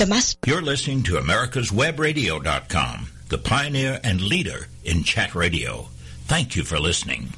the 0.00 0.06
mass. 0.06 0.36
You're 0.46 0.62
listening 0.62 1.02
to 1.04 1.12
America'sWebRadio.com, 1.16 3.08
the 3.28 3.38
pioneer 3.38 4.00
and 4.02 4.22
leader 4.22 4.68
in 4.82 5.04
chat 5.04 5.34
radio. 5.34 5.88
Thank 6.24 6.56
you 6.56 6.64
for 6.64 6.78
listening. 6.80 7.34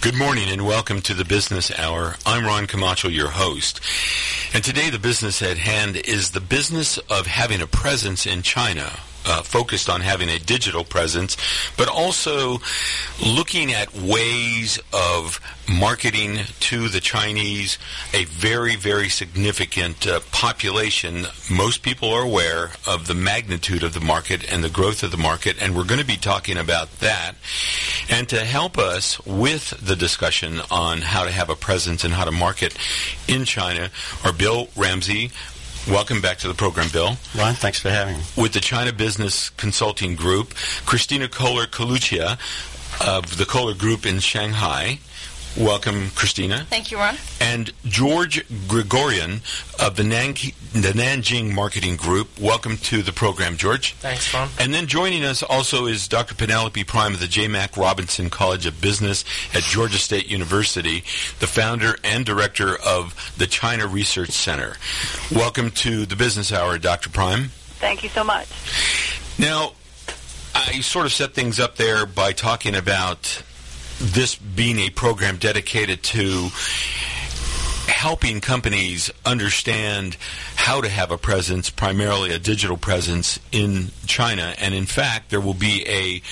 Good 0.00 0.16
morning 0.16 0.48
and 0.48 0.64
welcome 0.64 1.00
to 1.02 1.14
the 1.14 1.24
Business 1.24 1.76
Hour. 1.76 2.14
I'm 2.24 2.46
Ron 2.46 2.68
Camacho, 2.68 3.08
your 3.08 3.30
host. 3.30 3.80
And 4.54 4.62
today 4.62 4.90
the 4.90 4.98
business 5.00 5.42
at 5.42 5.58
hand 5.58 5.96
is 5.96 6.30
the 6.30 6.40
business 6.40 6.98
of 6.98 7.26
having 7.26 7.60
a 7.60 7.66
presence 7.66 8.26
in 8.26 8.42
China 8.42 8.92
uh, 9.24 9.42
focused 9.42 9.88
on 9.88 10.00
having 10.00 10.28
a 10.28 10.38
digital 10.38 10.84
presence, 10.84 11.36
but 11.76 11.88
also 11.88 12.58
looking 13.24 13.72
at 13.72 13.94
ways 13.94 14.78
of 14.92 15.40
marketing 15.68 16.40
to 16.60 16.88
the 16.88 17.00
Chinese, 17.00 17.78
a 18.12 18.24
very, 18.24 18.76
very 18.76 19.08
significant 19.08 20.06
uh, 20.06 20.20
population. 20.30 21.26
Most 21.50 21.82
people 21.82 22.10
are 22.10 22.22
aware 22.22 22.72
of 22.86 23.06
the 23.06 23.14
magnitude 23.14 23.82
of 23.82 23.94
the 23.94 24.00
market 24.00 24.50
and 24.52 24.62
the 24.62 24.68
growth 24.68 25.02
of 25.02 25.10
the 25.10 25.16
market, 25.16 25.56
and 25.60 25.74
we're 25.74 25.84
going 25.84 26.00
to 26.00 26.06
be 26.06 26.16
talking 26.16 26.56
about 26.56 26.90
that. 27.00 27.34
And 28.10 28.28
to 28.28 28.44
help 28.44 28.78
us 28.78 29.24
with 29.26 29.70
the 29.84 29.96
discussion 29.96 30.60
on 30.70 31.00
how 31.00 31.24
to 31.24 31.30
have 31.30 31.50
a 31.50 31.56
presence 31.56 32.04
and 32.04 32.12
how 32.12 32.24
to 32.24 32.32
market 32.32 32.76
in 33.26 33.44
China 33.44 33.90
are 34.24 34.32
Bill 34.32 34.68
Ramsey, 34.76 35.30
Welcome 35.88 36.22
back 36.22 36.38
to 36.38 36.48
the 36.48 36.54
program, 36.54 36.88
Bill. 36.90 37.16
Ron, 37.36 37.54
thanks 37.54 37.78
for 37.78 37.90
having 37.90 38.16
me. 38.16 38.22
With 38.38 38.54
the 38.54 38.60
China 38.60 38.90
Business 38.90 39.50
Consulting 39.50 40.16
Group, 40.16 40.54
Christina 40.86 41.28
Kohler 41.28 41.66
Kalucia 41.66 42.38
of 43.06 43.36
the 43.36 43.44
Kohler 43.44 43.74
Group 43.74 44.06
in 44.06 44.18
Shanghai. 44.20 44.98
Welcome, 45.56 46.10
Christina. 46.16 46.66
Thank 46.68 46.90
you, 46.90 46.98
Ron. 46.98 47.16
And 47.40 47.72
George 47.84 48.44
Gregorian 48.66 49.40
of 49.80 49.94
the, 49.94 50.02
Nan- 50.02 50.32
the 50.72 50.92
Nanjing 50.92 51.52
Marketing 51.52 51.94
Group. 51.94 52.40
Welcome 52.40 52.76
to 52.78 53.02
the 53.02 53.12
program, 53.12 53.56
George. 53.56 53.92
Thanks, 53.94 54.34
Ron. 54.34 54.48
And 54.58 54.74
then 54.74 54.88
joining 54.88 55.22
us 55.24 55.44
also 55.44 55.86
is 55.86 56.08
Dr. 56.08 56.34
Penelope 56.34 56.82
Prime 56.82 57.14
of 57.14 57.20
the 57.20 57.28
J. 57.28 57.46
Mack 57.46 57.76
Robinson 57.76 58.30
College 58.30 58.66
of 58.66 58.80
Business 58.80 59.24
at 59.54 59.62
Georgia 59.62 59.98
State 59.98 60.26
University, 60.26 61.04
the 61.38 61.46
founder 61.46 61.96
and 62.02 62.26
director 62.26 62.76
of 62.76 63.14
the 63.38 63.46
China 63.46 63.86
Research 63.86 64.30
Center. 64.32 64.74
Welcome 65.30 65.70
to 65.70 66.04
the 66.04 66.16
Business 66.16 66.52
Hour, 66.52 66.78
Dr. 66.78 67.10
Prime. 67.10 67.50
Thank 67.78 68.02
you 68.02 68.08
so 68.08 68.24
much. 68.24 68.48
Now, 69.38 69.74
I 70.52 70.80
sort 70.80 71.06
of 71.06 71.12
set 71.12 71.32
things 71.32 71.60
up 71.60 71.76
there 71.76 72.06
by 72.06 72.32
talking 72.32 72.74
about 72.74 73.42
this 73.98 74.34
being 74.34 74.78
a 74.78 74.90
program 74.90 75.36
dedicated 75.36 76.02
to 76.02 76.48
helping 77.86 78.40
companies 78.40 79.10
understand 79.24 80.16
how 80.56 80.80
to 80.80 80.88
have 80.88 81.10
a 81.10 81.18
presence, 81.18 81.70
primarily 81.70 82.32
a 82.32 82.38
digital 82.38 82.76
presence 82.76 83.38
in 83.52 83.90
China. 84.06 84.54
And 84.58 84.74
in 84.74 84.86
fact, 84.86 85.30
there 85.30 85.40
will 85.40 85.54
be 85.54 85.84
a, 85.88 86.22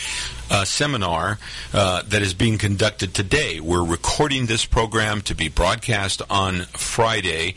a 0.53 0.67
seminar 0.67 1.39
uh, 1.73 2.03
that 2.03 2.21
is 2.21 2.35
being 2.35 2.59
conducted 2.59 3.15
today. 3.15 3.59
We're 3.59 3.85
recording 3.85 4.47
this 4.47 4.67
program 4.67 5.23
to 5.23 5.35
be 5.35 5.49
broadcast 5.49 6.21
on 6.29 6.61
Friday. 6.75 7.55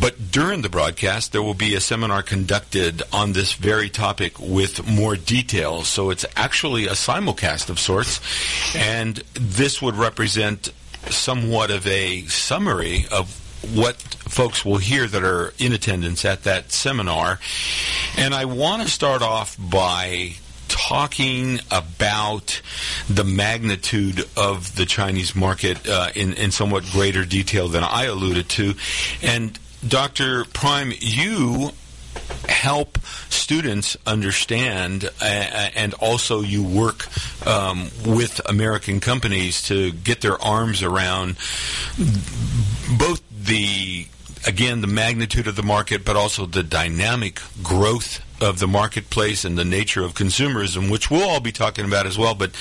But 0.00 0.32
during 0.32 0.62
the 0.62 0.68
broadcast, 0.68 1.30
there 1.30 1.42
will 1.42 1.54
be 1.54 1.76
a 1.76 1.80
seminar 1.80 2.24
conducted 2.24 3.04
on 3.12 3.32
this 3.32 3.52
very 3.52 3.88
topic 3.88 4.40
with 4.40 4.84
more 4.88 5.14
details. 5.14 5.86
So 5.86 6.10
it's 6.10 6.26
actually 6.34 6.86
a 6.86 6.92
simulcast 6.92 7.70
of 7.70 7.78
sorts. 7.78 8.20
And 8.74 9.22
this 9.34 9.80
would 9.80 9.94
represent 9.94 10.72
somewhat 11.08 11.70
of 11.70 11.86
a 11.86 12.22
summary 12.22 13.06
of 13.12 13.42
what 13.74 13.96
folks 13.96 14.64
will 14.64 14.78
hear 14.78 15.06
that 15.06 15.22
are 15.22 15.54
in 15.58 15.72
attendance 15.72 16.24
at 16.24 16.42
that 16.42 16.72
seminar. 16.72 17.38
And 18.18 18.34
I 18.34 18.44
want 18.44 18.82
to 18.82 18.88
start 18.88 19.22
off 19.22 19.56
by 19.58 20.34
talking 20.76 21.58
about 21.70 22.60
the 23.08 23.24
magnitude 23.24 24.28
of 24.36 24.76
the 24.76 24.84
Chinese 24.84 25.34
market 25.34 25.88
uh, 25.88 26.10
in, 26.14 26.34
in 26.34 26.50
somewhat 26.50 26.84
greater 26.92 27.24
detail 27.24 27.66
than 27.68 27.82
I 27.82 28.04
alluded 28.04 28.48
to. 28.50 28.74
And 29.22 29.58
Dr. 29.86 30.44
Prime, 30.44 30.92
you 30.98 31.70
help 32.46 32.98
students 33.30 33.96
understand, 34.06 35.08
uh, 35.20 35.24
and 35.24 35.94
also 35.94 36.42
you 36.42 36.62
work 36.62 37.06
um, 37.46 37.88
with 38.04 38.40
American 38.46 39.00
companies 39.00 39.62
to 39.62 39.92
get 39.92 40.20
their 40.20 40.40
arms 40.42 40.82
around 40.82 41.36
both 42.98 43.22
the 43.30 44.06
again 44.46 44.80
the 44.82 44.86
magnitude 44.86 45.46
of 45.46 45.56
the 45.56 45.62
market, 45.62 46.04
but 46.04 46.16
also 46.16 46.44
the 46.44 46.62
dynamic 46.62 47.40
growth 47.62 48.20
of 48.40 48.58
the 48.58 48.66
marketplace 48.66 49.44
and 49.44 49.56
the 49.56 49.64
nature 49.64 50.04
of 50.04 50.14
consumerism, 50.14 50.90
which 50.90 51.10
we'll 51.10 51.28
all 51.28 51.40
be 51.40 51.52
talking 51.52 51.84
about 51.84 52.06
as 52.06 52.18
well. 52.18 52.34
But 52.34 52.52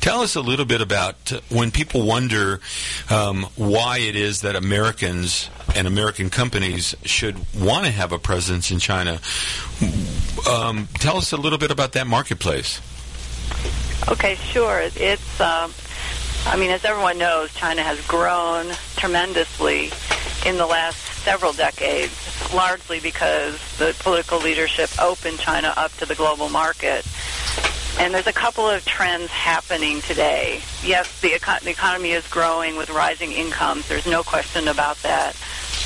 tell 0.00 0.20
us 0.20 0.36
a 0.36 0.40
little 0.40 0.64
bit 0.64 0.80
about 0.80 1.32
when 1.48 1.70
people 1.70 2.06
wonder 2.06 2.60
um, 3.10 3.46
why 3.56 3.98
it 3.98 4.16
is 4.16 4.42
that 4.42 4.56
Americans 4.56 5.50
and 5.74 5.86
American 5.86 6.30
companies 6.30 6.94
should 7.04 7.36
want 7.54 7.84
to 7.84 7.90
have 7.90 8.12
a 8.12 8.18
presence 8.18 8.70
in 8.70 8.78
China. 8.78 9.20
Um, 10.48 10.88
tell 10.94 11.16
us 11.16 11.32
a 11.32 11.36
little 11.36 11.58
bit 11.58 11.70
about 11.70 11.92
that 11.92 12.06
marketplace. 12.06 12.80
Okay, 14.08 14.34
sure. 14.34 14.80
It's, 14.82 15.40
um, 15.40 15.72
I 16.46 16.56
mean, 16.56 16.70
as 16.70 16.84
everyone 16.84 17.18
knows, 17.18 17.52
China 17.54 17.82
has 17.82 18.04
grown 18.06 18.66
tremendously 18.96 19.90
in 20.46 20.58
the 20.58 20.66
last 20.66 21.13
several 21.24 21.52
decades, 21.52 22.14
largely 22.52 23.00
because 23.00 23.54
the 23.78 23.96
political 24.00 24.38
leadership 24.38 24.90
opened 25.00 25.38
China 25.38 25.72
up 25.76 25.92
to 25.96 26.06
the 26.06 26.14
global 26.14 26.48
market. 26.48 27.04
And 27.98 28.12
there's 28.12 28.26
a 28.26 28.32
couple 28.32 28.68
of 28.68 28.84
trends 28.84 29.30
happening 29.30 30.00
today. 30.02 30.60
Yes, 30.84 31.20
the, 31.20 31.34
eco- 31.34 31.60
the 31.62 31.70
economy 31.70 32.10
is 32.10 32.26
growing 32.28 32.76
with 32.76 32.90
rising 32.90 33.32
incomes. 33.32 33.88
There's 33.88 34.06
no 34.06 34.22
question 34.22 34.68
about 34.68 34.98
that. 35.02 35.36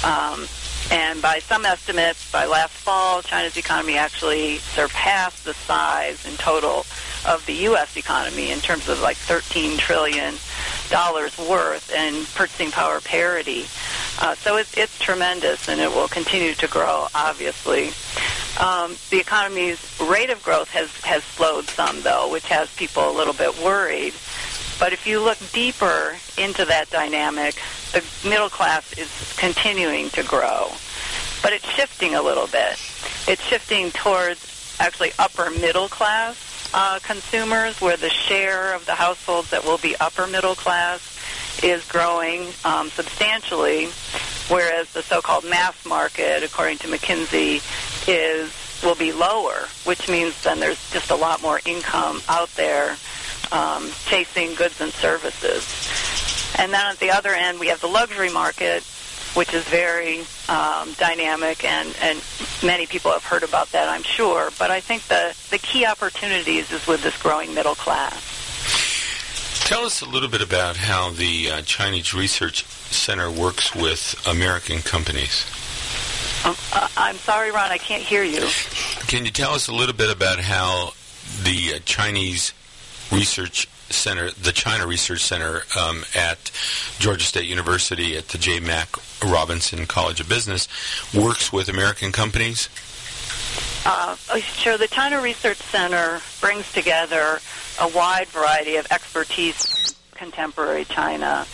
Um, 0.02 0.46
and 0.90 1.20
by 1.20 1.40
some 1.40 1.66
estimates, 1.66 2.30
by 2.32 2.46
last 2.46 2.72
fall, 2.72 3.22
China's 3.22 3.56
economy 3.56 3.96
actually 3.96 4.58
surpassed 4.58 5.44
the 5.44 5.52
size 5.54 6.24
in 6.26 6.34
total 6.38 6.86
of 7.26 7.44
the 7.46 7.52
U.S. 7.64 7.96
economy 7.96 8.50
in 8.50 8.60
terms 8.60 8.88
of 8.88 9.00
like 9.00 9.16
13 9.18 9.76
trillion 9.76 10.34
dollars 10.88 11.36
worth 11.38 11.92
and 11.94 12.26
purchasing 12.34 12.70
power 12.70 13.00
parity. 13.00 13.66
Uh, 14.20 14.34
so 14.34 14.56
it's, 14.56 14.76
it's 14.76 14.98
tremendous, 14.98 15.68
and 15.68 15.80
it 15.80 15.90
will 15.90 16.08
continue 16.08 16.54
to 16.54 16.66
grow. 16.66 17.06
Obviously, 17.14 17.90
um, 18.60 18.96
the 19.10 19.20
economy's 19.20 19.78
rate 20.00 20.30
of 20.30 20.42
growth 20.42 20.68
has 20.70 20.90
has 21.02 21.22
slowed 21.22 21.66
some, 21.66 22.00
though, 22.02 22.30
which 22.30 22.46
has 22.46 22.74
people 22.74 23.08
a 23.10 23.14
little 23.16 23.34
bit 23.34 23.56
worried. 23.62 24.14
But 24.80 24.92
if 24.92 25.06
you 25.06 25.20
look 25.20 25.38
deeper 25.52 26.16
into 26.36 26.64
that 26.64 26.90
dynamic, 26.90 27.56
the 27.92 28.04
middle 28.28 28.48
class 28.48 28.92
is 28.98 29.34
continuing 29.36 30.10
to 30.10 30.22
grow, 30.22 30.68
but 31.42 31.52
it's 31.52 31.68
shifting 31.70 32.14
a 32.14 32.22
little 32.22 32.46
bit. 32.46 32.78
It's 33.26 33.42
shifting 33.42 33.90
towards 33.90 34.76
actually 34.80 35.12
upper 35.18 35.50
middle 35.50 35.88
class 35.88 36.47
uh, 36.74 36.98
consumers, 37.02 37.80
where 37.80 37.96
the 37.96 38.10
share 38.10 38.74
of 38.74 38.86
the 38.86 38.94
households 38.94 39.50
that 39.50 39.64
will 39.64 39.78
be 39.78 39.96
upper 40.00 40.26
middle 40.26 40.54
class 40.54 41.18
is 41.62 41.84
growing 41.86 42.48
um, 42.64 42.88
substantially, 42.90 43.86
whereas 44.48 44.90
the 44.92 45.02
so-called 45.02 45.44
mass 45.44 45.84
market, 45.86 46.42
according 46.42 46.78
to 46.78 46.88
McKinsey, 46.88 47.62
is 48.08 48.52
will 48.82 48.94
be 48.94 49.12
lower, 49.12 49.66
which 49.84 50.08
means 50.08 50.40
then 50.42 50.60
there's 50.60 50.90
just 50.90 51.10
a 51.10 51.16
lot 51.16 51.42
more 51.42 51.60
income 51.64 52.22
out 52.28 52.48
there 52.54 52.96
um, 53.50 53.90
chasing 54.06 54.54
goods 54.54 54.80
and 54.80 54.92
services. 54.92 55.66
And 56.58 56.72
then 56.72 56.86
at 56.86 56.98
the 56.98 57.10
other 57.10 57.30
end, 57.30 57.58
we 57.58 57.68
have 57.68 57.80
the 57.80 57.88
luxury 57.88 58.30
market, 58.30 58.84
which 59.34 59.54
is 59.54 59.64
very 59.64 60.20
um, 60.48 60.92
dynamic, 60.98 61.64
and, 61.64 61.94
and 62.02 62.22
many 62.62 62.86
people 62.86 63.12
have 63.12 63.24
heard 63.24 63.42
about 63.42 63.70
that, 63.72 63.88
I'm 63.88 64.02
sure. 64.02 64.50
But 64.58 64.70
I 64.70 64.80
think 64.80 65.02
the, 65.04 65.36
the 65.50 65.58
key 65.58 65.86
opportunities 65.86 66.70
is 66.72 66.86
with 66.86 67.02
this 67.02 67.20
growing 67.20 67.54
middle 67.54 67.74
class. 67.74 68.36
Tell 69.66 69.84
us 69.84 70.00
a 70.00 70.06
little 70.06 70.30
bit 70.30 70.40
about 70.40 70.76
how 70.76 71.10
the 71.10 71.50
uh, 71.50 71.62
Chinese 71.62 72.14
Research 72.14 72.64
Center 72.64 73.30
works 73.30 73.74
with 73.74 74.16
American 74.26 74.80
companies. 74.80 75.44
Um, 76.44 76.56
uh, 76.72 76.88
I'm 76.96 77.16
sorry, 77.16 77.50
Ron, 77.50 77.70
I 77.70 77.78
can't 77.78 78.02
hear 78.02 78.22
you. 78.22 78.46
Can 79.08 79.24
you 79.24 79.30
tell 79.30 79.52
us 79.52 79.68
a 79.68 79.74
little 79.74 79.94
bit 79.94 80.10
about 80.10 80.38
how 80.38 80.92
the 81.42 81.74
uh, 81.74 81.78
Chinese 81.84 82.54
Research 83.12 83.68
Center, 83.90 84.30
the 84.30 84.52
China 84.52 84.86
Research 84.86 85.22
Center 85.22 85.62
um, 85.78 86.04
at 86.14 86.50
Georgia 86.98 87.24
State 87.24 87.46
University 87.46 88.16
at 88.16 88.28
the 88.28 88.38
J. 88.38 88.60
Mack 88.60 88.88
Robinson 89.24 89.86
College 89.86 90.20
of 90.20 90.28
Business, 90.28 90.68
works 91.14 91.52
with 91.52 91.68
American 91.68 92.12
companies? 92.12 92.68
Uh, 93.84 94.16
sure. 94.38 94.76
The 94.76 94.88
China 94.88 95.20
Research 95.20 95.58
Center 95.58 96.20
brings 96.40 96.70
together 96.72 97.40
a 97.80 97.88
wide 97.88 98.28
variety 98.28 98.76
of 98.76 98.86
expertise 98.90 99.94
in 100.12 100.18
contemporary 100.18 100.84
China. 100.84 101.46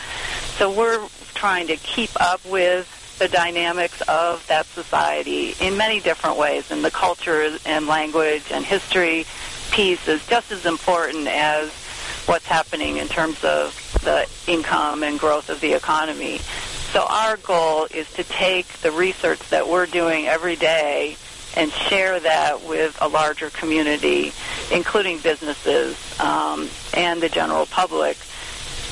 So 0.56 0.72
we're 0.72 1.06
trying 1.34 1.66
to 1.69 1.76
keep 1.76 2.10
up 2.20 2.44
with 2.46 3.19
the 3.19 3.28
dynamics 3.28 4.00
of 4.02 4.44
that 4.48 4.66
society 4.66 5.54
in 5.60 5.76
many 5.76 6.00
different 6.00 6.37
ways, 6.37 6.70
and 6.70 6.84
the 6.84 6.90
culture 6.90 7.56
and 7.64 7.87
language 7.87 8.44
and 8.50 8.64
history 8.64 9.26
piece 9.70 10.08
is 10.08 10.26
just 10.26 10.50
as 10.50 10.66
important 10.66 11.28
as 11.28 11.72
what's 12.26 12.47
happening 12.47 12.97
in 12.97 13.09
terms 13.09 13.43
of 13.44 13.75
the 14.05 14.29
income 14.50 15.03
and 15.03 15.19
growth 15.19 15.50
of 15.50 15.61
the 15.61 15.73
economy. 15.73 16.38
So 16.93 17.05
our 17.09 17.37
goal 17.37 17.87
is 17.91 18.11
to 18.15 18.25
take 18.25 18.67
the 18.79 18.93
research 18.93 19.41
that 19.50 19.69
we're 19.69 19.87
doing 19.87 20.26
every 20.26 20.56
day 20.56 21.17
and 21.56 21.71
share 21.73 22.19
that 22.21 22.62
with 22.65 22.97
a 23.00 23.09
larger 23.09 23.50
community, 23.50 24.32
including 24.73 25.19
businesses 25.19 25.97
um, 26.21 26.69
and 26.97 27.21
the 27.21 27.29
general 27.29 27.67
public, 27.67 28.17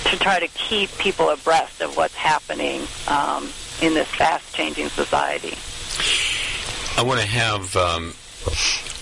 to 0.05 0.19
try 0.19 0.41
to 0.41 0.49
keep 0.49 0.91
people 0.99 1.31
abreast 1.31 1.81
of 1.81 1.97
what's 1.97 2.15
happening 2.15 2.83
um, 3.09 3.51
in 3.81 3.95
this 3.95 4.09
fast-changing 4.09 4.89
society. 4.89 5.57
I 6.97 7.03
want 7.03 7.21
to 7.21 7.27
have 7.27 7.77
um, 7.77 8.15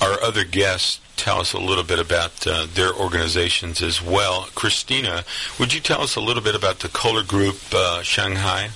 our 0.01 0.21
other 0.23 0.45
guests 0.45 1.01
tell 1.17 1.41
us 1.41 1.53
a 1.53 1.59
little 1.59 1.85
bit 1.85 1.99
about 1.99 2.47
uh, 2.47 2.67
their 2.73 2.95
organizations 2.95 3.83
as 3.83 4.01
well. 4.01 4.49
Christina, 4.55 5.25
would 5.59 5.75
you 5.75 5.81
tell 5.81 6.01
us 6.01 6.17
a 6.17 6.21
little 6.21 6.43
bit 6.43 6.55
about 6.55 6.79
the 6.81 6.89
Kohler 6.89 7.23
Group 7.23 7.59
uh, 7.73 8.03
Shanghai? 8.03 8.71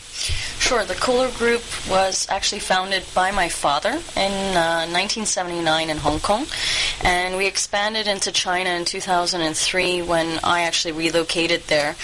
Sure. 0.64 0.82
The 0.82 0.94
Kohler 0.94 1.30
Group 1.32 1.62
was 1.90 2.26
actually 2.30 2.60
founded 2.60 3.04
by 3.14 3.30
my 3.32 3.50
father 3.50 3.90
in 3.90 4.56
uh, 4.56 4.88
1979 4.88 5.90
in 5.90 5.98
Hong 5.98 6.20
Kong, 6.20 6.46
and 7.02 7.36
we 7.36 7.46
expanded 7.46 8.06
into 8.06 8.32
China 8.32 8.70
in 8.70 8.86
2003 8.86 10.00
when 10.00 10.40
I 10.42 10.62
actually 10.62 10.92
relocated 10.92 11.64
there 11.64 11.96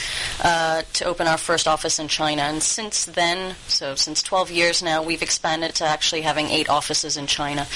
uh, 0.45 0.83
to 0.93 1.07
open 1.07 1.27
our 1.27 1.39
first 1.39 1.67
office 1.67 1.99
in 1.99 2.09
China. 2.09 2.43
And 2.43 2.63
since 2.63 3.07
then, 3.07 3.57
so 3.67 3.95
since 3.95 4.23
12 4.23 4.51
years 4.51 4.83
now, 4.83 5.03
we've 5.03 5.23
expanded 5.23 5.75
to 5.77 5.87
actually 5.87 6.21
having 6.21 6.49
eight 6.49 6.69
offices 6.69 7.17
in 7.17 7.27
China. 7.27 7.67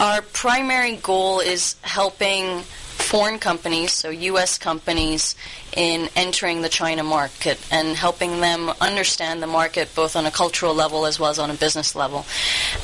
Our 0.00 0.22
primary 0.22 0.96
goal 0.96 1.40
is 1.40 1.76
helping 1.82 2.62
foreign 2.98 3.38
companies, 3.38 3.92
so 3.92 4.10
U.S. 4.10 4.58
companies, 4.58 5.34
in 5.76 6.08
entering 6.16 6.62
the 6.62 6.68
China 6.68 7.02
market 7.02 7.58
and 7.70 7.96
helping 7.96 8.40
them 8.40 8.70
understand 8.80 9.42
the 9.42 9.46
market 9.46 9.94
both 9.94 10.16
on 10.16 10.26
a 10.26 10.30
cultural 10.30 10.74
level 10.74 11.06
as 11.06 11.18
well 11.18 11.30
as 11.30 11.38
on 11.38 11.50
a 11.50 11.54
business 11.54 11.94
level. 11.94 12.26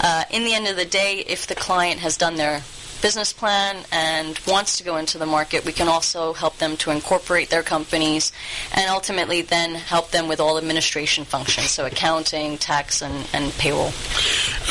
Uh, 0.01 0.25
in 0.31 0.45
the 0.45 0.55
end 0.55 0.67
of 0.67 0.77
the 0.77 0.85
day, 0.85 1.25
if 1.27 1.47
the 1.47 1.55
client 1.55 2.01
has 2.01 2.17
done 2.17 2.37
their 2.37 2.63
business 3.03 3.33
plan 3.33 3.85
and 3.93 4.39
wants 4.47 4.79
to 4.79 4.85
go 4.85 4.97
into 4.97 5.19
the 5.19 5.27
market, 5.27 5.65
we 5.65 5.73
can 5.73 5.89
also 5.89 6.33
help 6.33 6.59
them 6.59 6.77
to 6.79 6.91
incorporate 6.91 7.51
their 7.51 7.63
companies 7.63 8.33
and 8.75 8.91
ultimately 8.91 9.43
then 9.43 9.75
help 9.75 10.11
them 10.11 10.29
with 10.29 10.41
all 10.41 10.59
administration 10.59 11.25
functions, 11.25 11.71
so 11.71 11.87
accounting, 11.87 12.59
tax, 12.59 13.03
and, 13.03 13.29
and 13.33 13.53
payroll. 13.55 13.93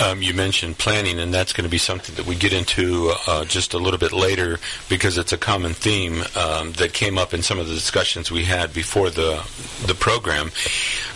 Um, 0.03 0.21
you 0.21 0.33
mentioned 0.33 0.77
planning, 0.77 1.19
and 1.19 1.33
that's 1.33 1.53
going 1.53 1.65
to 1.65 1.71
be 1.71 1.77
something 1.77 2.15
that 2.15 2.25
we 2.25 2.35
get 2.35 2.53
into 2.53 3.13
uh, 3.27 3.45
just 3.45 3.73
a 3.73 3.77
little 3.77 3.99
bit 3.99 4.13
later 4.13 4.59
because 4.89 5.17
it's 5.17 5.33
a 5.33 5.37
common 5.37 5.73
theme 5.73 6.23
um, 6.35 6.73
that 6.73 6.93
came 6.93 7.17
up 7.17 7.33
in 7.33 7.41
some 7.41 7.59
of 7.59 7.67
the 7.67 7.73
discussions 7.73 8.31
we 8.31 8.43
had 8.43 8.73
before 8.73 9.09
the 9.09 9.43
the 9.85 9.95
program. 9.95 10.51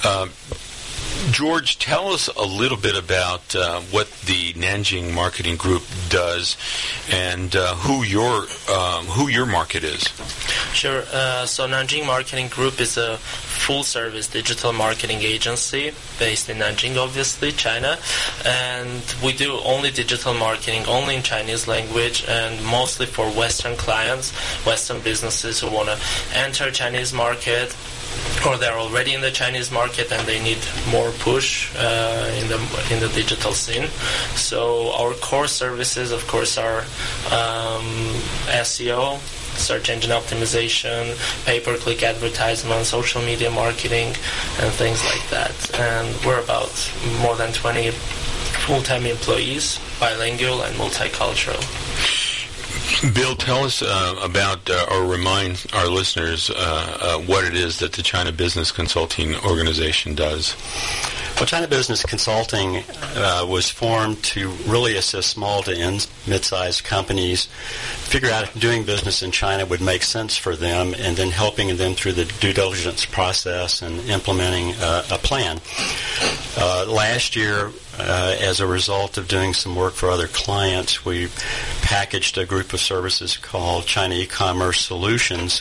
Uh, 0.04 0.28
George, 1.32 1.78
tell 1.78 2.08
us 2.08 2.30
a 2.30 2.46
little 2.46 2.78
bit 2.78 2.98
about 2.98 3.56
uh, 3.56 3.80
what 3.92 4.10
the 4.26 4.54
Nanjing 4.54 5.14
Marketing 5.14 5.56
Group 5.56 5.84
does 6.10 6.58
and 7.12 7.56
uh, 7.56 7.76
who 7.76 8.04
your 8.04 8.48
um, 8.72 9.06
who 9.06 9.28
your 9.28 9.46
market 9.46 9.84
is. 9.84 10.02
Sure. 10.74 11.04
Uh, 11.12 11.46
so 11.46 11.68
Nanjing 11.68 12.06
Marketing 12.06 12.48
Group 12.48 12.80
is 12.80 12.98
a 12.98 13.18
full-service 13.18 14.28
digital 14.28 14.72
marketing 14.72 15.20
agency 15.20 15.92
based 16.18 16.50
in 16.50 16.58
Nanjing, 16.58 16.98
obviously, 16.98 17.52
China, 17.52 17.98
and 18.46 19.16
we 19.24 19.34
do 19.34 19.60
only 19.66 19.92
digital 19.92 20.34
marketing, 20.34 20.86
only 20.88 21.16
in 21.16 21.24
Chinese 21.24 21.68
language, 21.68 22.24
and 22.28 22.64
mostly 22.66 23.06
for 23.06 23.28
Western 23.32 23.76
clients, 23.76 24.32
Western 24.66 25.02
businesses 25.02 25.60
who 25.60 25.70
want 25.70 25.90
to 25.90 26.00
enter 26.38 26.72
Chinese 26.72 27.14
market 27.14 27.76
or 28.46 28.58
they're 28.58 28.78
already 28.78 29.14
in 29.14 29.22
the 29.22 29.32
Chinese 29.32 29.72
market 29.72 30.12
and 30.12 30.26
they 30.28 30.42
need 30.42 30.60
more 30.92 31.12
push 31.20 31.74
uh, 31.76 32.32
in 32.40 32.48
the 32.48 32.60
in 32.92 33.00
the 33.00 33.10
digital 33.14 33.54
scene. 33.54 33.88
So 34.36 34.92
our 34.94 35.14
core 35.14 35.48
services, 35.48 36.12
of 36.12 36.26
course, 36.28 36.58
are 36.58 36.80
um, 37.32 37.86
SEO, 38.64 39.20
search 39.58 39.90
engine 39.90 40.12
optimization, 40.12 41.16
pay-per-click 41.46 42.04
advertisement, 42.04 42.86
social 42.86 43.22
media 43.22 43.50
marketing, 43.50 44.08
and 44.60 44.72
things 44.74 45.04
like 45.06 45.30
that. 45.30 45.80
And 45.80 46.08
we're 46.26 46.42
about 46.42 46.72
more 47.22 47.36
than 47.36 47.52
20 47.54 47.92
full-time 48.68 49.06
employees, 49.06 49.80
bilingual 50.00 50.62
and 50.62 50.76
multicultural. 50.76 51.62
Bill, 53.02 53.36
tell 53.36 53.64
us 53.64 53.84
uh, 53.84 54.16
about 54.24 54.68
uh, 54.70 54.88
or 54.92 55.06
remind 55.06 55.64
our 55.72 55.88
listeners 55.88 56.50
uh, 56.50 56.56
uh, 56.56 57.18
what 57.20 57.46
it 57.46 57.54
is 57.54 57.78
that 57.78 57.94
the 57.94 58.02
China 58.02 58.32
Business 58.32 58.72
Consulting 58.72 59.36
Organization 59.36 60.16
does. 60.16 60.56
Well, 61.36 61.46
China 61.46 61.68
Business 61.68 62.02
Consulting 62.02 62.84
uh, 63.16 63.46
was 63.48 63.70
formed 63.70 64.24
to 64.24 64.50
really 64.66 64.96
assist 64.98 65.30
small 65.30 65.62
to 65.64 65.80
mid-sized 66.28 66.84
companies 66.84 67.46
figure 67.46 68.30
out 68.30 68.44
if 68.44 68.60
doing 68.60 68.84
business 68.84 69.22
in 69.22 69.32
China 69.32 69.66
would 69.66 69.82
make 69.82 70.04
sense 70.04 70.38
for 70.38 70.56
them, 70.56 70.94
and 70.98 71.18
then 71.18 71.30
helping 71.30 71.76
them 71.78 71.94
through 71.94 72.14
the 72.14 72.26
due 72.40 72.54
diligence 72.54 73.06
process 73.06 73.82
and 73.82 74.00
implementing 74.10 74.74
uh, 74.76 75.04
a 75.12 75.18
plan. 75.18 75.60
Uh, 76.58 76.86
last 76.88 77.36
year, 77.36 77.72
uh, 78.00 78.36
as 78.40 78.60
a 78.60 78.68
result 78.68 79.18
of 79.18 79.28
doing 79.28 79.54
some 79.54 79.76
work 79.76 79.94
for 79.94 80.10
other 80.10 80.28
clients, 80.28 81.04
we 81.04 81.28
packaged 81.82 82.38
a 82.38 82.46
group 82.46 82.74
of 82.74 82.80
services 82.80 83.38
called 83.38 83.86
China 83.86 84.16
E-commerce 84.16 84.80
Solutions, 84.80 85.60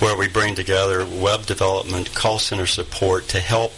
where 0.00 0.16
we 0.16 0.28
bring 0.28 0.54
together 0.54 1.04
web 1.04 1.46
development, 1.46 2.14
call 2.14 2.38
center 2.38 2.66
support 2.66 3.28
to 3.28 3.40
help 3.40 3.72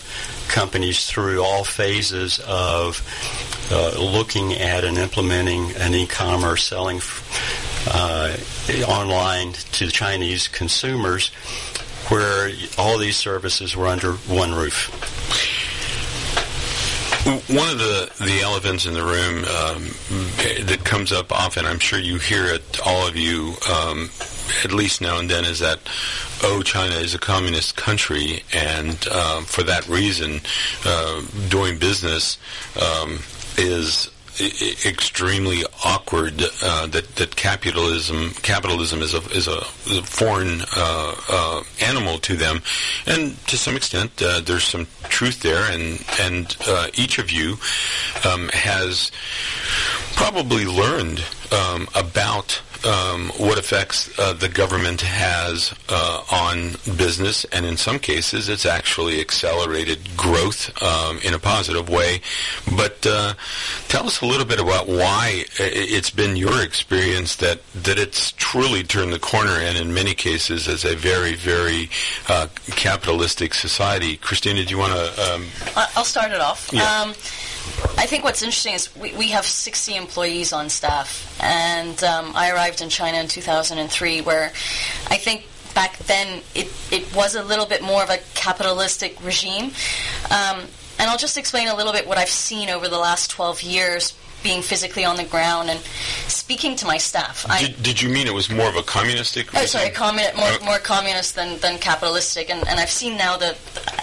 companies 0.48 1.06
through 1.06 1.42
all 1.42 1.64
phases 1.64 2.40
of 2.40 2.98
uh, 3.70 3.98
looking 3.98 4.52
at 4.54 4.84
and 4.84 4.98
implementing 4.98 5.72
an 5.76 5.94
e-commerce 5.94 6.64
selling 6.64 7.00
uh, 7.88 8.36
online 8.86 9.52
to 9.52 9.88
Chinese 9.88 10.48
consumers 10.48 11.28
where 12.08 12.50
all 12.76 12.98
these 12.98 13.16
services 13.16 13.76
were 13.76 13.86
under 13.86 14.12
one 14.12 14.52
roof. 14.54 14.88
One 17.48 17.68
of 17.68 17.78
the, 17.78 18.10
the 18.18 18.40
elephants 18.42 18.86
in 18.86 18.94
the 18.94 19.02
room 19.02 19.44
um, 19.44 20.66
that 20.66 20.80
comes 20.84 21.12
up 21.12 21.30
often, 21.30 21.66
I'm 21.66 21.78
sure 21.78 21.98
you 21.98 22.18
hear 22.18 22.46
it, 22.46 22.80
all 22.84 23.06
of 23.06 23.14
you, 23.14 23.54
um, 23.70 24.10
at 24.64 24.72
least 24.72 25.00
now 25.00 25.18
and 25.18 25.30
then, 25.30 25.44
is 25.44 25.60
that, 25.60 25.78
oh, 26.42 26.62
China 26.62 26.94
is 26.94 27.14
a 27.14 27.18
communist 27.18 27.76
country, 27.76 28.42
and 28.52 28.96
uh, 29.10 29.42
for 29.42 29.62
that 29.62 29.86
reason, 29.86 30.40
uh, 30.84 31.22
doing 31.50 31.78
business 31.78 32.38
um, 32.80 33.18
is 33.58 34.10
extremely 34.86 35.62
awkward 35.84 36.42
uh, 36.62 36.86
that 36.86 37.16
that 37.16 37.36
capitalism 37.36 38.30
capitalism 38.42 39.02
is 39.02 39.12
a 39.12 39.18
is 39.30 39.48
a, 39.48 39.58
is 39.86 39.98
a 39.98 40.02
foreign 40.02 40.62
uh, 40.76 41.14
uh, 41.28 41.62
animal 41.82 42.18
to 42.18 42.36
them, 42.36 42.62
and 43.06 43.36
to 43.46 43.58
some 43.58 43.76
extent 43.76 44.10
uh, 44.22 44.40
there's 44.40 44.64
some 44.64 44.86
truth 45.04 45.40
there, 45.42 45.70
and 45.70 46.02
and 46.20 46.56
uh, 46.66 46.88
each 46.94 47.18
of 47.18 47.30
you 47.30 47.56
um, 48.24 48.48
has 48.52 49.12
probably 50.14 50.64
learned 50.64 51.22
um, 51.52 51.86
about 51.94 52.62
um, 52.84 53.28
what 53.36 53.58
effects 53.58 54.10
uh, 54.18 54.32
the 54.32 54.48
government 54.48 55.00
has 55.00 55.74
uh, 55.88 56.22
on 56.30 56.72
business, 56.96 57.44
and 57.46 57.66
in 57.66 57.76
some 57.76 57.98
cases, 57.98 58.48
it's 58.48 58.66
actually 58.66 59.20
accelerated 59.20 60.16
growth 60.16 60.70
um, 60.82 61.18
in 61.18 61.34
a 61.34 61.38
positive 61.38 61.88
way. 61.88 62.20
But 62.76 63.06
uh, 63.06 63.34
tell 63.88 64.06
us 64.06 64.20
a 64.20 64.26
little 64.26 64.46
bit 64.46 64.60
about 64.60 64.88
why 64.88 65.44
it's 65.58 66.10
been 66.10 66.36
your 66.36 66.62
experience 66.62 67.36
that 67.36 67.60
that 67.74 67.98
it's 67.98 68.32
truly 68.32 68.82
turned 68.82 69.12
the 69.12 69.18
corner, 69.18 69.52
and 69.52 69.76
in 69.76 69.92
many 69.94 70.14
cases, 70.14 70.68
as 70.68 70.84
a 70.84 70.94
very, 70.96 71.34
very 71.34 71.90
uh, 72.28 72.46
capitalistic 72.76 73.54
society. 73.54 74.16
Christina, 74.16 74.64
do 74.64 74.70
you 74.70 74.78
want 74.78 74.92
to? 74.92 75.32
Um, 75.32 75.44
I'll 75.96 76.04
start 76.04 76.32
it 76.32 76.40
off. 76.40 76.70
Yeah. 76.72 77.12
I 77.96 78.06
think 78.06 78.24
what's 78.24 78.42
interesting 78.42 78.74
is 78.74 78.94
we, 78.96 79.12
we 79.14 79.28
have 79.28 79.44
60 79.44 79.96
employees 79.96 80.52
on 80.52 80.68
staff, 80.68 81.36
and 81.40 82.02
um, 82.04 82.32
I 82.34 82.50
arrived 82.50 82.80
in 82.80 82.88
China 82.88 83.18
in 83.18 83.28
2003, 83.28 84.22
where 84.22 84.52
I 85.08 85.16
think 85.16 85.46
back 85.74 85.98
then 85.98 86.42
it, 86.54 86.72
it 86.90 87.14
was 87.14 87.34
a 87.34 87.42
little 87.42 87.66
bit 87.66 87.82
more 87.82 88.02
of 88.02 88.10
a 88.10 88.18
capitalistic 88.34 89.22
regime. 89.24 89.72
Um, 90.30 90.66
and 90.98 91.08
I'll 91.08 91.18
just 91.18 91.38
explain 91.38 91.68
a 91.68 91.74
little 91.74 91.92
bit 91.92 92.06
what 92.06 92.18
I've 92.18 92.28
seen 92.28 92.68
over 92.68 92.88
the 92.88 92.98
last 92.98 93.30
12 93.30 93.62
years 93.62 94.12
being 94.42 94.62
physically 94.62 95.04
on 95.04 95.16
the 95.16 95.24
ground 95.24 95.70
and 95.70 95.80
speaking 96.28 96.76
to 96.76 96.86
my 96.86 96.98
staff. 96.98 97.42
Did, 97.58 97.70
I, 97.70 97.82
did 97.82 98.00
you 98.00 98.08
mean 98.08 98.26
it 98.26 98.34
was 98.34 98.50
more 98.50 98.68
of 98.68 98.76
a 98.76 98.82
communistic? 98.82 99.54
Oh, 99.54 99.64
sorry, 99.66 99.90
more, 99.98 100.58
more 100.64 100.78
communist 100.78 101.34
than, 101.34 101.58
than 101.60 101.78
capitalistic. 101.78 102.50
And, 102.50 102.66
and 102.68 102.80
I've 102.80 102.90
seen 102.90 103.16
now 103.16 103.36
that, 103.38 103.56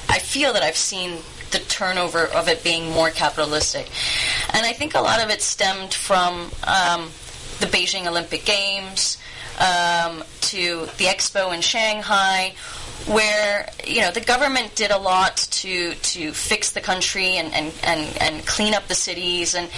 I 0.10 0.20
feel 0.20 0.54
that 0.54 0.64
I've 0.64 0.78
seen 0.78 1.18
the 1.52 1.60
turnover 1.60 2.26
of 2.26 2.48
it 2.48 2.64
being 2.64 2.90
more 2.92 3.10
capitalistic. 3.10 3.90
And 4.54 4.66
I 4.66 4.74
think 4.74 4.96
a 4.96 5.02
lot 5.02 5.24
of 5.24 5.30
it 5.30 5.42
stemmed 5.42 5.94
from 5.94 6.52
um, 6.64 7.12
the 7.60 7.68
Beijing 7.68 8.08
Olympic 8.08 8.46
Games 8.46 9.18
um, 9.60 10.24
to 10.42 10.88
the 10.98 11.06
expo 11.06 11.54
in 11.54 11.62
Shanghai, 11.62 12.54
where 13.08 13.70
you 13.86 14.02
know 14.02 14.12
the 14.12 14.22
government 14.22 14.76
did 14.76 14.92
a 14.92 14.98
lot 14.98 15.38
to 15.38 15.94
to 15.96 16.32
fix 16.32 16.72
the 16.72 16.82
country 16.82 17.38
and 17.38 17.54
and, 17.54 17.74
and, 17.84 18.18
and 18.22 18.46
clean 18.46 18.74
up 18.74 18.88
the 18.88 18.96
cities 18.96 19.56
and 19.56 19.70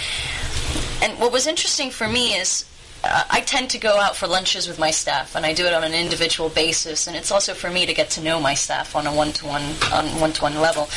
and 1.02 1.18
what 1.18 1.32
was 1.32 1.46
interesting 1.46 1.90
for 1.90 2.08
me 2.08 2.34
is 2.34 2.64
I 3.02 3.40
tend 3.46 3.70
to 3.70 3.78
go 3.78 3.98
out 3.98 4.14
for 4.14 4.26
lunches 4.26 4.68
with 4.68 4.78
my 4.78 4.90
staff, 4.90 5.34
and 5.34 5.46
I 5.46 5.54
do 5.54 5.64
it 5.64 5.72
on 5.72 5.84
an 5.84 5.94
individual 5.94 6.50
basis. 6.50 7.06
And 7.06 7.16
it's 7.16 7.32
also 7.32 7.54
for 7.54 7.70
me 7.70 7.86
to 7.86 7.94
get 7.94 8.10
to 8.10 8.22
know 8.22 8.40
my 8.40 8.54
staff 8.54 8.94
on 8.94 9.06
a 9.06 9.14
one-to-one 9.14 9.62
on 9.92 10.06
one-to-one 10.20 10.60
level. 10.60 10.88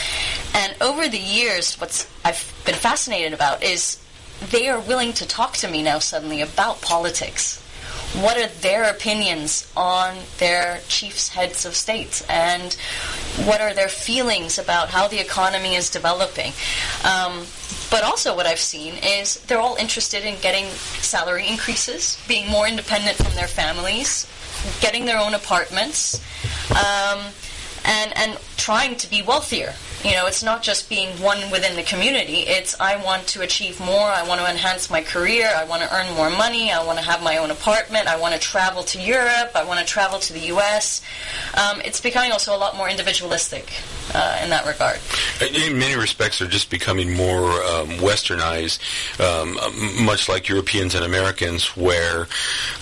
And 0.53 0.75
over 0.81 1.07
the 1.07 1.17
years, 1.17 1.75
what's 1.75 2.07
I've 2.25 2.53
been 2.65 2.75
fascinated 2.75 3.33
about 3.33 3.63
is 3.63 3.99
they 4.51 4.67
are 4.67 4.79
willing 4.79 5.13
to 5.13 5.27
talk 5.27 5.53
to 5.57 5.69
me 5.69 5.81
now 5.81 5.99
suddenly 5.99 6.41
about 6.41 6.81
politics. 6.81 7.61
What 8.21 8.37
are 8.37 8.47
their 8.47 8.83
opinions 8.91 9.71
on 9.75 10.15
their 10.37 10.81
chiefs, 10.87 11.29
heads 11.29 11.65
of 11.65 11.75
states, 11.75 12.23
and 12.29 12.73
what 13.45 13.59
are 13.61 13.73
their 13.73 13.87
feelings 13.87 14.59
about 14.59 14.89
how 14.89 15.07
the 15.07 15.19
economy 15.19 15.75
is 15.75 15.89
developing? 15.89 16.51
Um, 17.03 17.45
but 17.89 18.03
also, 18.03 18.35
what 18.35 18.45
I've 18.45 18.59
seen 18.59 18.95
is 19.03 19.35
they're 19.47 19.59
all 19.59 19.75
interested 19.75 20.23
in 20.25 20.39
getting 20.41 20.65
salary 20.65 21.47
increases, 21.47 22.17
being 22.27 22.49
more 22.49 22.67
independent 22.67 23.17
from 23.17 23.33
their 23.35 23.47
families, 23.47 24.27
getting 24.81 25.05
their 25.05 25.17
own 25.17 25.33
apartments, 25.33 26.21
um, 26.71 27.19
and 27.85 28.15
and 28.15 28.37
trying 28.57 28.95
to 28.95 29.09
be 29.09 29.21
wealthier. 29.21 29.73
You 30.03 30.11
know, 30.11 30.25
it's 30.25 30.43
not 30.43 30.63
just 30.63 30.89
being 30.89 31.09
one 31.21 31.49
within 31.49 31.75
the 31.77 31.83
community. 31.83 32.41
It's 32.41 32.79
I 32.79 33.01
want 33.03 33.25
to 33.27 33.41
achieve 33.41 33.79
more. 33.79 34.07
I 34.09 34.27
want 34.27 34.41
to 34.41 34.49
enhance 34.49 34.89
my 34.89 35.01
career. 35.01 35.49
I 35.55 35.63
want 35.63 35.81
to 35.81 35.95
earn 35.95 36.13
more 36.15 36.29
money. 36.29 36.71
I 36.71 36.83
want 36.83 36.99
to 36.99 37.05
have 37.05 37.23
my 37.23 37.37
own 37.37 37.51
apartment. 37.51 38.07
I 38.07 38.19
want 38.19 38.33
to 38.33 38.39
travel 38.39 38.83
to 38.83 39.01
Europe. 39.01 39.51
I 39.55 39.63
want 39.63 39.79
to 39.79 39.85
travel 39.85 40.19
to 40.19 40.33
the 40.33 40.41
U.S. 40.47 41.01
Um, 41.55 41.81
it's 41.85 42.01
becoming 42.01 42.31
also 42.31 42.55
a 42.55 42.59
lot 42.59 42.75
more 42.75 42.89
individualistic 42.89 43.71
uh, 44.13 44.39
in 44.43 44.49
that 44.49 44.65
regard. 44.65 44.99
In 45.41 45.77
many 45.77 45.95
respects, 45.95 46.39
they're 46.39 46.47
just 46.47 46.69
becoming 46.69 47.15
more 47.15 47.51
um, 47.63 47.89
westernized, 47.99 48.79
um, 49.21 50.05
much 50.05 50.27
like 50.27 50.49
Europeans 50.49 50.95
and 50.95 51.05
Americans, 51.05 51.77
where 51.77 52.27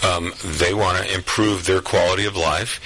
um, 0.03 0.33
they 0.43 0.73
want 0.73 0.97
to 0.97 1.13
improve 1.13 1.65
their 1.65 1.81
quality 1.81 2.25
of 2.25 2.35
life. 2.35 2.79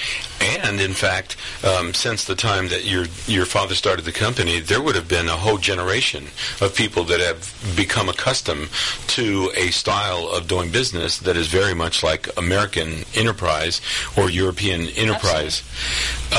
And 0.46 0.80
in 0.80 0.94
fact, 0.94 1.38
um, 1.66 1.94
since 1.94 2.26
the 2.26 2.36
time 2.36 2.68
that 2.70 2.86
your 2.86 3.06
your 3.26 3.46
father 3.46 3.74
started 3.74 4.06
the 4.06 4.12
company, 4.12 4.60
there 4.60 4.82
would 4.82 4.96
have 4.96 5.08
been 5.08 5.28
a 5.28 5.38
whole 5.38 5.58
generation 5.58 6.26
of 6.62 6.76
people 6.76 7.04
that 7.06 7.20
have 7.20 7.76
become 7.76 8.10
accustomed 8.10 8.70
to 9.08 9.52
a 9.56 9.72
style 9.72 10.28
of 10.30 10.48
doing 10.48 10.72
business 10.72 11.18
that 11.20 11.36
is 11.36 11.48
very 11.48 11.74
much 11.74 12.04
like 12.04 12.30
American 12.38 13.06
enterprise 13.16 13.82
or 14.18 14.30
European 14.30 14.88
enterprise. 14.90 15.64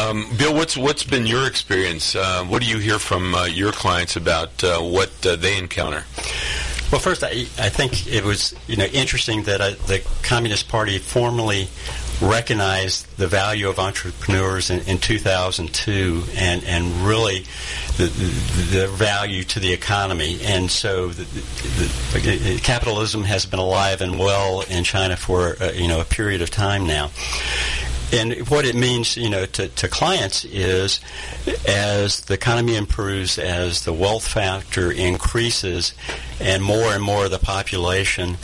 Um, 0.01 0.27
Bill, 0.39 0.55
what's 0.55 0.77
what's 0.77 1.05
been 1.05 1.27
your 1.27 1.47
experience? 1.47 2.15
Uh, 2.15 2.45
what 2.45 2.63
do 2.63 2.69
you 2.69 2.79
hear 2.79 2.99
from 2.99 3.35
uh, 3.35 3.47
your 3.47 3.73
clients 3.73 4.15
about 4.17 4.63
uh, 4.63 4.81
what 4.81 5.11
uh, 5.27 5.37
they 5.37 5.59
encounter? 5.59 6.05
Well, 6.93 7.01
first, 7.01 7.25
I, 7.25 7.47
I 7.59 7.69
think 7.69 8.07
it 8.07 8.23
was 8.25 8.55
you 8.69 8.77
know 8.77 8.85
interesting 8.85 9.43
that 9.45 9.61
uh, 9.61 9.71
the 9.87 10.07
Communist 10.23 10.69
Party 10.69 10.99
formally 10.99 11.69
recognized 12.21 13.07
the 13.19 13.27
value 13.27 13.69
of 13.69 13.79
entrepreneurs 13.79 14.71
in, 14.71 14.81
in 14.89 14.99
2002 14.99 16.23
and, 16.37 16.65
and 16.65 16.87
really 17.07 17.45
the, 17.97 18.07
the, 18.71 18.89
value 18.89 19.45
to 19.45 19.61
the 19.61 19.73
economy. 19.73 20.39
And 20.43 20.71
so 20.71 21.09
the, 21.09 21.25
the, 21.25 22.61
capitalism 22.63 23.25
has 23.25 23.45
been 23.45 23.59
alive 23.59 24.01
and 24.01 24.19
well 24.19 24.63
in 24.63 24.85
China 24.85 25.17
for 25.17 25.57
uh, 25.61 25.73
you 25.73 25.89
know 25.89 26.01
a 26.01 26.05
period 26.05 26.41
of 26.41 26.51
time 26.51 26.87
now. 26.87 27.11
And 28.13 28.49
what 28.49 28.65
it 28.65 28.77
means, 28.77 29.17
you 29.17 29.29
know, 29.29 29.47
to, 29.47 29.67
to 29.67 29.89
clients 29.89 30.45
is 30.45 31.01
as 31.67 32.21
the 32.23 32.35
economy 32.35 32.77
improves, 32.77 33.37
as 33.37 33.85
the 33.85 33.93
wealth 33.93 34.27
factor 34.27 34.93
increases, 34.93 35.93
and 36.41 36.63
more 36.63 36.93
and 36.93 37.03
more 37.03 37.25
of 37.25 37.33
the 37.33 37.41
population 37.41 38.37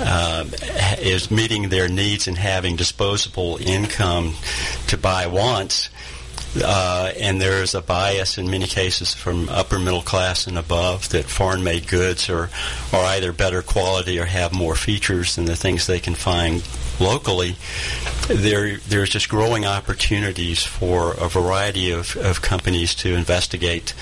uh, 0.00 0.44
is 0.98 1.30
meeting 1.30 1.68
their 1.68 1.88
needs 1.88 2.26
and 2.28 2.36
having 2.36 2.76
disposable 2.76 3.58
income 3.60 4.34
to 4.88 4.96
buy 4.96 5.26
wants. 5.26 5.90
Uh, 6.62 7.12
and 7.18 7.40
there's 7.40 7.74
a 7.74 7.82
bias 7.82 8.38
in 8.38 8.48
many 8.48 8.66
cases 8.66 9.12
from 9.12 9.48
upper 9.48 9.78
middle 9.78 10.02
class 10.02 10.46
and 10.46 10.56
above 10.56 11.08
that 11.08 11.24
foreign 11.24 11.64
made 11.64 11.88
goods 11.88 12.30
are, 12.30 12.48
are 12.92 13.04
either 13.06 13.32
better 13.32 13.60
quality 13.60 14.20
or 14.20 14.24
have 14.24 14.52
more 14.52 14.76
features 14.76 15.34
than 15.34 15.46
the 15.46 15.56
things 15.56 15.86
they 15.86 15.98
can 15.98 16.14
find 16.14 16.62
locally, 17.00 17.56
there 18.28 18.78
there's 18.78 19.10
just 19.10 19.28
growing 19.28 19.64
opportunities 19.64 20.62
for 20.62 21.12
a 21.14 21.28
variety 21.28 21.90
of, 21.90 22.16
of 22.16 22.40
companies 22.42 22.94
to 22.96 23.14
investigate 23.14 23.94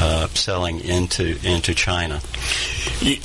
uh, 0.00 0.28
selling 0.28 0.80
into 0.80 1.38
into 1.44 1.74
China. 1.74 2.20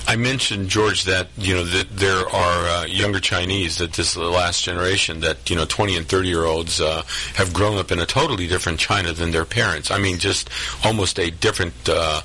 I 0.07 0.15
mentioned 0.17 0.69
George 0.69 1.05
that 1.05 1.29
you 1.37 1.55
know 1.55 1.63
that 1.63 1.89
there 1.89 2.27
are 2.27 2.67
uh, 2.67 2.85
younger 2.85 3.19
Chinese 3.19 3.77
that 3.77 3.93
this 3.93 4.17
last 4.17 4.63
generation 4.63 5.21
that 5.21 5.49
you 5.49 5.55
know 5.55 5.65
20 5.65 5.97
and 5.97 6.07
30 6.07 6.27
year 6.27 6.45
olds 6.45 6.81
uh, 6.81 7.03
have 7.35 7.53
grown 7.53 7.77
up 7.77 7.91
in 7.91 7.99
a 7.99 8.05
totally 8.05 8.47
different 8.47 8.79
China 8.79 9.13
than 9.13 9.31
their 9.31 9.45
parents. 9.45 9.91
I 9.91 9.99
mean, 9.99 10.17
just 10.17 10.49
almost 10.83 11.19
a 11.19 11.31
different 11.31 11.73
uh, 11.87 12.21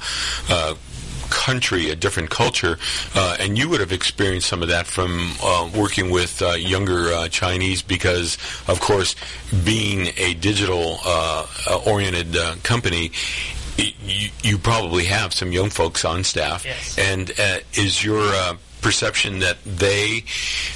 uh, 0.49 0.75
country, 1.31 1.91
a 1.91 1.97
different 1.97 2.31
culture, 2.31 2.79
uh, 3.15 3.37
and 3.39 3.59
you 3.59 3.69
would 3.69 3.81
have 3.81 3.93
experienced 3.93 4.49
some 4.49 4.63
of 4.63 4.69
that 4.69 4.87
from 4.87 5.33
uh, 5.43 5.71
working 5.77 6.11
with 6.11 6.43
uh, 6.43 6.53
younger 6.53 7.13
uh, 7.13 7.29
Chinese 7.29 7.83
because, 7.83 8.39
of 8.69 8.81
course, 8.81 9.15
being 9.65 10.13
a 10.17 10.35
digital 10.35 10.99
uh, 11.05 11.47
uh, 11.69 11.77
oriented 11.87 12.37
company, 12.63 13.11
you, 13.77 14.31
you, 14.43 14.57
probably 14.57 15.05
have 15.05 15.35
some 15.35 15.53
young 15.53 15.69
folks 15.69 16.05
on 16.05 16.25
staff. 16.25 16.65
Yes. 16.65 16.99
And 16.99 17.31
is 17.75 18.03
your 18.03 18.33
perception 18.87 19.41
that 19.41 19.57
they 19.65 20.23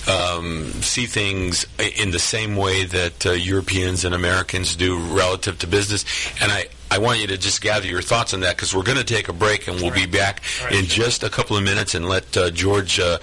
um, 0.09 0.67
see 0.83 1.07
things 1.07 1.65
in 1.79 2.11
the 2.11 2.19
same 2.19 2.57
way 2.57 2.85
that 2.85 3.25
uh, 3.25 3.31
Europeans 3.31 4.05
and 4.05 4.15
Americans 4.15 4.75
do 4.75 4.99
relative 4.99 5.61
to 5.61 5.67
business. 5.69 6.05
And 6.43 6.51
I, 6.51 6.67
I 6.91 6.99
want 6.99 7.21
you 7.21 7.29
to 7.29 7.39
just 7.39 7.61
gather 7.61 7.87
your 7.87 8.03
thoughts 8.03 8.35
on 8.35 8.41
that 8.41 8.57
because 8.57 8.75
we're 8.75 8.83
going 8.83 8.99
to 8.99 9.05
take 9.05 9.29
a 9.29 9.33
break 9.33 9.69
and 9.69 9.81
we'll 9.81 9.91
right. 9.91 10.07
be 10.07 10.19
back 10.19 10.43
right. 10.65 10.75
in 10.75 10.87
just 10.87 11.23
a 11.23 11.31
couple 11.31 11.57
of 11.57 11.63
minutes 11.63 11.95
and 11.95 12.09
let 12.09 12.37
uh, 12.37 12.51
George 12.51 12.99
uh, 12.99 13.19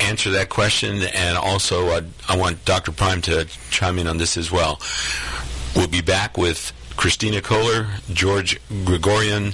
answer 0.00 0.30
that 0.30 0.48
question. 0.48 1.02
And 1.02 1.36
also, 1.36 1.88
uh, 1.88 2.02
I 2.28 2.36
want 2.36 2.64
Dr. 2.64 2.92
Prime 2.92 3.20
to 3.22 3.46
chime 3.70 3.98
in 3.98 4.06
on 4.06 4.16
this 4.16 4.36
as 4.36 4.50
well. 4.50 4.80
We'll 5.74 5.88
be 5.88 6.00
back 6.00 6.38
with 6.38 6.72
Christina 6.96 7.42
Kohler, 7.42 7.86
George 8.12 8.58
Gregorian, 8.84 9.52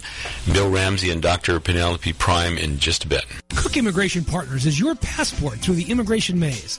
Bill 0.53 0.71
Ramsey, 0.71 1.11
and 1.11 1.21
Dr. 1.21 1.59
Penelope 1.59 2.13
Prime 2.15 2.57
in 2.57 2.79
just 2.79 3.05
a 3.05 3.09
bit. 3.09 3.27
Cook 3.57 3.77
Immigration 3.77 4.25
Partners 4.25 4.65
is 4.67 4.79
your 4.79 4.95
passport 4.95 5.59
through 5.59 5.75
the 5.75 5.91
immigration 5.91 6.39
maze. 6.39 6.79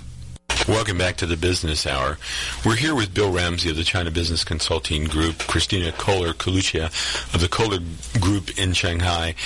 Welcome 0.68 0.98
back 0.98 1.14
to 1.18 1.26
the 1.26 1.36
Business 1.36 1.86
Hour. 1.86 2.18
We're 2.64 2.74
here 2.74 2.96
with 2.96 3.14
Bill 3.14 3.30
Ramsey 3.30 3.70
of 3.70 3.76
the 3.76 3.84
China 3.84 4.10
Business 4.10 4.42
Consulting 4.42 5.04
Group, 5.04 5.38
Christina 5.38 5.92
Kohler 5.92 6.32
Kalucia 6.32 6.86
of 7.32 7.40
the 7.40 7.46
Kohler 7.46 7.78
Group 8.20 8.58
in 8.58 8.72
Shanghai, 8.72 9.36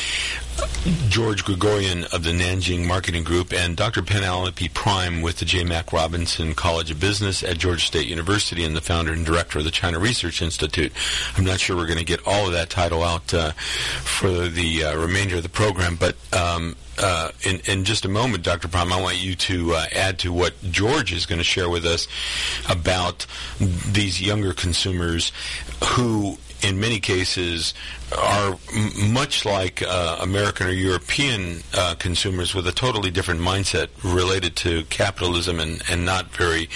George 1.10 1.44
Gregorian 1.44 2.04
of 2.04 2.24
the 2.24 2.30
Nanjing 2.30 2.86
Marketing 2.86 3.22
Group, 3.22 3.52
and 3.52 3.76
Dr. 3.76 4.00
Penelope 4.00 4.66
Prime 4.70 5.20
with 5.20 5.40
the 5.40 5.44
J. 5.44 5.62
Mack 5.62 5.92
Robinson 5.92 6.54
College 6.54 6.90
of 6.90 7.00
Business 7.00 7.42
at 7.42 7.58
Georgia 7.58 7.84
State 7.84 8.06
University 8.06 8.64
and 8.64 8.74
the 8.74 8.80
founder 8.80 9.12
and 9.12 9.26
director 9.26 9.58
of 9.58 9.66
the 9.66 9.70
China 9.70 9.98
Research 9.98 10.40
Institute. 10.40 10.90
I'm 11.36 11.44
not 11.44 11.60
sure 11.60 11.76
we're 11.76 11.86
going 11.86 11.98
to 11.98 12.04
get 12.04 12.26
all 12.26 12.46
of 12.46 12.52
that 12.52 12.70
title 12.70 13.02
out 13.02 13.34
uh, 13.34 13.50
for 13.50 14.48
the 14.48 14.84
uh, 14.84 14.96
remainder 14.96 15.36
of 15.36 15.42
the 15.42 15.50
program, 15.50 15.96
but 15.96 16.16
um, 16.34 16.76
uh, 17.00 17.30
in, 17.42 17.60
in 17.66 17.84
just 17.84 18.04
a 18.04 18.08
moment, 18.08 18.44
Dr. 18.44 18.68
Prime, 18.68 18.92
I 18.92 19.00
want 19.00 19.22
you 19.22 19.34
to 19.34 19.74
uh, 19.74 19.86
add 19.94 20.18
to 20.20 20.32
what 20.32 20.54
George 20.70 21.12
is 21.12 21.26
going 21.26 21.38
to 21.38 21.44
share 21.44 21.68
with 21.68 21.84
us 21.84 22.08
about 22.68 23.26
these 23.58 24.20
younger 24.20 24.52
consumers 24.52 25.32
who 25.84 26.38
in 26.62 26.78
many 26.80 27.00
cases 27.00 27.74
are 28.16 28.56
m- 28.74 29.12
much 29.12 29.44
like 29.44 29.82
uh, 29.82 30.18
American 30.20 30.66
or 30.66 30.70
European 30.70 31.62
uh, 31.74 31.94
consumers 31.98 32.54
with 32.54 32.66
a 32.66 32.72
totally 32.72 33.10
different 33.10 33.40
mindset 33.40 33.88
related 34.02 34.56
to 34.56 34.82
capitalism 34.84 35.60
and, 35.60 35.82
and 35.90 36.04
not 36.04 36.26
very 36.36 36.68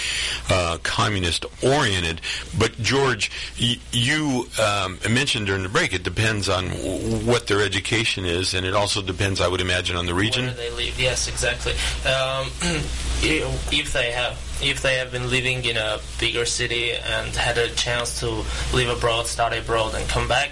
uh, 0.51 0.79
communist 0.83 1.45
oriented. 1.63 2.21
But 2.59 2.81
George, 2.81 3.31
y- 3.61 3.77
you 3.93 4.47
um, 4.63 4.99
mentioned 5.11 5.47
during 5.47 5.63
the 5.65 5.69
break 5.69 5.93
it 5.93 6.03
depends 6.03 6.49
on 6.49 6.69
w- 6.69 7.27
what 7.27 7.47
their 7.49 7.63
education 7.63 8.25
is, 8.25 8.55
and 8.55 8.65
it 8.65 8.75
also 8.75 9.03
depends, 9.03 9.41
I 9.41 9.49
would 9.49 9.61
imagine, 9.61 9.97
on 9.97 10.07
the 10.07 10.15
region. 10.15 10.47
Where 10.47 10.55
they 10.55 10.71
live, 10.71 10.99
yes, 11.01 11.29
exactly. 11.29 11.73
Um, 12.09 12.49
if 13.23 13.93
they 13.93 14.13
have 14.13 14.39
if 14.65 14.83
they 14.83 14.97
have 14.97 15.13
been 15.13 15.31
living 15.31 15.65
in 15.65 15.77
a 15.77 15.99
bigger 16.19 16.47
city 16.47 16.93
and 16.93 17.35
had 17.35 17.59
a 17.59 17.69
chance 17.71 18.21
to 18.21 18.45
live 18.75 18.89
abroad, 18.89 19.27
study 19.27 19.59
abroad, 19.59 19.95
and 19.95 20.09
come 20.09 20.29
back, 20.29 20.51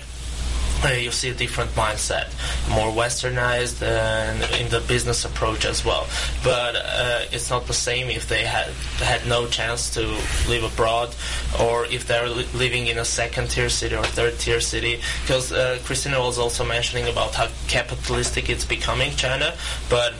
uh, 0.85 0.88
you 0.88 1.12
see 1.12 1.31
a 1.31 1.35
different 1.35 1.71
mindset, 1.73 2.26
more 2.69 2.90
westernized 2.90 3.83
and 3.83 4.42
in 4.61 4.69
the 4.69 4.81
business 4.88 5.25
approach 5.25 5.64
as 5.64 5.85
well. 5.85 6.09
But 6.42 6.75
uh, 6.76 7.21
it's 7.31 7.50
not 7.50 7.66
the 7.66 7.73
same 7.73 8.09
if 8.09 8.28
they 8.28 8.45
had 8.45 8.69
had 8.99 9.26
no 9.28 9.47
chance 9.47 9.95
to 9.95 10.00
live 10.49 10.64
abroad, 10.64 11.14
or 11.61 11.87
if 11.87 12.07
they're 12.07 12.28
li- 12.28 12.47
living 12.54 12.88
in 12.88 12.99
a 12.99 13.04
second 13.04 13.50
tier 13.50 13.69
city 13.69 13.95
or 13.95 14.04
third 14.04 14.38
tier 14.40 14.61
city. 14.61 15.00
Because 15.23 15.52
uh, 15.52 15.78
Christina 15.85 16.19
was 16.19 16.38
also 16.38 16.64
mentioning 16.64 17.09
about 17.09 17.35
how 17.35 17.49
capitalistic 17.69 18.50
it's 18.50 18.64
becoming, 18.64 19.12
China, 19.12 19.54
but 19.88 20.14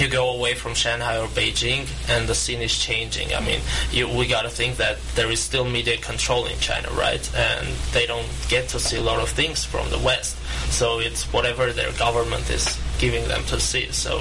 you 0.00 0.08
go 0.08 0.30
away 0.30 0.54
from 0.54 0.74
Shanghai 0.74 1.18
or 1.18 1.28
Beijing, 1.28 1.86
and 2.08 2.26
the 2.26 2.34
scene 2.34 2.62
is 2.62 2.76
changing. 2.76 3.34
I 3.34 3.40
mean, 3.40 3.60
you, 3.92 4.08
we 4.08 4.26
got 4.26 4.42
to 4.42 4.48
think 4.48 4.78
that 4.78 4.98
there 5.14 5.30
is 5.30 5.40
still 5.40 5.64
media 5.64 5.98
control 5.98 6.46
in 6.46 6.58
China, 6.58 6.88
right? 6.92 7.22
And 7.36 7.68
they 7.92 8.06
don't 8.06 8.26
get 8.48 8.68
to 8.70 8.80
see 8.80 8.96
a 8.96 9.02
lot 9.02 9.20
of 9.20 9.28
things 9.28 9.64
from 9.64 9.90
the 9.90 9.98
West. 9.98 10.38
So 10.72 11.00
it's 11.00 11.30
whatever 11.32 11.72
their 11.72 11.92
government 11.92 12.48
is 12.48 12.80
giving 12.98 13.28
them 13.28 13.44
to 13.46 13.60
see. 13.60 13.92
So, 13.92 14.16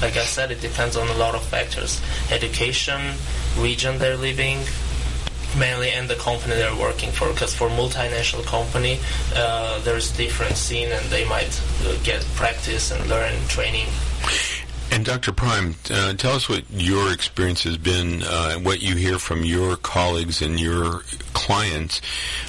like 0.00 0.16
I 0.16 0.24
said, 0.24 0.50
it 0.50 0.62
depends 0.62 0.96
on 0.96 1.06
a 1.08 1.14
lot 1.14 1.34
of 1.34 1.44
factors: 1.44 2.00
education, 2.30 3.14
region 3.58 3.98
they're 3.98 4.16
living, 4.16 4.60
mainly 5.58 5.90
and 5.90 6.08
the 6.08 6.16
company 6.16 6.54
they're 6.54 6.76
working 6.76 7.10
for 7.10 7.30
because 7.32 7.54
for 7.54 7.68
multinational 7.68 8.44
company 8.46 8.98
uh, 9.36 9.78
there's 9.80 10.10
different 10.16 10.56
scene 10.56 10.90
and 10.90 11.04
they 11.10 11.28
might 11.28 11.60
uh, 11.84 11.94
get 12.02 12.24
practice 12.34 12.90
and 12.90 13.06
learn 13.10 13.34
training 13.48 13.86
And 14.92 15.06
Dr. 15.06 15.32
Prime, 15.32 15.74
uh, 15.90 16.12
tell 16.12 16.34
us 16.34 16.50
what 16.50 16.64
your 16.70 17.14
experience 17.14 17.62
has 17.62 17.78
been, 17.78 18.22
uh, 18.24 18.58
what 18.58 18.82
you 18.82 18.94
hear 18.94 19.18
from 19.18 19.42
your 19.42 19.76
colleagues 19.76 20.42
and 20.42 20.60
your 20.60 21.00
clients 21.32 22.02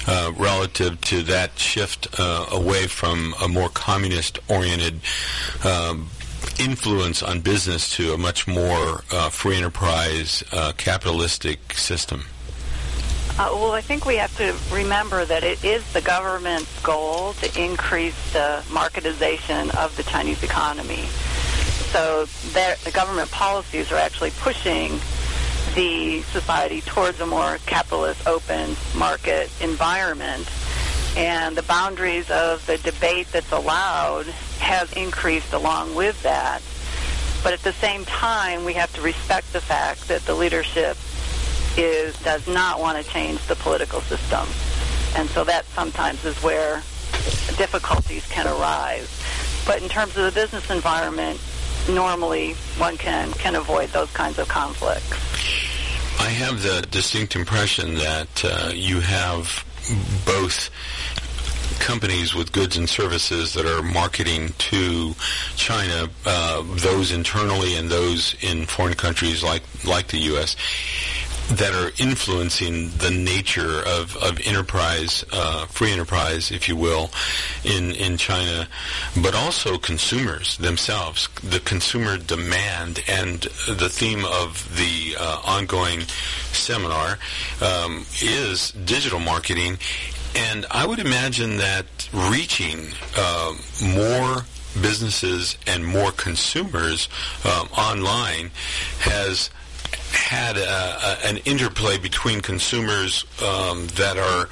uh, 0.06 0.30
relative 0.36 1.00
to 1.00 1.22
that 1.22 1.58
shift 1.58 2.06
uh, 2.20 2.44
away 2.52 2.86
from 2.86 3.34
a 3.42 3.48
more 3.48 3.70
communist-oriented 3.70 5.00
um, 5.64 6.10
influence 6.60 7.22
on 7.22 7.40
business 7.40 7.96
to 7.96 8.12
a 8.12 8.18
much 8.18 8.46
more 8.46 9.04
uh, 9.10 9.30
free 9.30 9.56
enterprise, 9.56 10.44
uh, 10.52 10.72
capitalistic 10.76 11.72
system. 11.72 12.26
Uh, 13.38 13.48
well, 13.54 13.72
I 13.72 13.80
think 13.80 14.04
we 14.04 14.16
have 14.16 14.36
to 14.36 14.54
remember 14.70 15.24
that 15.24 15.44
it 15.44 15.64
is 15.64 15.82
the 15.94 16.02
government's 16.02 16.82
goal 16.82 17.32
to 17.32 17.60
increase 17.60 18.32
the 18.34 18.62
marketization 18.68 19.74
of 19.74 19.96
the 19.96 20.02
Chinese 20.02 20.42
economy. 20.42 21.06
So 21.94 22.24
the 22.24 22.90
government 22.90 23.30
policies 23.30 23.92
are 23.92 23.96
actually 23.96 24.32
pushing 24.32 24.98
the 25.76 26.22
society 26.22 26.80
towards 26.80 27.20
a 27.20 27.26
more 27.26 27.58
capitalist, 27.66 28.26
open 28.26 28.74
market 28.96 29.48
environment. 29.60 30.50
And 31.16 31.56
the 31.56 31.62
boundaries 31.62 32.28
of 32.32 32.66
the 32.66 32.78
debate 32.78 33.28
that's 33.30 33.52
allowed 33.52 34.26
have 34.58 34.92
increased 34.96 35.52
along 35.52 35.94
with 35.94 36.20
that. 36.24 36.62
But 37.44 37.52
at 37.52 37.62
the 37.62 37.72
same 37.74 38.04
time, 38.06 38.64
we 38.64 38.72
have 38.72 38.92
to 38.94 39.00
respect 39.00 39.52
the 39.52 39.60
fact 39.60 40.08
that 40.08 40.22
the 40.22 40.34
leadership 40.34 40.96
is 41.76 42.18
does 42.24 42.48
not 42.48 42.80
want 42.80 42.98
to 42.98 43.08
change 43.08 43.40
the 43.46 43.54
political 43.54 44.00
system, 44.00 44.48
and 45.14 45.30
so 45.30 45.44
that 45.44 45.64
sometimes 45.66 46.24
is 46.24 46.36
where 46.42 46.78
difficulties 47.56 48.26
can 48.26 48.48
arise. 48.48 49.08
But 49.64 49.80
in 49.80 49.88
terms 49.88 50.16
of 50.16 50.24
the 50.24 50.32
business 50.32 50.68
environment, 50.70 51.40
normally 51.88 52.52
one 52.78 52.96
can 52.96 53.32
can 53.32 53.54
avoid 53.54 53.90
those 53.90 54.10
kinds 54.12 54.38
of 54.38 54.48
conflicts. 54.48 55.12
I 56.20 56.28
have 56.28 56.62
the 56.62 56.86
distinct 56.90 57.36
impression 57.36 57.94
that 57.94 58.44
uh, 58.44 58.70
you 58.72 59.00
have 59.00 59.64
both 60.24 60.70
companies 61.78 62.34
with 62.34 62.52
goods 62.52 62.76
and 62.76 62.88
services 62.88 63.52
that 63.54 63.66
are 63.66 63.82
marketing 63.82 64.54
to 64.56 65.14
China, 65.56 66.08
uh, 66.24 66.62
those 66.76 67.12
internally 67.12 67.76
and 67.76 67.90
those 67.90 68.34
in 68.42 68.64
foreign 68.66 68.94
countries 68.94 69.42
like 69.42 69.62
like 69.84 70.08
the 70.08 70.18
U.S. 70.18 70.56
that 71.50 71.74
are 71.74 71.92
influencing 72.02 72.90
the 72.98 73.10
nature 73.10 73.80
of, 73.86 74.16
of 74.16 74.40
enterprise, 74.44 75.24
uh, 75.32 75.66
free 75.66 75.92
enterprise, 75.92 76.50
if 76.50 76.68
you 76.68 76.76
will, 76.76 77.10
in, 77.64 77.92
in 77.92 78.16
China, 78.16 78.66
but 79.22 79.34
also 79.34 79.76
consumers 79.76 80.56
themselves, 80.58 81.28
the 81.42 81.60
consumer 81.60 82.16
demand, 82.16 83.02
and 83.08 83.42
the 83.68 83.88
theme 83.88 84.24
of 84.24 84.74
the 84.76 85.16
uh, 85.18 85.40
ongoing 85.44 86.00
seminar 86.52 87.18
um, 87.60 88.04
is 88.22 88.72
digital 88.72 89.20
marketing. 89.20 89.78
And 90.34 90.66
I 90.70 90.86
would 90.86 90.98
imagine 90.98 91.58
that 91.58 91.86
reaching 92.12 92.88
uh, 93.16 93.54
more 93.82 94.44
businesses 94.80 95.56
and 95.66 95.86
more 95.86 96.10
consumers 96.10 97.08
um, 97.44 97.68
online 97.76 98.50
has 99.00 99.50
had 100.14 100.56
a, 100.56 100.60
a, 100.62 101.18
an 101.26 101.36
interplay 101.38 101.98
between 101.98 102.40
consumers 102.40 103.24
um, 103.42 103.86
that 103.88 104.16
are 104.16 104.48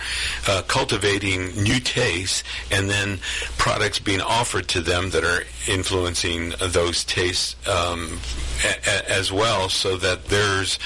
uh, 0.48 0.62
cultivating 0.68 1.54
new 1.62 1.80
tastes 1.80 2.42
and 2.70 2.90
then 2.90 3.18
products 3.56 3.98
being 3.98 4.20
offered 4.20 4.68
to 4.68 4.80
them 4.80 5.10
that 5.10 5.24
are 5.24 5.44
influencing 5.68 6.52
those 6.60 7.04
tastes 7.04 7.56
um, 7.68 8.18
a, 8.64 9.10
as 9.10 9.32
well, 9.32 9.68
so 9.68 9.96
that 9.96 10.26
there's 10.26 10.78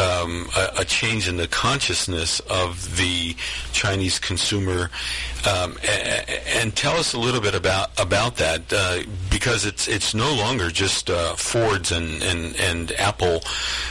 um, 0.00 0.48
a, 0.56 0.80
a, 0.80 0.84
change 0.84 1.28
in 1.28 1.36
the 1.36 1.48
consciousness 1.48 2.40
of 2.40 2.96
the 2.96 3.34
Chinese 3.72 4.18
consumer. 4.18 4.90
Um, 5.46 5.76
and 6.54 6.74
tell 6.74 6.96
us 6.96 7.12
a 7.12 7.18
little 7.18 7.40
bit 7.40 7.54
about 7.54 7.98
about 8.00 8.36
that, 8.36 8.62
uh, 8.72 9.02
because 9.30 9.66
it's 9.66 9.88
it's 9.88 10.14
no 10.14 10.34
longer 10.34 10.70
just 10.70 11.10
uh, 11.10 11.34
Fords 11.34 11.92
and 11.92 12.22
and 12.22 12.56
and 12.56 12.92
Apple 12.92 13.42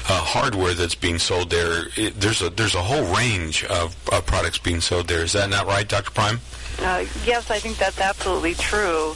uh, 0.09 0.22
hardware 0.23 0.73
that's 0.73 0.95
being 0.95 1.19
sold 1.19 1.49
there. 1.49 1.87
It, 1.95 2.19
there's 2.19 2.41
a 2.41 2.49
there's 2.49 2.75
a 2.75 2.81
whole 2.81 3.03
range 3.15 3.63
of, 3.65 3.95
of 4.11 4.25
products 4.25 4.57
being 4.57 4.81
sold 4.81 5.07
there. 5.07 5.23
Is 5.23 5.33
that 5.33 5.49
not 5.49 5.65
right, 5.67 5.87
Dr. 5.87 6.11
Prime? 6.11 6.39
Uh, 6.79 7.05
yes, 7.25 7.51
I 7.51 7.59
think 7.59 7.77
that's 7.77 7.99
absolutely 7.99 8.55
true. 8.55 9.13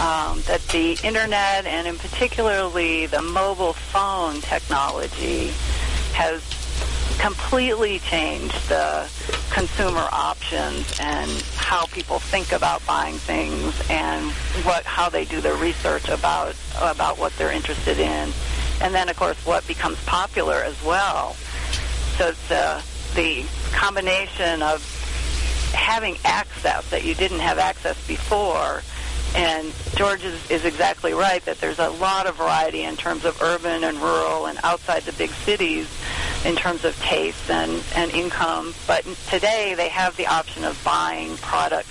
Um, 0.00 0.40
that 0.46 0.62
the 0.72 0.98
internet 1.04 1.66
and 1.66 1.86
in 1.86 1.98
particularly 1.98 3.04
the 3.04 3.20
mobile 3.20 3.74
phone 3.74 4.40
technology 4.40 5.48
has 6.14 6.42
completely 7.20 7.98
changed 7.98 8.68
the 8.70 9.06
consumer 9.50 10.08
options 10.10 10.98
and 11.00 11.30
how 11.54 11.84
people 11.86 12.18
think 12.18 12.52
about 12.52 12.84
buying 12.86 13.16
things 13.16 13.78
and 13.90 14.30
what 14.64 14.84
how 14.84 15.10
they 15.10 15.26
do 15.26 15.42
their 15.42 15.56
research 15.56 16.08
about 16.08 16.54
about 16.80 17.18
what 17.18 17.30
they're 17.36 17.52
interested 17.52 17.98
in 17.98 18.30
and 18.80 18.94
then 18.94 19.08
of 19.08 19.16
course 19.16 19.36
what 19.46 19.66
becomes 19.66 19.98
popular 20.04 20.56
as 20.56 20.82
well 20.82 21.34
so 22.16 22.28
it's 22.28 22.48
the 22.48 22.82
the 23.14 23.44
combination 23.72 24.62
of 24.62 24.84
having 25.74 26.16
access 26.24 26.88
that 26.90 27.04
you 27.04 27.14
didn't 27.14 27.40
have 27.40 27.58
access 27.58 27.96
before 28.06 28.82
and 29.34 29.72
George 29.94 30.24
is, 30.24 30.50
is 30.50 30.64
exactly 30.64 31.12
right 31.12 31.44
that 31.44 31.60
there's 31.60 31.78
a 31.78 31.88
lot 31.88 32.26
of 32.26 32.36
variety 32.36 32.82
in 32.82 32.96
terms 32.96 33.24
of 33.24 33.40
urban 33.42 33.84
and 33.84 33.98
rural 33.98 34.46
and 34.46 34.58
outside 34.64 35.02
the 35.02 35.12
big 35.12 35.30
cities 35.30 35.88
in 36.44 36.56
terms 36.56 36.84
of 36.84 36.98
tastes 37.00 37.48
and, 37.48 37.82
and 37.94 38.10
income. 38.12 38.74
But 38.86 39.04
today 39.28 39.74
they 39.76 39.88
have 39.88 40.16
the 40.16 40.26
option 40.26 40.64
of 40.64 40.82
buying 40.84 41.36
products 41.36 41.90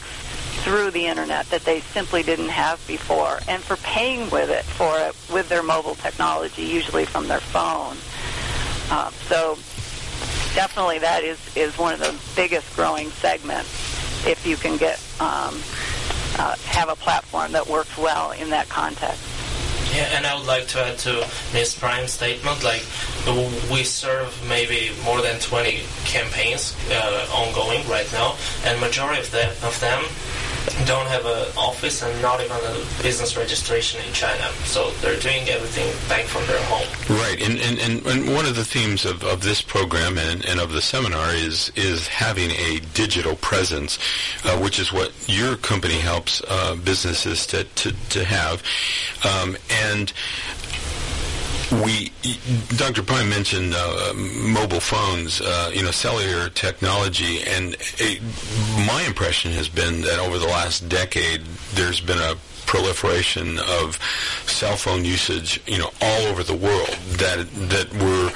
through 0.70 0.92
the 0.92 1.08
internet 1.08 1.50
that 1.50 1.62
they 1.66 1.80
simply 1.80 2.22
didn't 2.22 2.50
have 2.50 2.86
before, 2.86 3.40
and 3.48 3.64
for 3.64 3.76
paying 3.78 4.30
with 4.30 4.52
it 4.52 4.64
for 4.64 5.00
it 5.00 5.16
with 5.34 5.50
their 5.50 5.64
mobile 5.64 5.96
technology, 5.96 6.62
usually 6.62 7.06
from 7.06 7.28
their 7.28 7.40
phone. 7.40 7.98
Uh, 8.92 9.10
so 9.28 9.56
definitely 10.54 11.00
that 11.00 11.24
is, 11.24 11.40
is 11.58 11.76
one 11.80 11.96
of 11.96 12.00
the 12.00 12.16
biggest 12.36 12.76
growing 12.76 13.10
segments 13.10 13.68
if 14.28 14.46
you 14.46 14.56
can 14.58 14.78
get 14.78 15.02
um, 15.20 15.60
uh, 16.38 16.56
have 16.66 16.90
a 16.90 16.96
platform 16.96 17.52
that 17.52 17.68
works 17.68 17.98
well 17.98 18.30
in 18.34 18.52
that 18.52 18.70
context. 18.70 19.24
Yeah, 19.96 20.10
and 20.14 20.28
I 20.28 20.38
would 20.38 20.46
like 20.46 20.68
to 20.68 20.86
add 20.86 21.00
to 21.00 21.28
Ms. 21.52 21.80
Prime's 21.80 22.12
statement, 22.12 22.64
like 22.64 22.86
we 23.72 23.84
serve 23.84 24.48
maybe 24.48 24.92
more 25.04 25.20
than 25.24 25.40
20 25.40 25.80
campaigns 26.06 26.76
uh, 26.92 27.28
ongoing 27.34 27.88
right 27.88 28.08
now, 28.14 28.36
and 28.66 28.80
majority 28.80 29.22
of 29.22 29.32
them, 29.32 29.50
of 29.64 29.80
them 29.80 30.04
don't 30.86 31.08
have 31.08 31.26
an 31.26 31.48
office 31.58 32.02
and 32.04 32.22
not 32.22 32.42
even 32.42 32.58
a 32.58 33.04
business 33.04 33.38
registration 33.38 34.02
in 34.06 34.14
China. 34.14 34.44
So 34.66 34.92
they're 35.02 35.20
doing 35.20 35.48
everything 35.50 35.88
back 36.10 36.26
from 36.26 36.46
their 36.48 36.62
home. 36.64 36.88
Right, 37.18 37.42
and 37.42 37.60
and, 37.60 37.80
and, 37.80 38.06
and 38.06 38.34
one 38.36 38.46
of 38.46 38.56
the 38.56 38.66
themes 38.66 39.06
of, 39.06 39.24
of 39.24 39.42
this 39.42 39.62
program 39.62 40.18
and, 40.18 40.46
and 40.46 40.60
of 40.60 40.72
the 40.72 40.82
seminar 40.82 41.34
is 41.34 41.72
is 41.76 42.08
having 42.08 42.52
a 42.52 42.80
digital 42.94 43.36
presence, 43.36 44.00
uh, 44.46 44.58
which 44.58 44.80
is 44.80 44.92
what 44.92 45.12
your 45.28 45.56
company 45.56 46.00
helps 46.00 46.42
uh, 46.48 46.76
businesses 46.76 47.46
to, 47.48 47.64
to, 47.64 47.94
to 48.10 48.24
have. 48.24 48.64
Um, 49.24 49.58
and 49.70 50.14
we, 51.72 52.12
Dr. 52.78 53.04
Prime 53.04 53.30
mentioned 53.30 53.74
uh, 53.76 54.14
mobile 54.14 54.80
phones, 54.80 55.42
uh, 55.42 55.72
you 55.74 55.84
know, 55.84 55.92
cellular 55.92 56.50
technology, 56.50 57.42
and 57.44 57.76
it, 57.98 58.22
my 58.88 59.04
impression 59.08 59.52
has 59.52 59.70
been 59.70 60.02
that 60.02 60.20
over 60.20 60.38
the 60.40 60.48
last 60.48 60.90
decade, 60.90 61.42
there's 61.74 62.02
been 62.02 62.18
a 62.18 62.36
proliferation 62.70 63.58
of 63.58 63.98
cell 64.46 64.76
phone 64.76 65.04
usage, 65.04 65.60
you 65.66 65.80
know, 65.80 65.90
all 66.02 66.22
over 66.28 66.44
the 66.44 66.56
world 66.56 66.96
that 67.18 67.40
that 67.74 67.92
we're 67.96 68.30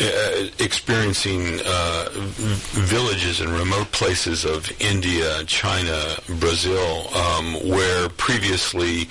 uh, 0.00 0.48
experiencing 0.58 1.60
uh, 1.66 2.08
villages 2.14 3.42
and 3.42 3.50
remote 3.50 3.92
places 3.92 4.46
of 4.46 4.72
India, 4.80 5.44
China, 5.44 6.16
Brazil, 6.40 7.14
um, 7.14 7.52
where 7.68 8.08
previously 8.08 9.06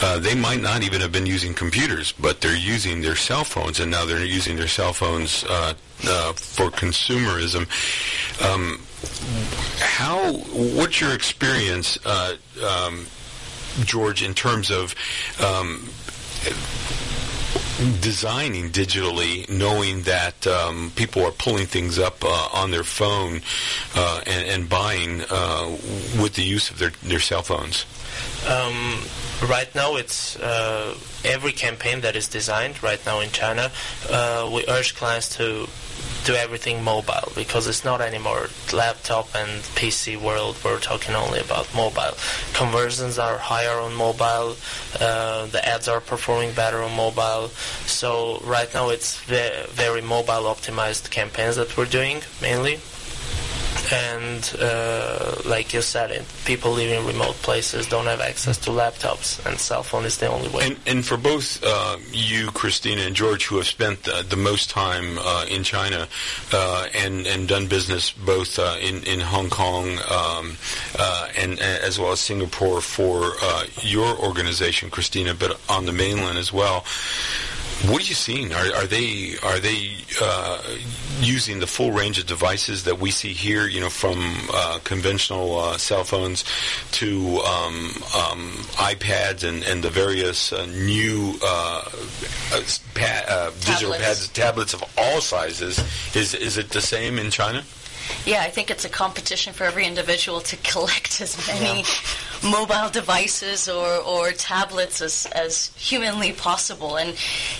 uh, 0.00 0.18
they 0.18 0.34
might 0.34 0.62
not 0.62 0.82
even 0.82 1.02
have 1.02 1.12
been 1.12 1.26
using 1.26 1.52
computers, 1.52 2.12
but 2.12 2.40
they're 2.40 2.56
using 2.56 3.02
their 3.02 3.16
cell 3.16 3.44
phones, 3.44 3.78
and 3.78 3.90
now 3.90 4.06
they're 4.06 4.24
using 4.24 4.56
their 4.56 4.68
cell 4.68 4.94
phones 4.94 5.44
uh, 5.44 5.74
uh, 6.06 6.32
for 6.32 6.70
consumerism. 6.70 7.68
Um, 8.40 8.80
how? 9.80 10.32
What's 10.78 10.98
your 10.98 11.12
experience? 11.12 11.98
Uh, 12.06 12.36
um, 12.64 13.06
George, 13.84 14.22
in 14.22 14.34
terms 14.34 14.70
of 14.70 14.94
um, 15.40 15.88
designing 18.00 18.70
digitally, 18.70 19.48
knowing 19.48 20.02
that 20.02 20.46
um, 20.46 20.90
people 20.96 21.24
are 21.24 21.30
pulling 21.30 21.66
things 21.66 21.98
up 21.98 22.24
uh, 22.24 22.48
on 22.52 22.70
their 22.70 22.84
phone 22.84 23.40
uh, 23.94 24.20
and, 24.26 24.48
and, 24.48 24.68
buying 24.68 25.22
uh, 25.30 25.68
with 26.20 26.34
the 26.34 26.42
use 26.42 26.70
of 26.70 26.78
their, 26.78 26.90
their 27.02 27.20
cell 27.20 27.42
phones? 27.42 27.86
Um, 28.48 28.98
right 29.48 29.72
now, 29.74 29.96
it's 29.96 30.36
uh, 30.36 30.96
every 31.24 31.52
campaign 31.52 32.00
that 32.00 32.16
is 32.16 32.28
designed 32.28 32.82
right 32.82 33.04
now 33.06 33.20
in 33.20 33.30
China. 33.30 33.70
Uh, 34.10 34.50
we 34.52 34.64
urge 34.66 34.96
clients 34.96 35.36
to 35.36 35.68
do 36.28 36.34
everything 36.34 36.84
mobile 36.84 37.32
because 37.34 37.66
it's 37.66 37.86
not 37.86 38.02
anymore 38.02 38.48
laptop 38.74 39.34
and 39.34 39.62
PC 39.78 40.20
world. 40.20 40.58
We're 40.62 40.78
talking 40.78 41.14
only 41.14 41.40
about 41.40 41.74
mobile. 41.74 42.14
Conversions 42.52 43.18
are 43.18 43.38
higher 43.38 43.80
on 43.80 43.94
mobile. 43.94 44.54
Uh, 45.00 45.46
the 45.46 45.66
ads 45.66 45.88
are 45.88 46.00
performing 46.00 46.52
better 46.52 46.82
on 46.82 46.94
mobile. 46.94 47.48
So 47.86 48.42
right 48.44 48.68
now 48.74 48.90
it's 48.90 49.18
very, 49.20 49.66
very 49.68 50.02
mobile 50.02 50.44
optimized 50.54 51.08
campaigns 51.08 51.56
that 51.56 51.74
we're 51.78 51.86
doing 51.86 52.20
mainly 52.42 52.78
and 53.92 54.56
uh, 54.60 55.36
like 55.44 55.72
you 55.72 55.82
said, 55.82 56.10
it, 56.10 56.24
people 56.44 56.72
living 56.72 57.00
in 57.00 57.06
remote 57.06 57.34
places 57.36 57.86
don't 57.86 58.06
have 58.06 58.20
access 58.20 58.58
to 58.58 58.70
laptops, 58.70 59.44
and 59.46 59.58
cell 59.58 59.82
phone 59.82 60.04
is 60.04 60.18
the 60.18 60.26
only 60.26 60.48
way. 60.50 60.66
And, 60.66 60.76
and 60.86 61.06
for 61.06 61.16
both 61.16 61.62
uh, 61.64 61.96
you, 62.12 62.50
Christina, 62.52 63.02
and 63.02 63.14
George, 63.14 63.46
who 63.46 63.56
have 63.56 63.66
spent 63.66 64.02
the, 64.04 64.24
the 64.28 64.36
most 64.36 64.70
time 64.70 65.18
uh, 65.18 65.46
in 65.48 65.62
China 65.62 66.08
uh, 66.52 66.86
and 66.94 67.26
and 67.26 67.48
done 67.48 67.66
business 67.66 68.10
both 68.10 68.58
uh, 68.58 68.76
in 68.80 69.02
in 69.04 69.20
Hong 69.20 69.50
Kong 69.50 69.98
um, 70.10 70.56
uh, 70.98 71.28
and 71.36 71.58
as 71.60 71.98
well 71.98 72.12
as 72.12 72.20
Singapore 72.20 72.80
for 72.80 73.32
your 73.82 74.16
organization, 74.18 74.90
Christina, 74.90 75.34
but 75.34 75.58
on 75.68 75.86
the 75.86 75.92
mainland 75.92 76.38
as 76.38 76.52
well. 76.52 76.84
What 77.86 78.02
are 78.02 78.06
you 78.06 78.14
seeing? 78.14 78.52
Are, 78.52 78.74
are 78.74 78.86
they 78.86 79.36
are 79.42 79.60
they 79.60 79.94
uh, 80.20 80.62
using 81.20 81.60
the 81.60 81.66
full 81.66 81.92
range 81.92 82.18
of 82.18 82.26
devices 82.26 82.84
that 82.84 82.98
we 82.98 83.12
see 83.12 83.32
here? 83.32 83.68
You 83.68 83.80
know, 83.80 83.88
from 83.88 84.18
uh, 84.52 84.80
conventional 84.82 85.58
uh, 85.58 85.78
cell 85.78 86.02
phones 86.02 86.44
to 86.92 87.38
um, 87.38 87.92
um, 88.16 88.50
iPads 88.74 89.44
and, 89.48 89.62
and 89.62 89.82
the 89.84 89.90
various 89.90 90.52
uh, 90.52 90.66
new 90.66 91.34
uh, 91.40 91.84
uh, 92.52 92.60
pa- 92.94 93.52
digital 93.60 93.92
pads, 93.94 94.28
tablets 94.28 94.74
of 94.74 94.82
all 94.98 95.20
sizes. 95.20 95.78
Is 96.16 96.34
is 96.34 96.58
it 96.58 96.70
the 96.70 96.80
same 96.80 97.18
in 97.18 97.30
China? 97.30 97.62
Yeah, 98.26 98.42
I 98.42 98.50
think 98.50 98.70
it's 98.70 98.84
a 98.84 98.88
competition 98.88 99.52
for 99.52 99.64
every 99.64 99.86
individual 99.86 100.40
to 100.40 100.56
collect 100.62 101.20
as 101.20 101.36
many 101.46 101.80
yeah. 101.80 102.50
mobile 102.50 102.90
devices 102.90 103.68
or, 103.68 103.86
or 103.86 104.32
tablets 104.32 105.00
as, 105.00 105.26
as 105.32 105.72
humanly 105.76 106.32
possible. 106.32 106.96
And 106.96 107.10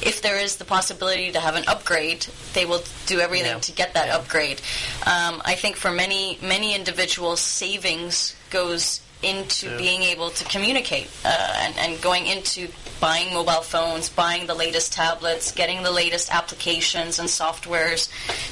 if 0.02 0.22
there 0.22 0.38
is 0.38 0.56
the 0.56 0.64
possibility 0.64 1.32
to 1.32 1.40
have 1.40 1.56
an 1.56 1.64
upgrade, 1.66 2.26
they 2.54 2.64
will 2.64 2.82
do 3.06 3.20
everything 3.20 3.52
yeah. 3.52 3.58
to 3.58 3.72
get 3.72 3.94
that 3.94 4.08
yeah. 4.08 4.16
upgrade. 4.16 4.60
Um, 5.06 5.42
I 5.44 5.54
think 5.54 5.76
for 5.76 5.90
many 5.90 6.38
many 6.42 6.74
individuals, 6.74 7.40
savings 7.40 8.34
goes 8.50 9.00
into 9.22 9.76
being 9.78 10.02
able 10.02 10.30
to 10.30 10.44
communicate 10.44 11.08
uh, 11.24 11.54
and, 11.60 11.76
and, 11.78 12.00
going 12.00 12.26
into 12.26 12.68
buying 13.00 13.34
mobile 13.34 13.62
phones, 13.62 14.08
buying 14.08 14.46
the 14.46 14.54
latest 14.54 14.92
tablets, 14.92 15.50
getting 15.52 15.82
the 15.82 15.90
latest 15.90 16.32
applications 16.32 17.18
and 17.18 17.28
softwares 17.28 18.08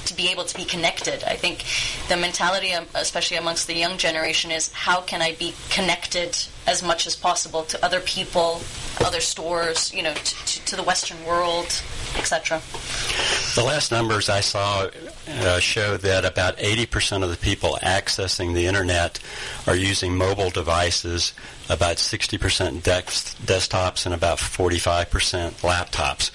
to 0.07 0.15
be 0.15 0.29
able 0.29 0.45
to 0.45 0.57
be 0.57 0.65
connected. 0.65 1.23
I 1.25 1.37
think 1.37 1.65
the 2.09 2.17
mentality, 2.17 2.73
um, 2.73 2.87
especially 2.95 3.37
amongst 3.37 3.67
the 3.67 3.75
young 3.75 3.97
generation, 3.97 4.51
is 4.51 4.73
how 4.73 5.01
can 5.03 5.23
I 5.23 5.35
be 5.35 5.55
connected 5.71 6.37
as 6.67 6.83
much 6.83 7.07
as 7.07 7.15
possible 7.15 7.63
to 7.65 7.85
other 7.85 8.01
people, 8.01 8.61
other 9.05 9.21
stores, 9.21 9.93
you 9.95 10.03
know, 10.03 10.15
to, 10.15 10.65
to 10.65 10.77
the 10.77 10.83
Western 10.83 11.25
world, 11.25 11.67
etc. 12.17 12.61
The 13.55 13.63
last 13.63 13.93
numbers 13.93 14.29
I 14.29 14.41
saw 14.41 14.89
uh, 15.29 15.61
show 15.61 15.97
that 15.99 16.25
about 16.25 16.57
80% 16.59 17.23
of 17.23 17.31
the 17.31 17.37
people 17.37 17.79
accessing 17.83 18.55
the 18.55 18.67
internet 18.67 19.21
are 19.67 19.77
using 19.77 20.17
mobile 20.17 20.51
devices, 20.51 21.33
about 21.69 21.97
60% 21.97 22.81
desktops, 22.83 24.07
and 24.07 24.15
about 24.15 24.39
45% 24.39 25.07
laptops. 25.63 26.31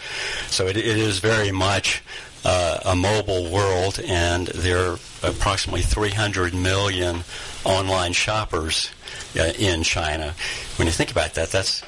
So 0.49 0.67
it, 0.67 0.77
it 0.77 0.85
is 0.85 1.19
very 1.19 1.51
much 1.51 2.03
uh, 2.43 2.79
a 2.85 2.95
mobile 2.95 3.51
world, 3.51 3.99
and 4.05 4.47
there 4.47 4.91
are 4.91 4.99
approximately 5.23 5.81
300 5.81 6.53
million 6.53 7.23
online 7.65 8.13
shoppers 8.13 8.89
Uh, 9.33 9.53
in 9.57 9.81
China. 9.81 10.35
When 10.75 10.87
you 10.87 10.91
think 10.91 11.09
about 11.09 11.35
that, 11.35 11.51
that's 11.51 11.81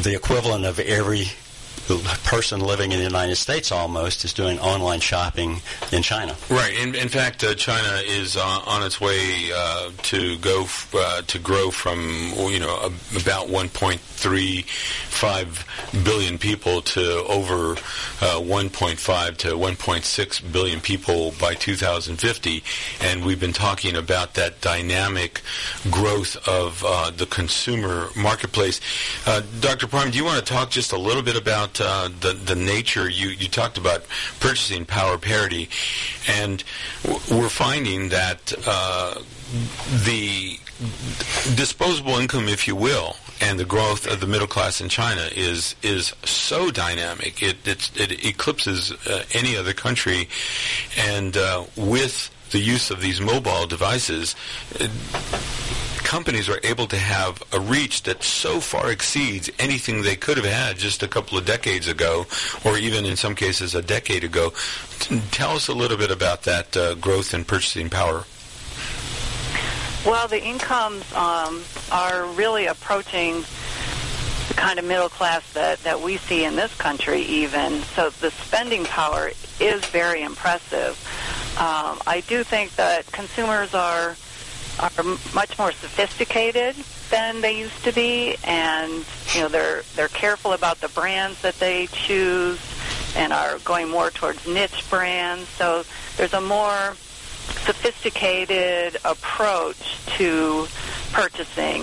the 0.00 0.14
equivalent 0.14 0.64
of 0.64 0.78
every 0.78 1.32
person 2.24 2.60
living 2.60 2.92
in 2.92 2.98
the 2.98 3.04
United 3.04 3.36
States 3.36 3.72
almost 3.72 4.24
is 4.24 4.32
doing 4.32 4.58
online 4.58 5.00
shopping 5.00 5.60
in 5.90 6.02
China. 6.02 6.34
Right. 6.48 6.74
In, 6.78 6.94
in 6.94 7.08
fact, 7.08 7.42
uh, 7.44 7.54
China 7.54 8.00
is 8.04 8.36
uh, 8.36 8.60
on 8.66 8.82
its 8.82 9.00
way 9.00 9.50
uh, 9.54 9.90
to 10.02 10.38
go 10.38 10.62
f- 10.62 10.94
uh, 10.94 11.22
to 11.22 11.38
grow 11.38 11.70
from 11.70 12.00
you 12.50 12.60
know 12.60 12.90
about 13.16 13.48
1.35 13.48 16.04
billion 16.04 16.38
people 16.38 16.80
to 16.82 17.24
over 17.24 17.72
uh, 17.72 18.40
1.5 18.40 19.36
to 19.38 19.48
1.6 19.48 20.52
billion 20.52 20.80
people 20.80 21.32
by 21.40 21.54
2050, 21.54 22.62
and 23.00 23.24
we've 23.24 23.40
been 23.40 23.52
talking 23.52 23.96
about 23.96 24.34
that 24.34 24.60
dynamic 24.60 25.40
growth 25.90 26.36
of 26.48 26.82
uh, 26.86 27.10
the 27.10 27.26
consumer 27.26 28.08
marketplace. 28.16 28.80
Dr. 29.60 29.86
Prime, 29.86 30.10
do 30.10 30.18
you 30.18 30.24
want 30.24 30.44
to 30.44 30.52
talk 30.52 30.70
just 30.70 30.92
a 30.92 30.98
little 30.98 31.22
bit 31.22 31.36
about 31.36 31.80
the 32.20 32.32
the 32.32 32.56
nature? 32.56 33.08
You 33.08 33.28
you 33.28 33.48
talked 33.48 33.78
about 33.78 34.04
purchasing 34.40 34.84
power 34.84 35.18
parity, 35.18 35.68
and 36.28 36.62
we're 37.30 37.48
finding 37.48 38.08
that 38.10 38.52
uh, 38.66 39.14
the 40.04 40.58
disposable 41.54 42.18
income, 42.18 42.48
if 42.48 42.66
you 42.66 42.74
will, 42.74 43.16
and 43.40 43.58
the 43.58 43.64
growth 43.64 44.06
of 44.06 44.20
the 44.20 44.26
middle 44.26 44.46
class 44.46 44.80
in 44.80 44.88
China 44.88 45.28
is 45.34 45.74
is 45.82 46.14
so 46.24 46.70
dynamic. 46.70 47.42
It 47.42 47.56
it 47.66 48.24
eclipses 48.24 48.92
uh, 49.06 49.24
any 49.32 49.56
other 49.56 49.72
country, 49.72 50.28
and 50.96 51.36
uh, 51.36 51.64
with 51.76 52.30
the 52.52 52.60
use 52.60 52.90
of 52.90 53.00
these 53.00 53.20
mobile 53.20 53.66
devices. 53.66 54.36
It, 54.76 54.90
companies 56.12 56.48
are 56.48 56.60
able 56.62 56.86
to 56.86 56.96
have 56.96 57.42
a 57.52 57.58
reach 57.58 58.02
that 58.02 58.22
so 58.22 58.60
far 58.60 58.90
exceeds 58.90 59.50
anything 59.58 60.02
they 60.02 60.14
could 60.14 60.36
have 60.36 60.44
had 60.44 60.76
just 60.76 61.02
a 61.02 61.08
couple 61.08 61.38
of 61.38 61.46
decades 61.46 61.88
ago, 61.88 62.26
or 62.66 62.76
even 62.76 63.06
in 63.06 63.16
some 63.16 63.34
cases 63.34 63.74
a 63.74 63.80
decade 63.80 64.22
ago. 64.22 64.52
Tell 65.30 65.52
us 65.52 65.68
a 65.68 65.72
little 65.72 65.96
bit 65.96 66.10
about 66.10 66.42
that 66.42 66.76
uh, 66.76 66.94
growth 66.96 67.32
in 67.32 67.44
purchasing 67.44 67.88
power. 67.88 68.24
Well, 70.04 70.28
the 70.28 70.44
incomes 70.44 71.10
um, 71.14 71.62
are 71.90 72.26
really 72.32 72.66
approaching 72.66 73.44
the 74.48 74.54
kind 74.54 74.78
of 74.78 74.84
middle 74.84 75.08
class 75.08 75.50
that, 75.54 75.78
that 75.84 76.02
we 76.02 76.18
see 76.18 76.44
in 76.44 76.56
this 76.56 76.74
country 76.74 77.22
even. 77.22 77.80
So 77.94 78.10
the 78.10 78.30
spending 78.32 78.84
power 78.84 79.30
is 79.60 79.82
very 79.86 80.22
impressive. 80.22 80.98
Um, 81.58 82.00
I 82.06 82.24
do 82.26 82.44
think 82.44 82.74
that 82.76 83.10
consumers 83.12 83.74
are 83.74 84.16
are 84.80 84.90
much 85.34 85.58
more 85.58 85.70
sophisticated 85.70 86.74
than 87.10 87.42
they 87.42 87.58
used 87.58 87.84
to 87.84 87.92
be, 87.92 88.36
and 88.44 89.04
you 89.34 89.42
know 89.42 89.48
they're 89.48 89.82
they're 89.94 90.08
careful 90.08 90.54
about 90.54 90.80
the 90.80 90.88
brands 90.88 91.42
that 91.42 91.54
they 91.56 91.88
choose, 91.88 92.58
and 93.14 93.34
are 93.34 93.58
going 93.58 93.90
more 93.90 94.10
towards 94.10 94.46
niche 94.46 94.84
brands. 94.88 95.46
So 95.50 95.84
there's 96.16 96.32
a 96.32 96.40
more 96.40 96.94
sophisticated 97.66 98.96
approach 99.04 99.98
to 100.16 100.66
purchasing 101.12 101.82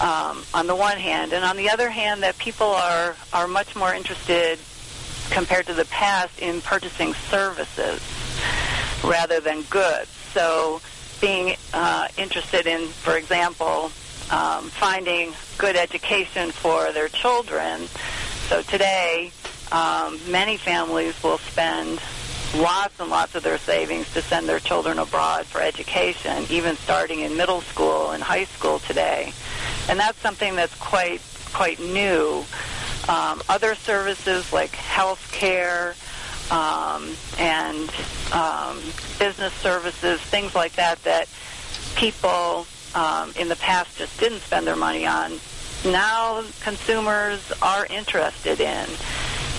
um, 0.00 0.44
on 0.52 0.66
the 0.66 0.76
one 0.76 0.98
hand, 0.98 1.32
and 1.32 1.42
on 1.42 1.56
the 1.56 1.70
other 1.70 1.88
hand, 1.88 2.22
that 2.22 2.36
people 2.36 2.66
are 2.68 3.16
are 3.32 3.48
much 3.48 3.74
more 3.74 3.94
interested 3.94 4.58
compared 5.30 5.66
to 5.66 5.74
the 5.74 5.86
past 5.86 6.38
in 6.38 6.60
purchasing 6.60 7.14
services 7.14 8.02
rather 9.04 9.40
than 9.40 9.62
goods. 9.62 10.10
So 10.32 10.80
being 11.20 11.56
uh, 11.72 12.08
interested 12.16 12.66
in, 12.66 12.88
for 12.88 13.16
example, 13.16 13.90
um, 14.30 14.70
finding 14.70 15.32
good 15.58 15.76
education 15.76 16.50
for 16.50 16.92
their 16.92 17.08
children. 17.08 17.86
So 18.48 18.62
today, 18.62 19.32
um, 19.72 20.18
many 20.28 20.56
families 20.56 21.20
will 21.22 21.38
spend 21.38 22.00
lots 22.56 22.98
and 22.98 23.10
lots 23.10 23.34
of 23.34 23.42
their 23.42 23.58
savings 23.58 24.12
to 24.12 24.22
send 24.22 24.48
their 24.48 24.60
children 24.60 24.98
abroad 24.98 25.46
for 25.46 25.60
education, 25.60 26.44
even 26.50 26.76
starting 26.76 27.20
in 27.20 27.36
middle 27.36 27.60
school 27.60 28.10
and 28.10 28.22
high 28.22 28.44
school 28.44 28.78
today. 28.80 29.32
And 29.88 29.98
that's 29.98 30.18
something 30.18 30.56
that's 30.56 30.74
quite 30.76 31.20
quite 31.52 31.80
new. 31.80 32.44
Um, 33.08 33.42
other 33.48 33.74
services 33.74 34.52
like 34.52 34.70
health 34.70 35.32
care, 35.32 35.94
um, 36.50 37.14
and 37.38 37.90
um, 38.32 38.78
business 39.18 39.52
services, 39.54 40.20
things 40.20 40.54
like 40.54 40.72
that, 40.74 41.02
that 41.04 41.28
people 41.96 42.66
um, 42.94 43.32
in 43.38 43.48
the 43.48 43.56
past 43.56 43.96
just 43.98 44.18
didn't 44.18 44.40
spend 44.40 44.66
their 44.66 44.76
money 44.76 45.06
on. 45.06 45.32
Now 45.84 46.44
consumers 46.62 47.52
are 47.62 47.86
interested 47.86 48.60
in, 48.60 48.86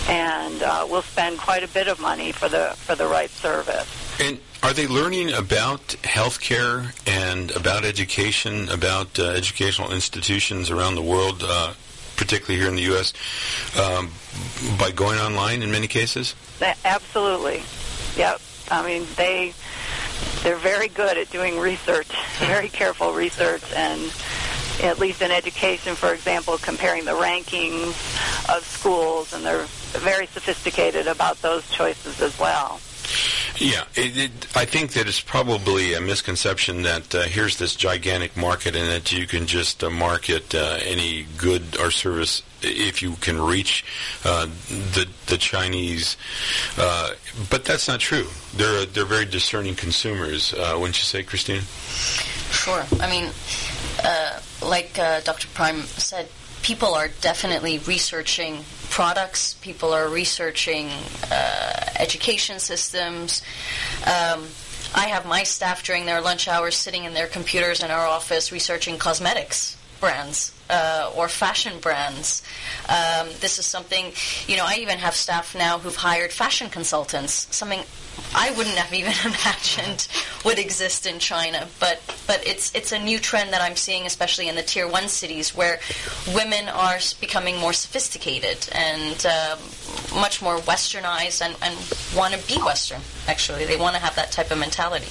and 0.07 0.63
uh, 0.63 0.85
will 0.89 1.01
spend 1.01 1.39
quite 1.39 1.63
a 1.63 1.67
bit 1.67 1.87
of 1.87 1.99
money 1.99 2.31
for 2.31 2.49
the 2.49 2.73
for 2.77 2.95
the 2.95 3.07
right 3.07 3.29
service. 3.29 3.87
And 4.19 4.39
are 4.61 4.73
they 4.73 4.85
learning 4.85 5.33
about 5.33 5.81
healthcare 6.03 6.93
and 7.07 7.49
about 7.51 7.83
education, 7.85 8.69
about 8.69 9.17
uh, 9.17 9.29
educational 9.29 9.91
institutions 9.91 10.69
around 10.69 10.95
the 10.95 11.01
world? 11.01 11.41
Uh, 11.43 11.73
particularly 12.15 12.59
here 12.59 12.69
in 12.69 12.75
the 12.75 12.83
U.S., 12.93 13.13
um, 13.79 14.11
by 14.77 14.91
going 14.91 15.19
online 15.19 15.63
in 15.63 15.71
many 15.71 15.87
cases? 15.87 16.35
Absolutely. 16.85 17.63
Yep. 18.15 18.41
I 18.69 18.85
mean, 18.85 19.05
they 19.15 19.53
they're 20.43 20.55
very 20.55 20.87
good 20.87 21.17
at 21.17 21.29
doing 21.29 21.59
research, 21.59 22.07
very 22.39 22.69
careful 22.69 23.13
research, 23.13 23.63
and 23.73 24.01
at 24.81 24.99
least 24.99 25.21
in 25.21 25.31
education, 25.31 25.95
for 25.95 26.13
example, 26.13 26.57
comparing 26.57 27.05
the 27.05 27.11
rankings 27.11 27.89
of 28.55 28.63
schools, 28.63 29.33
and 29.33 29.45
they're 29.45 29.65
very 29.99 30.25
sophisticated 30.27 31.07
about 31.07 31.41
those 31.41 31.69
choices 31.69 32.21
as 32.21 32.37
well. 32.39 32.79
Yeah, 33.57 33.83
it, 33.95 34.17
it, 34.17 34.31
I 34.55 34.65
think 34.65 34.93
that 34.93 35.07
it's 35.07 35.21
probably 35.21 35.93
a 35.93 36.01
misconception 36.01 36.81
that 36.83 37.13
uh, 37.13 37.21
here's 37.23 37.57
this 37.57 37.75
gigantic 37.75 38.35
market 38.35 38.75
and 38.75 38.89
that 38.89 39.11
you 39.11 39.27
can 39.27 39.45
just 39.45 39.83
uh, 39.83 39.89
market 39.89 40.55
uh, 40.55 40.79
any 40.83 41.25
good 41.37 41.79
or 41.79 41.91
service 41.91 42.41
if 42.63 43.01
you 43.01 43.13
can 43.21 43.39
reach 43.39 43.83
uh, 44.25 44.47
the 44.67 45.07
the 45.27 45.37
Chinese. 45.37 46.17
Uh, 46.77 47.11
but 47.49 47.65
that's 47.65 47.87
not 47.87 47.99
true. 47.99 48.27
They're 48.55 48.85
they're 48.85 49.05
very 49.05 49.25
discerning 49.25 49.75
consumers. 49.75 50.53
Uh, 50.53 50.75
wouldn't 50.75 50.97
you 50.97 51.05
say, 51.05 51.23
Christina? 51.23 51.61
Sure. 52.51 52.83
I 52.99 53.09
mean, 53.09 53.29
like 54.61 54.95
Dr. 55.23 55.47
Prime 55.49 55.81
said, 55.81 56.27
people 56.61 56.93
are 56.93 57.09
definitely 57.21 57.79
researching 57.79 58.63
products. 58.89 59.53
People 59.61 59.93
are 59.93 60.07
researching 60.09 60.89
education 62.01 62.59
systems. 62.59 63.41
Um, 64.01 64.47
I 64.93 65.07
have 65.07 65.25
my 65.25 65.43
staff 65.43 65.83
during 65.83 66.05
their 66.05 66.19
lunch 66.21 66.47
hours 66.47 66.75
sitting 66.75 67.05
in 67.05 67.13
their 67.13 67.27
computers 67.27 67.81
in 67.81 67.91
our 67.91 68.05
office 68.05 68.51
researching 68.51 68.97
cosmetics 68.97 69.77
brands 69.99 70.51
uh, 70.71 71.11
or 71.15 71.27
fashion 71.27 71.79
brands. 71.79 72.41
Um, 72.89 73.27
this 73.39 73.59
is 73.59 73.65
something, 73.65 74.11
you 74.47 74.57
know, 74.57 74.65
I 74.65 74.77
even 74.77 74.97
have 74.97 75.15
staff 75.15 75.55
now 75.55 75.77
who've 75.79 75.95
hired 75.95 76.31
fashion 76.31 76.69
consultants, 76.69 77.47
something 77.55 77.81
I 78.33 78.51
wouldn't 78.51 78.75
have 78.77 78.93
even 78.93 79.13
imagined 79.25 80.07
would 80.45 80.59
exist 80.59 81.05
in 81.05 81.19
China. 81.19 81.67
But 81.79 82.01
but 82.27 82.45
it's 82.47 82.73
it's 82.73 82.91
a 82.91 82.99
new 82.99 83.19
trend 83.19 83.53
that 83.53 83.61
I'm 83.61 83.75
seeing, 83.75 84.05
especially 84.05 84.47
in 84.47 84.55
the 84.55 84.63
tier 84.63 84.87
one 84.87 85.07
cities, 85.07 85.55
where 85.55 85.79
women 86.33 86.69
are 86.69 86.99
becoming 87.19 87.57
more 87.57 87.73
sophisticated 87.73 88.69
and 88.73 89.25
uh, 89.27 89.57
much 90.15 90.41
more 90.41 90.57
westernized 90.59 91.41
and, 91.41 91.55
and 91.61 91.75
want 92.17 92.33
to 92.33 92.47
be 92.47 92.61
Western. 92.61 93.01
Actually, 93.27 93.65
they 93.65 93.77
want 93.77 93.95
to 93.95 94.01
have 94.01 94.15
that 94.15 94.31
type 94.31 94.51
of 94.51 94.57
mentality. 94.57 95.07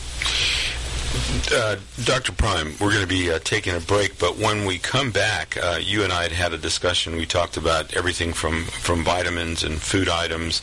Uh, 1.52 1.76
Dr. 2.04 2.30
Prime, 2.32 2.74
we're 2.80 2.90
going 2.90 3.00
to 3.00 3.06
be 3.08 3.32
uh, 3.32 3.40
taking 3.42 3.74
a 3.74 3.80
break, 3.80 4.18
but 4.20 4.36
when 4.36 4.64
we 4.64 4.78
come 4.78 5.10
back, 5.10 5.56
uh, 5.56 5.80
you 5.82 6.04
and 6.04 6.12
I 6.12 6.22
had 6.22 6.32
had 6.32 6.52
a 6.52 6.58
discussion. 6.58 7.16
We 7.16 7.26
talked 7.26 7.56
about 7.56 7.94
everything 7.94 8.32
from, 8.32 8.64
from 8.64 9.02
vitamins 9.02 9.64
and 9.64 9.80
food 9.80 10.08
items 10.08 10.62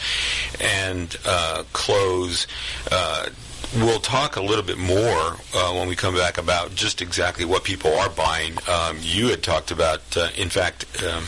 and 0.62 1.18
uh, 1.26 1.64
clothes. 1.74 2.48
Uh, 2.90 3.28
we'll 3.76 4.00
talk 4.00 4.38
a 4.38 4.42
little 4.42 4.64
bit 4.64 4.78
more 4.78 5.36
uh, 5.54 5.74
when 5.74 5.90
we 5.90 5.98
come 5.98 6.16
back 6.16 6.38
about 6.38 6.74
just 6.76 7.02
exactly 7.02 7.44
what 7.44 7.66
people 7.66 7.94
are 7.96 8.10
buying. 8.10 8.54
Um, 8.70 8.98
you 9.02 9.28
had 9.28 9.44
talked 9.44 9.72
about, 9.72 10.16
in 10.38 10.50
fact, 10.50 10.86
um, 11.04 11.26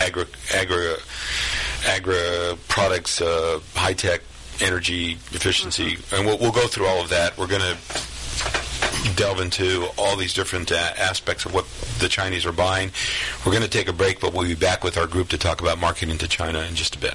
agri, 0.00 0.24
agri, 0.54 0.94
agri 1.86 2.56
products, 2.68 3.18
high 3.74 3.92
tech 3.92 4.22
energy 4.60 5.12
efficiency, 5.32 5.96
mm-hmm. 5.96 6.14
and 6.14 6.24
we'll, 6.24 6.38
we'll, 6.38 6.52
go 6.52 6.66
through 6.66 6.86
all 6.86 7.02
of 7.02 7.10
that. 7.10 7.36
We're 7.36 7.46
going 7.46 7.60
to 7.60 7.76
delve 9.16 9.40
into 9.40 9.88
all 9.96 10.16
these 10.16 10.32
different 10.32 10.70
uh, 10.72 10.92
aspects 10.96 11.44
of 11.44 11.54
what 11.54 11.66
the 11.98 12.08
Chinese 12.08 12.46
are 12.46 12.52
buying. 12.52 12.90
We're 13.44 13.52
going 13.52 13.64
to 13.64 13.68
take 13.68 13.88
a 13.88 13.92
break, 13.92 14.20
but 14.20 14.32
we'll 14.32 14.46
be 14.46 14.54
back 14.54 14.84
with 14.84 14.96
our 14.96 15.06
group 15.06 15.28
to 15.30 15.38
talk 15.38 15.60
about 15.60 15.78
marketing 15.78 16.18
to 16.18 16.28
China 16.28 16.60
in 16.60 16.74
just 16.74 16.96
a 16.96 16.98
bit. 16.98 17.14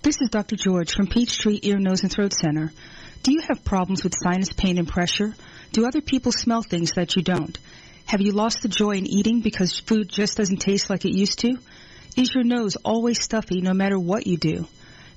This 0.00 0.20
is 0.20 0.28
Dr. 0.30 0.54
George 0.54 0.94
from 0.94 1.08
Peachtree 1.08 1.58
Ear, 1.62 1.78
Nose, 1.78 2.02
and 2.02 2.12
Throat 2.12 2.32
Center. 2.32 2.72
Do 3.24 3.32
you 3.32 3.40
have 3.48 3.64
problems 3.64 4.04
with 4.04 4.14
sinus 4.14 4.52
pain 4.52 4.78
and 4.78 4.86
pressure? 4.86 5.34
Do 5.72 5.86
other 5.86 6.00
people 6.00 6.30
smell 6.30 6.62
things 6.62 6.92
that 6.92 7.16
you 7.16 7.22
don't? 7.22 7.58
Have 8.06 8.20
you 8.20 8.30
lost 8.30 8.62
the 8.62 8.68
joy 8.68 8.92
in 8.92 9.08
eating 9.08 9.40
because 9.40 9.80
food 9.80 10.08
just 10.08 10.36
doesn't 10.36 10.58
taste 10.58 10.88
like 10.88 11.04
it 11.04 11.16
used 11.16 11.40
to? 11.40 11.58
Is 12.16 12.32
your 12.32 12.44
nose 12.44 12.76
always 12.76 13.20
stuffy 13.20 13.60
no 13.60 13.74
matter 13.74 13.98
what 13.98 14.28
you 14.28 14.36
do? 14.36 14.68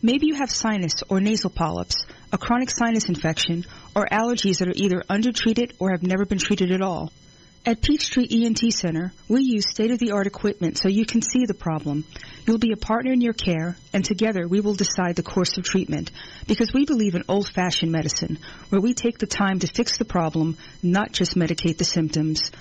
Maybe 0.02 0.26
you 0.26 0.36
have 0.36 0.50
sinus 0.50 1.04
or 1.10 1.20
nasal 1.20 1.52
polyps, 1.52 2.08
a 2.34 2.40
chronic 2.40 2.72
sinus 2.72 3.08
infection, 3.08 3.66
or 3.96 4.08
allergies 4.08 4.58
that 4.58 4.68
are 4.68 4.76
either 4.76 5.04
undertreated 5.08 5.74
or 5.78 5.92
have 5.92 6.02
never 6.02 6.26
been 6.26 6.40
treated 6.40 6.72
at 6.72 6.82
all. 6.82 7.12
At 7.64 7.84
Peachtree 7.84 8.28
ENT 8.32 8.74
Center, 8.74 9.14
we 9.28 9.44
use 9.44 9.68
state-of-the-art 9.68 10.26
equipment 10.26 10.80
so 10.80 10.90
you 10.90 11.06
can 11.06 11.22
see 11.22 11.46
the 11.46 11.54
problem. 11.54 12.06
You'll 12.46 12.58
be 12.58 12.72
a 12.72 12.78
partner 12.78 13.12
in 13.12 13.22
your 13.22 13.34
care, 13.34 13.76
and 13.94 14.04
together 14.04 14.48
we 14.48 14.62
will 14.62 14.74
decide 14.74 15.16
the 15.16 15.24
course 15.24 15.58
of 15.58 15.64
treatment 15.64 16.12
because 16.48 16.74
we 16.74 16.86
believe 16.86 17.14
in 17.14 17.24
old-fashioned 17.30 17.92
medicine, 17.92 18.40
where 18.70 18.82
we 18.82 18.96
take 18.96 19.20
the 19.20 19.28
time 19.28 19.60
to 19.60 19.68
fix 19.68 19.98
the 19.98 20.06
problem, 20.06 20.58
not 20.82 21.12
just 21.12 21.36
medicate 21.36 21.78
the 21.78 21.86
symptoms. 21.86 22.52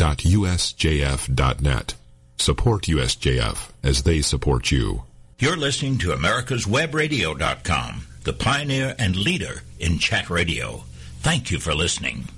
Support 2.38 2.84
USJF 2.84 3.70
as 3.84 4.04
they 4.04 4.22
support 4.22 4.70
you. 4.70 5.04
You're 5.40 5.58
listening 5.58 5.98
to 6.00 6.10
America'sWebRadio.com, 6.10 8.08
the 8.24 8.34
pioneer 8.34 8.96
and 9.00 9.16
leader 9.16 9.64
in 9.80 9.98
chat 9.98 10.30
radio. 10.30 10.84
Thank 11.20 11.52
you 11.52 11.60
for 11.60 11.74
listening. 11.74 12.30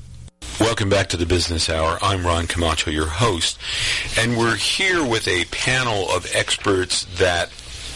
Welcome 0.59 0.89
back 0.89 1.09
to 1.09 1.17
the 1.17 1.25
Business 1.25 1.69
Hour. 1.69 1.97
I'm 2.01 2.25
Ron 2.25 2.47
Camacho, 2.47 2.91
your 2.91 3.07
host, 3.07 3.59
and 4.17 4.37
we're 4.37 4.55
here 4.55 5.05
with 5.05 5.27
a 5.27 5.45
panel 5.45 6.09
of 6.09 6.27
experts 6.33 7.05
that 7.17 7.49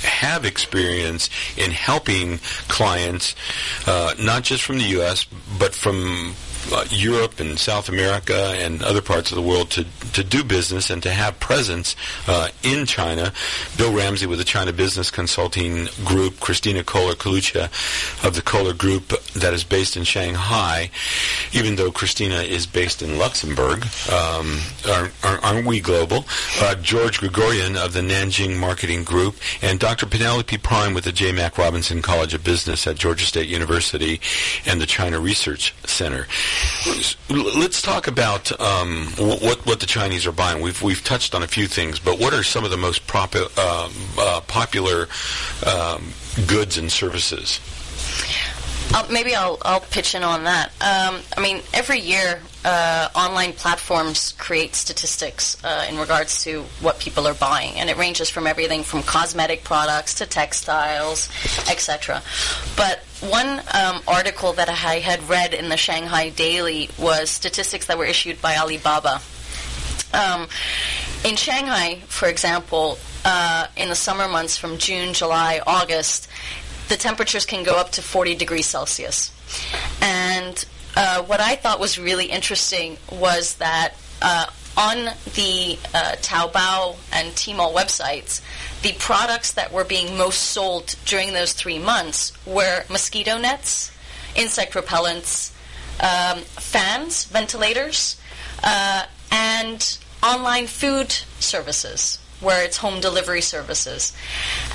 have 0.04 0.46
experience 0.46 1.30
in 1.58 1.72
helping 1.72 2.38
clients, 2.68 3.36
uh, 3.88 4.14
not 4.20 4.44
just 4.44 4.64
from 4.64 4.78
the 4.78 4.86
U.S., 4.86 5.26
but 5.58 5.74
from 5.74 6.36
Europe 6.90 7.40
and 7.40 7.58
South 7.58 7.90
America 7.90 8.54
and 8.58 8.84
other 8.84 9.02
parts 9.02 9.32
of 9.32 9.36
the 9.36 9.42
world 9.42 9.70
to, 9.72 9.86
to 10.14 10.24
do 10.24 10.44
business 10.44 10.90
and 10.90 11.02
to 11.04 11.12
have 11.12 11.40
presence 11.40 11.96
uh, 12.28 12.50
in 12.64 12.86
China. 12.86 13.32
Bill 13.78 13.94
Ramsey 13.94 14.26
with 14.26 14.40
the 14.40 14.46
China 14.46 14.74
Business 14.74 15.12
Consulting 15.12 15.88
Group, 16.06 16.40
Christina 16.40 16.84
Kohler 16.84 17.16
Kalucha 17.16 17.66
of 18.26 18.36
the 18.36 18.42
Kohler 18.42 18.74
Group 18.74 19.10
that 19.34 19.54
is 19.54 19.64
based 19.64 19.98
in 19.98 20.04
Shanghai, 20.04 20.90
even 21.54 21.76
though 21.76 21.92
Christina 21.92 22.42
is 22.42 22.66
based 22.66 23.02
in 23.02 23.18
Luxembourg. 23.18 23.86
Um, 24.12 24.60
aren't, 24.90 25.14
aren't, 25.24 25.68
we 25.68 25.80
global? 25.80 26.26
Uh, 26.60 26.76
George 26.76 27.20
Gregorian 27.20 27.78
of 27.78 27.94
the 27.94 28.02
Nanjing 28.02 28.58
Marketing 28.58 29.04
Group 29.04 29.36
and 29.62 29.80
Dr. 29.80 30.06
Penelope 30.06 30.58
Prime 30.58 30.94
with 30.94 31.06
the 31.06 31.12
J. 31.12 31.32
Mack 31.32 31.58
Robinson 31.58 32.02
College 32.02 32.34
of 32.34 32.44
Business 32.44 32.86
at 32.88 32.96
Georgia 32.96 33.26
State 33.26 33.48
University 33.48 34.20
and 34.66 34.82
the 34.82 34.86
China 34.86 35.20
Research 35.20 35.74
Center. 35.86 36.28
Let's 37.30 37.82
talk 37.82 38.08
about 38.08 38.52
um, 38.60 39.08
what 39.18 39.66
what 39.66 39.80
the 39.80 39.86
Chinese 39.86 40.26
are 40.28 40.32
buying. 40.32 40.62
We've 40.62 40.82
we've 40.82 41.04
touched 41.04 41.34
on 41.34 41.44
a 41.44 41.48
few 41.48 41.68
things, 41.68 42.00
but 42.00 42.20
what 42.20 42.34
are 42.34 42.44
some 42.44 42.64
of 42.64 42.72
the 42.72 42.78
most 42.78 43.08
propu- 43.08 43.52
uh, 43.58 43.90
uh, 44.22 44.42
popular 44.42 45.08
um, 45.66 46.14
goods 46.48 46.78
and 46.78 46.92
services? 46.92 47.60
Uh, 48.94 49.08
maybe 49.10 49.34
I'll, 49.34 49.58
I'll 49.64 49.80
pitch 49.80 50.14
in 50.14 50.24
on 50.24 50.44
that. 50.44 50.68
Um, 50.82 51.22
I 51.36 51.42
mean, 51.42 51.62
every 51.74 52.00
year, 52.00 52.42
uh, 52.66 53.10
online 53.16 53.54
platforms 53.54 54.34
create 54.38 54.76
statistics 54.76 55.62
uh, 55.64 55.86
in 55.90 55.98
regards 55.98 56.44
to 56.44 56.64
what 56.82 57.00
people 57.00 57.28
are 57.28 57.34
buying, 57.34 57.76
and 57.76 57.90
it 57.90 57.98
ranges 57.98 58.30
from 58.30 58.48
everything 58.48 58.84
from 58.84 59.04
cosmetic 59.04 59.64
products 59.64 60.16
to 60.16 60.26
textiles, 60.26 61.30
etc. 61.70 62.22
But 62.76 63.00
one 63.22 63.62
um, 63.74 64.02
article 64.08 64.54
that 64.54 64.70
I 64.70 65.00
had 65.00 65.28
read 65.30 65.54
in 65.54 65.70
the 65.70 65.78
Shanghai 65.78 66.30
Daily 66.30 66.90
was 66.98 67.30
statistics 67.30 67.86
that 67.88 67.98
were 67.98 68.06
issued 68.06 68.42
by 68.42 68.58
Alibaba. 68.58 69.22
Um, 70.14 70.48
in 71.26 71.36
Shanghai, 71.36 72.02
for 72.08 72.28
example, 72.28 72.98
uh, 73.26 73.68
in 73.78 73.90
the 73.90 73.96
summer 73.96 74.28
months 74.28 74.58
from 74.58 74.78
June, 74.78 75.14
July, 75.14 75.62
August, 75.66 76.28
the 76.90 76.98
temperatures 76.98 77.46
can 77.46 77.64
go 77.64 77.78
up 77.78 77.92
to 77.94 78.02
40 78.02 78.36
degrees 78.36 78.66
Celsius. 78.66 79.32
And 80.02 80.64
uh, 80.96 81.24
what 81.24 81.40
I 81.40 81.56
thought 81.56 81.80
was 81.80 81.98
really 81.98 82.26
interesting 82.26 82.98
was 83.12 83.56
that 83.56 83.94
uh, 84.22 84.48
on 84.78 85.06
the 85.36 85.78
uh, 85.94 86.16
Taobao 86.22 86.96
and 87.12 87.32
Tmall 87.34 87.74
websites, 87.74 88.42
the 88.82 88.94
products 89.00 89.54
that 89.54 89.72
were 89.72 89.84
being 89.84 90.18
most 90.18 90.40
sold 90.40 90.96
during 91.06 91.34
those 91.34 91.54
three 91.54 91.80
months 91.80 92.34
were 92.46 92.84
mosquito 92.90 93.38
nets, 93.38 93.92
insect 94.36 94.74
repellents, 94.74 95.52
um, 96.02 96.40
fans, 96.40 97.26
ventilators, 97.26 98.20
uh, 98.64 99.06
and 99.32 99.98
online 100.24 100.68
food 100.68 101.12
services 101.40 102.20
where 102.40 102.64
it's 102.64 102.78
home 102.78 103.00
delivery 103.00 103.42
services. 103.42 104.14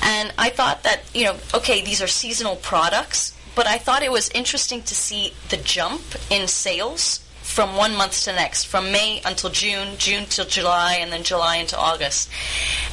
And 0.01 0.33
I 0.37 0.49
thought 0.49 0.83
that, 0.83 1.01
you 1.13 1.25
know, 1.25 1.35
okay, 1.53 1.83
these 1.83 2.01
are 2.01 2.07
seasonal 2.07 2.55
products, 2.55 3.35
but 3.55 3.67
I 3.67 3.77
thought 3.77 4.03
it 4.03 4.11
was 4.11 4.29
interesting 4.29 4.81
to 4.83 4.95
see 4.95 5.33
the 5.49 5.57
jump 5.57 6.01
in 6.29 6.47
sales 6.47 7.19
from 7.49 7.75
one 7.75 7.95
month 7.95 8.23
to 8.23 8.31
next, 8.31 8.65
from 8.65 8.91
May 8.91 9.21
until 9.25 9.49
June, 9.49 9.97
June 9.97 10.25
till 10.25 10.45
July, 10.45 10.97
and 11.01 11.11
then 11.11 11.23
July 11.23 11.57
into 11.57 11.77
August. 11.77 12.29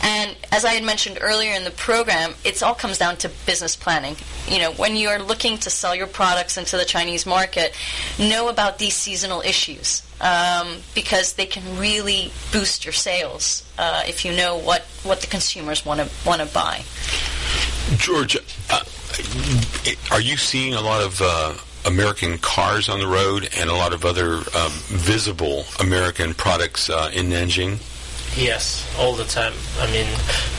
And 0.03 0.35
as 0.51 0.65
I 0.65 0.73
had 0.73 0.83
mentioned 0.83 1.19
earlier 1.21 1.53
in 1.53 1.65
the 1.65 1.71
program, 1.71 2.33
it 2.43 2.63
all 2.63 2.75
comes 2.75 2.97
down 2.97 3.17
to 3.19 3.29
business 3.45 3.77
planning. 3.77 4.17
You 4.49 4.59
know, 4.59 4.73
when 4.73 4.97
you're 4.97 5.23
looking 5.23 5.59
to 5.59 5.71
sell 5.71 5.95
your 5.95 6.07
products 6.07 6.57
into 6.57 6.79
the 6.79 6.87
Chinese 6.87 7.27
market, 7.27 7.77
know 8.19 8.49
about 8.49 8.79
these 8.79 8.95
seasonal 8.95 9.43
issues 9.43 10.03
um, 10.23 10.79
because 10.95 11.35
they 11.35 11.47
can 11.47 11.79
really 11.79 12.33
boost 12.51 12.85
your 12.85 12.95
sales 12.95 13.63
uh, 13.79 14.05
if 14.09 14.25
you 14.25 14.33
know 14.33 14.57
what, 14.57 14.83
what 15.03 15.21
the 15.21 15.27
consumers 15.27 15.85
want 15.85 16.01
to 16.01 16.09
want 16.27 16.41
to 16.41 16.47
buy. 16.47 16.83
George, 17.99 18.37
are 20.11 20.21
you 20.21 20.37
seeing 20.37 20.75
a 20.75 20.81
lot 20.81 21.03
of 21.03 21.21
uh, 21.23 21.55
American 21.87 22.39
cars 22.39 22.89
on 22.89 22.99
the 22.99 23.07
road 23.07 23.49
and 23.57 23.71
a 23.71 23.75
lot 23.75 23.93
of 23.93 24.05
other 24.05 24.35
um, 24.35 24.73
visible 24.89 25.65
American 25.81 26.35
products 26.35 26.91
uh, 26.91 27.11
in 27.15 27.27
Nanjing? 27.27 27.79
Yes, 28.37 28.87
all 28.99 29.15
the 29.15 29.25
time. 29.25 29.55
I 29.81 29.91
mean, 29.91 30.07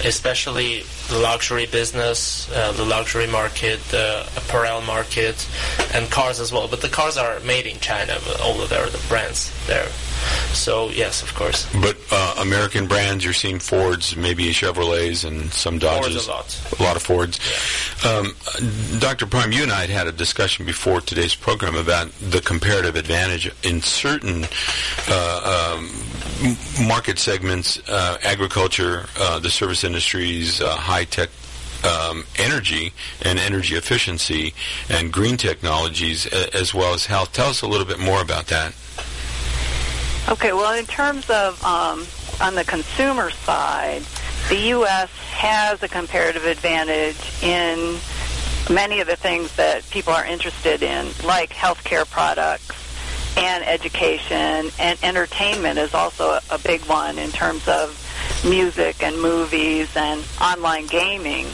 especially 0.03 0.83
the 1.09 1.17
luxury 1.19 1.65
business, 1.65 2.51
uh, 2.51 2.71
the 2.73 2.85
luxury 2.85 3.27
market, 3.27 3.79
the 3.89 4.27
apparel 4.35 4.81
market, 4.81 5.47
and 5.93 6.09
cars 6.09 6.39
as 6.39 6.51
well. 6.51 6.67
But 6.67 6.81
the 6.81 6.89
cars 6.89 7.17
are 7.17 7.39
made 7.41 7.65
in 7.65 7.79
China, 7.79 8.17
all 8.41 8.61
of 8.61 8.69
their 8.69 8.87
the 8.87 9.03
brands 9.07 9.51
there. 9.67 9.87
So 10.53 10.89
yes, 10.89 11.21
of 11.23 11.33
course. 11.35 11.67
But 11.81 11.97
uh, 12.11 12.35
American 12.39 12.87
brands, 12.87 13.23
you're 13.23 13.33
seeing 13.33 13.59
Fords, 13.59 14.15
maybe 14.15 14.45
Chevrolets, 14.51 15.25
and 15.25 15.51
some 15.53 15.77
Dodges. 15.77 16.27
A 16.27 16.31
lot. 16.31 16.71
A 16.79 16.83
lot 16.83 16.95
of 16.95 17.03
Fords. 17.03 17.39
Um, 18.05 18.35
Dr. 18.99 19.25
Prime, 19.25 19.51
you 19.51 19.63
and 19.63 19.71
I 19.71 19.81
had 19.81 19.89
had 19.89 20.07
a 20.07 20.11
discussion 20.11 20.65
before 20.65 21.01
today's 21.01 21.35
program 21.35 21.75
about 21.75 22.11
the 22.13 22.41
comparative 22.41 22.95
advantage 22.95 23.51
in 23.63 23.81
certain 23.81 24.45
uh, 25.07 25.75
um, 25.77 26.87
market 26.87 27.19
segments, 27.19 27.79
uh, 27.89 28.17
agriculture, 28.23 29.05
uh, 29.19 29.39
the 29.39 29.49
service 29.49 29.83
industries, 29.83 30.61
uh, 30.61 30.75
high 30.97 31.03
tech 31.03 31.29
um, 31.85 32.25
energy 32.39 32.91
and 33.21 33.37
energy 33.37 33.75
efficiency 33.75 34.55
and 34.89 35.13
green 35.13 35.37
technologies 35.37 36.25
as 36.25 36.73
well 36.73 36.95
as 36.95 37.05
health. 37.05 37.33
Tell 37.33 37.49
us 37.49 37.61
a 37.61 37.67
little 37.67 37.85
bit 37.85 37.99
more 37.99 38.19
about 38.19 38.47
that. 38.47 38.73
Okay, 40.27 40.53
well, 40.53 40.77
in 40.77 40.87
terms 40.87 41.29
of 41.29 41.63
um, 41.63 42.03
on 42.41 42.55
the 42.55 42.63
consumer 42.63 43.29
side, 43.29 44.01
the 44.49 44.57
U.S. 44.77 45.11
has 45.29 45.83
a 45.83 45.87
comparative 45.87 46.45
advantage 46.45 47.17
in 47.43 47.99
many 48.73 48.99
of 48.99 49.07
the 49.07 49.15
things 49.15 49.55
that 49.55 49.87
people 49.91 50.13
are 50.13 50.25
interested 50.25 50.81
in, 50.81 51.05
like 51.23 51.51
healthcare 51.51 52.09
products 52.09 52.75
and 53.37 53.63
education, 53.65 54.71
and 54.79 54.97
entertainment 55.03 55.77
is 55.77 55.93
also 55.93 56.39
a 56.49 56.57
big 56.57 56.81
one 56.85 57.19
in 57.19 57.29
terms 57.29 57.67
of 57.67 58.03
music 58.43 59.03
and 59.03 59.21
movies 59.21 59.89
and 59.95 60.23
online 60.41 60.87
gaming. 60.87 61.45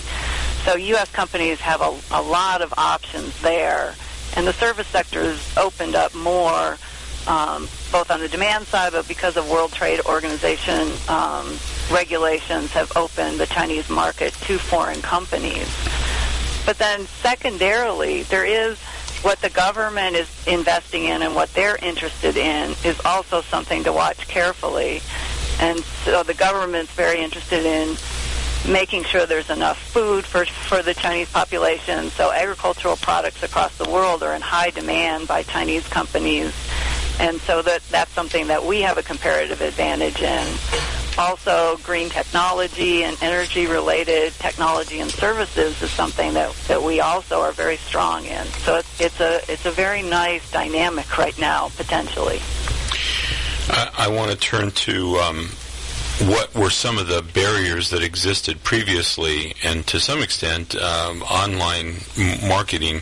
So 0.63 0.75
U.S. 0.75 1.11
companies 1.11 1.59
have 1.59 1.81
a, 1.81 1.97
a 2.11 2.21
lot 2.21 2.61
of 2.61 2.73
options 2.77 3.39
there, 3.41 3.95
and 4.35 4.47
the 4.47 4.53
service 4.53 4.87
sector 4.87 5.23
has 5.23 5.57
opened 5.57 5.95
up 5.95 6.15
more 6.15 6.77
um, 7.27 7.67
both 7.91 8.11
on 8.11 8.19
the 8.19 8.27
demand 8.27 8.65
side, 8.67 8.91
but 8.91 9.07
because 9.07 9.37
of 9.37 9.49
World 9.49 9.71
Trade 9.71 10.01
Organization 10.05 10.91
um, 11.07 11.57
regulations 11.91 12.71
have 12.71 12.91
opened 12.95 13.39
the 13.39 13.45
Chinese 13.45 13.89
market 13.89 14.33
to 14.33 14.57
foreign 14.57 15.01
companies. 15.01 15.67
But 16.65 16.77
then 16.77 17.05
secondarily, 17.21 18.23
there 18.23 18.45
is 18.45 18.79
what 19.21 19.39
the 19.41 19.49
government 19.49 20.15
is 20.15 20.29
investing 20.47 21.05
in 21.05 21.21
and 21.21 21.33
what 21.33 21.53
they're 21.53 21.77
interested 21.77 22.35
in 22.35 22.75
is 22.83 22.99
also 23.05 23.41
something 23.41 23.83
to 23.85 23.93
watch 23.93 24.27
carefully. 24.27 25.01
And 25.59 25.79
so 26.03 26.23
the 26.23 26.33
government's 26.33 26.91
very 26.91 27.21
interested 27.21 27.65
in 27.65 27.95
making 28.71 29.03
sure 29.03 29.25
there's 29.25 29.49
enough 29.49 29.77
food 29.77 30.25
for 30.25 30.45
for 30.45 30.81
the 30.81 30.93
Chinese 30.93 31.29
population. 31.29 32.09
So 32.11 32.31
agricultural 32.31 32.97
products 32.97 33.43
across 33.43 33.77
the 33.77 33.89
world 33.89 34.23
are 34.23 34.33
in 34.33 34.41
high 34.41 34.69
demand 34.69 35.27
by 35.27 35.43
Chinese 35.43 35.87
companies 35.87 36.53
and 37.19 37.39
so 37.41 37.61
that 37.61 37.81
that's 37.89 38.11
something 38.11 38.47
that 38.47 38.63
we 38.63 38.81
have 38.81 38.97
a 38.97 39.03
comparative 39.03 39.61
advantage 39.61 40.21
in. 40.21 40.47
Also, 41.17 41.77
green 41.83 42.09
technology 42.09 43.03
and 43.03 43.15
energy-related 43.21 44.33
technology 44.33 44.99
and 44.99 45.11
services 45.11 45.79
is 45.81 45.91
something 45.91 46.33
that, 46.33 46.51
that 46.67 46.81
we 46.81 47.01
also 47.01 47.39
are 47.39 47.51
very 47.51 47.77
strong 47.77 48.25
in. 48.25 48.43
So 48.65 48.77
it's, 48.77 48.99
it's 48.99 49.19
a 49.19 49.39
it's 49.47 49.65
a 49.65 49.71
very 49.71 50.01
nice 50.01 50.49
dynamic 50.51 51.17
right 51.17 51.37
now, 51.37 51.69
potentially. 51.77 52.41
I, 53.69 53.89
I 53.97 54.07
want 54.09 54.31
to 54.31 54.37
turn 54.37 54.71
to 54.71 55.15
um, 55.17 55.49
what 56.21 56.53
were 56.53 56.69
some 56.69 56.97
of 56.97 57.07
the 57.07 57.21
barriers 57.21 57.89
that 57.89 58.03
existed 58.03 58.63
previously, 58.63 59.55
and 59.63 59.85
to 59.87 59.99
some 59.99 60.21
extent, 60.21 60.75
um, 60.75 61.21
online 61.23 61.95
m- 62.17 62.47
marketing 62.47 63.01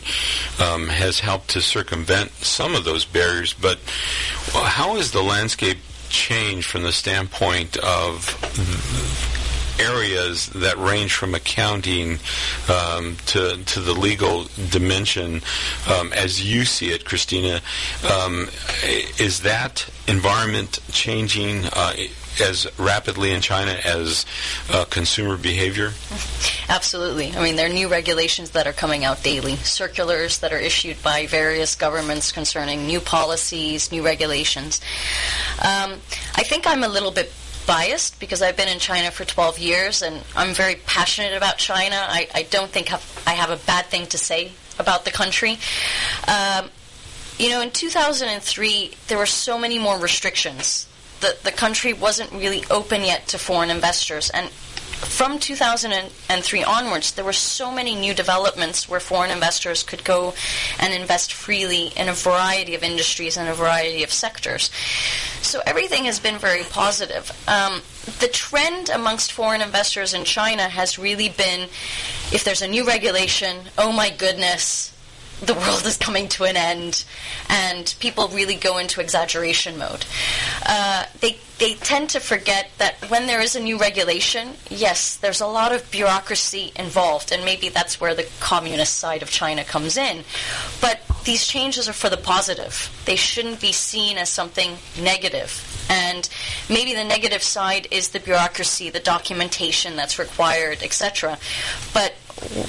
um, 0.60 0.88
has 0.88 1.20
helped 1.20 1.48
to 1.50 1.60
circumvent 1.60 2.30
some 2.32 2.74
of 2.74 2.84
those 2.84 3.04
barriers. 3.04 3.52
But 3.52 3.78
how 4.52 4.96
has 4.96 5.12
the 5.12 5.22
landscape 5.22 5.78
changed 6.08 6.68
from 6.68 6.82
the 6.82 6.92
standpoint 6.92 7.76
of 7.78 8.24
areas 9.82 10.48
that 10.50 10.76
range 10.78 11.14
from 11.14 11.34
accounting 11.34 12.18
um, 12.68 13.16
to 13.26 13.62
to 13.64 13.80
the 13.80 13.92
legal 13.92 14.46
dimension, 14.70 15.42
um, 15.88 16.12
as 16.12 16.44
you 16.44 16.64
see 16.64 16.90
it, 16.90 17.04
Christina. 17.04 17.60
Um, 18.10 18.48
is 19.18 19.40
that 19.40 19.88
environment 20.06 20.78
changing? 20.90 21.64
Uh, 21.72 21.94
as 22.40 22.66
rapidly 22.78 23.32
in 23.32 23.40
China 23.40 23.72
as 23.84 24.24
uh, 24.70 24.84
consumer 24.86 25.36
behavior? 25.36 25.92
Absolutely. 26.68 27.34
I 27.36 27.42
mean, 27.42 27.56
there 27.56 27.66
are 27.66 27.72
new 27.72 27.88
regulations 27.88 28.50
that 28.50 28.66
are 28.66 28.72
coming 28.72 29.04
out 29.04 29.22
daily, 29.22 29.56
circulars 29.56 30.38
that 30.38 30.52
are 30.52 30.58
issued 30.58 31.02
by 31.02 31.26
various 31.26 31.74
governments 31.74 32.32
concerning 32.32 32.86
new 32.86 33.00
policies, 33.00 33.92
new 33.92 34.04
regulations. 34.04 34.80
Um, 35.58 36.00
I 36.34 36.42
think 36.42 36.66
I'm 36.66 36.84
a 36.84 36.88
little 36.88 37.10
bit 37.10 37.32
biased 37.66 38.18
because 38.20 38.42
I've 38.42 38.56
been 38.56 38.68
in 38.68 38.78
China 38.78 39.10
for 39.10 39.24
12 39.24 39.58
years 39.58 40.02
and 40.02 40.22
I'm 40.36 40.54
very 40.54 40.76
passionate 40.86 41.36
about 41.36 41.58
China. 41.58 41.96
I, 41.96 42.28
I 42.34 42.42
don't 42.44 42.70
think 42.70 42.88
have, 42.88 43.22
I 43.26 43.32
have 43.32 43.50
a 43.50 43.56
bad 43.66 43.86
thing 43.86 44.06
to 44.06 44.18
say 44.18 44.52
about 44.78 45.04
the 45.04 45.10
country. 45.10 45.58
Um, 46.28 46.70
you 47.38 47.50
know, 47.50 47.60
in 47.60 47.70
2003, 47.70 48.92
there 49.08 49.18
were 49.18 49.26
so 49.26 49.58
many 49.58 49.78
more 49.78 49.98
restrictions 49.98 50.86
the, 51.22 51.36
the 51.44 51.52
country 51.52 51.94
wasn't 51.94 52.30
really 52.32 52.64
open 52.68 53.02
yet 53.02 53.28
to 53.28 53.38
foreign 53.38 53.70
investors. 53.70 54.28
And 54.30 54.50
from 54.92 55.38
2003 55.38 56.64
onwards, 56.64 57.12
there 57.12 57.24
were 57.24 57.32
so 57.32 57.70
many 57.70 57.94
new 57.94 58.14
developments 58.14 58.88
where 58.88 59.00
foreign 59.00 59.30
investors 59.30 59.82
could 59.82 60.04
go 60.04 60.34
and 60.78 60.94
invest 60.94 61.32
freely 61.32 61.88
in 61.96 62.08
a 62.08 62.12
variety 62.12 62.74
of 62.74 62.82
industries 62.82 63.36
and 63.36 63.48
a 63.48 63.54
variety 63.54 64.02
of 64.04 64.12
sectors. 64.12 64.70
So 65.42 65.60
everything 65.66 66.04
has 66.04 66.20
been 66.20 66.38
very 66.38 66.64
positive. 66.64 67.30
Um, 67.48 67.82
the 68.20 68.28
trend 68.28 68.88
amongst 68.90 69.32
foreign 69.32 69.60
investors 69.60 70.14
in 70.14 70.24
China 70.24 70.68
has 70.68 70.98
really 70.98 71.28
been 71.28 71.68
if 72.32 72.44
there's 72.44 72.62
a 72.62 72.68
new 72.68 72.86
regulation, 72.86 73.58
oh 73.76 73.92
my 73.92 74.10
goodness, 74.10 74.91
the 75.42 75.54
world 75.54 75.84
is 75.86 75.96
coming 75.96 76.28
to 76.28 76.44
an 76.44 76.56
end, 76.56 77.04
and 77.48 77.94
people 77.98 78.28
really 78.28 78.54
go 78.54 78.78
into 78.78 79.00
exaggeration 79.00 79.76
mode. 79.76 80.06
Uh, 80.64 81.04
they 81.20 81.36
they 81.58 81.74
tend 81.74 82.10
to 82.10 82.20
forget 82.20 82.70
that 82.78 82.94
when 83.08 83.26
there 83.26 83.40
is 83.40 83.54
a 83.54 83.60
new 83.60 83.78
regulation, 83.78 84.54
yes, 84.68 85.16
there's 85.16 85.40
a 85.40 85.46
lot 85.46 85.72
of 85.72 85.88
bureaucracy 85.90 86.72
involved, 86.76 87.32
and 87.32 87.44
maybe 87.44 87.68
that's 87.68 88.00
where 88.00 88.14
the 88.14 88.26
communist 88.40 88.94
side 88.94 89.22
of 89.22 89.30
China 89.30 89.64
comes 89.64 89.96
in. 89.96 90.24
But 90.80 91.00
these 91.24 91.46
changes 91.46 91.88
are 91.88 91.92
for 91.92 92.08
the 92.08 92.16
positive. 92.16 92.90
They 93.04 93.16
shouldn't 93.16 93.60
be 93.60 93.72
seen 93.72 94.18
as 94.18 94.28
something 94.28 94.76
negative. 95.00 95.68
And 95.88 96.28
maybe 96.68 96.94
the 96.94 97.04
negative 97.04 97.42
side 97.42 97.86
is 97.90 98.08
the 98.08 98.20
bureaucracy, 98.20 98.90
the 98.90 99.00
documentation 99.00 99.94
that's 99.94 100.18
required, 100.18 100.82
etc. 100.82 101.38
But 101.92 102.14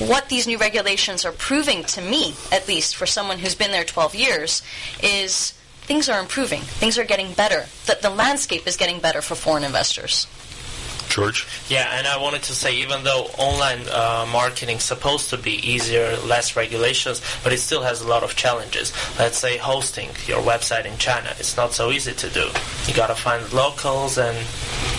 what 0.08 0.30
these 0.30 0.48
new 0.48 0.58
regulations 0.58 1.26
are 1.26 1.32
proving 1.32 1.84
to 1.86 2.02
me, 2.02 2.36
at 2.52 2.68
least 2.68 2.96
for 2.96 3.06
someone 3.06 3.40
who's 3.40 3.56
been 3.56 3.72
there 3.72 3.84
12 3.84 4.16
years, 4.16 4.62
is 5.02 5.52
things 5.82 6.10
are 6.10 6.20
improving. 6.20 6.62
Things 6.62 6.98
are 6.98 7.04
getting 7.04 7.34
better. 7.34 7.66
That 7.86 8.02
the 8.02 8.10
landscape 8.10 8.68
is 8.68 8.78
getting 8.78 9.00
better 9.00 9.22
for 9.22 9.36
foreign 9.36 9.64
investors. 9.64 10.28
George? 11.14 11.46
Yeah, 11.70 11.88
and 11.94 12.08
I 12.08 12.18
wanted 12.18 12.42
to 12.44 12.54
say, 12.54 12.76
even 12.78 13.04
though 13.04 13.28
online 13.38 13.82
uh, 13.92 14.26
marketing 14.32 14.78
is 14.78 14.84
supposed 14.84 15.30
to 15.30 15.38
be 15.38 15.52
easier, 15.52 16.18
less 16.26 16.56
regulations, 16.56 17.22
but 17.44 17.54
it 17.54 17.60
still 17.60 17.84
has 17.84 18.02
a 18.02 18.08
lot 18.08 18.24
of 18.24 18.36
challenges. 18.36 18.92
Let's 19.20 19.38
say 19.38 19.58
hosting 19.58 20.10
your 20.26 20.42
website 20.42 20.86
in 20.86 20.98
China, 20.98 21.30
it's 21.38 21.56
not 21.56 21.72
so 21.72 21.92
easy 21.92 22.14
to 22.14 22.30
do. 22.32 22.50
You 22.88 22.96
gotta 22.96 23.14
find 23.14 23.42
locals, 23.54 24.18
and 24.18 24.36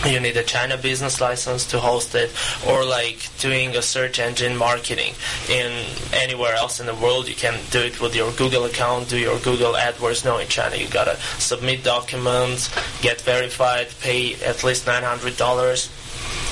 you 0.07 0.21
need 0.21 0.37
a 0.37 0.45
China 0.45 0.77
business 0.77 1.21
license 1.21 1.67
to 1.73 1.81
host 1.81 2.15
it, 2.15 2.31
or 2.69 2.85
like 2.85 3.29
doing 3.41 3.75
a 3.75 3.83
search 3.83 4.21
engine 4.21 4.57
marketing 4.57 5.15
in 5.51 5.73
anywhere 6.13 6.55
else 6.55 6.79
in 6.79 6.87
the 6.87 6.95
world. 6.95 7.27
You 7.27 7.35
can 7.35 7.59
do 7.73 7.81
it 7.81 8.01
with 8.01 8.15
your 8.15 8.31
Google 8.33 8.67
account, 8.67 9.09
do 9.09 9.19
your 9.19 9.41
Google 9.41 9.73
AdWords. 9.73 10.25
No, 10.25 10.39
in 10.39 10.47
China, 10.47 10.77
you 10.77 10.87
gotta 10.89 11.17
submit 11.39 11.83
documents, 11.83 12.71
get 13.01 13.21
verified, 13.23 13.89
pay 14.01 14.37
at 14.45 14.63
least 14.63 14.87
nine 14.87 15.03
hundred 15.03 15.37
dollars 15.37 15.91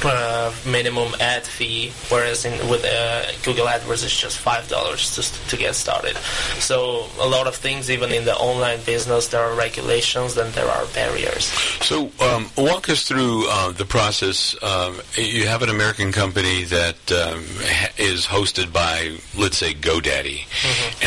uh, 0.05 0.53
minimum 0.67 1.13
ad 1.21 1.43
fee, 1.45 1.93
whereas 2.09 2.45
in, 2.45 2.53
with 2.69 2.85
uh, 2.85 3.27
Google 3.45 3.67
AdWords 3.67 4.05
it's 4.05 4.19
just 4.19 4.39
five 4.39 4.69
dollars 4.69 5.15
just 5.17 5.35
to 5.51 5.57
get 5.57 5.75
started. 5.75 6.17
So 6.59 7.07
a 7.21 7.29
lot 7.29 7.47
of 7.47 7.55
things, 7.55 7.91
even 7.91 8.13
in 8.13 8.25
the 8.25 8.35
online 8.37 8.81
business, 8.85 9.29
there 9.29 9.41
are 9.41 9.55
regulations 9.55 10.37
and 10.37 10.53
there 10.55 10.69
are 10.69 10.87
barriers. 10.95 11.47
So 11.85 12.11
um, 12.21 12.51
walk 12.57 12.89
us 12.89 13.07
through 13.07 13.47
uh, 13.49 13.73
the 13.73 13.85
process. 13.85 14.57
Um, 14.63 15.01
you 15.17 15.47
have 15.47 15.63
an 15.63 15.69
American 15.69 16.13
company 16.13 16.65
that 16.65 17.13
um, 17.13 17.45
ha- 17.61 17.93
is 17.99 18.27
hosted 18.27 18.73
by, 18.73 19.17
let's 19.37 19.57
say, 19.57 19.75
GoDaddy, 19.75 20.43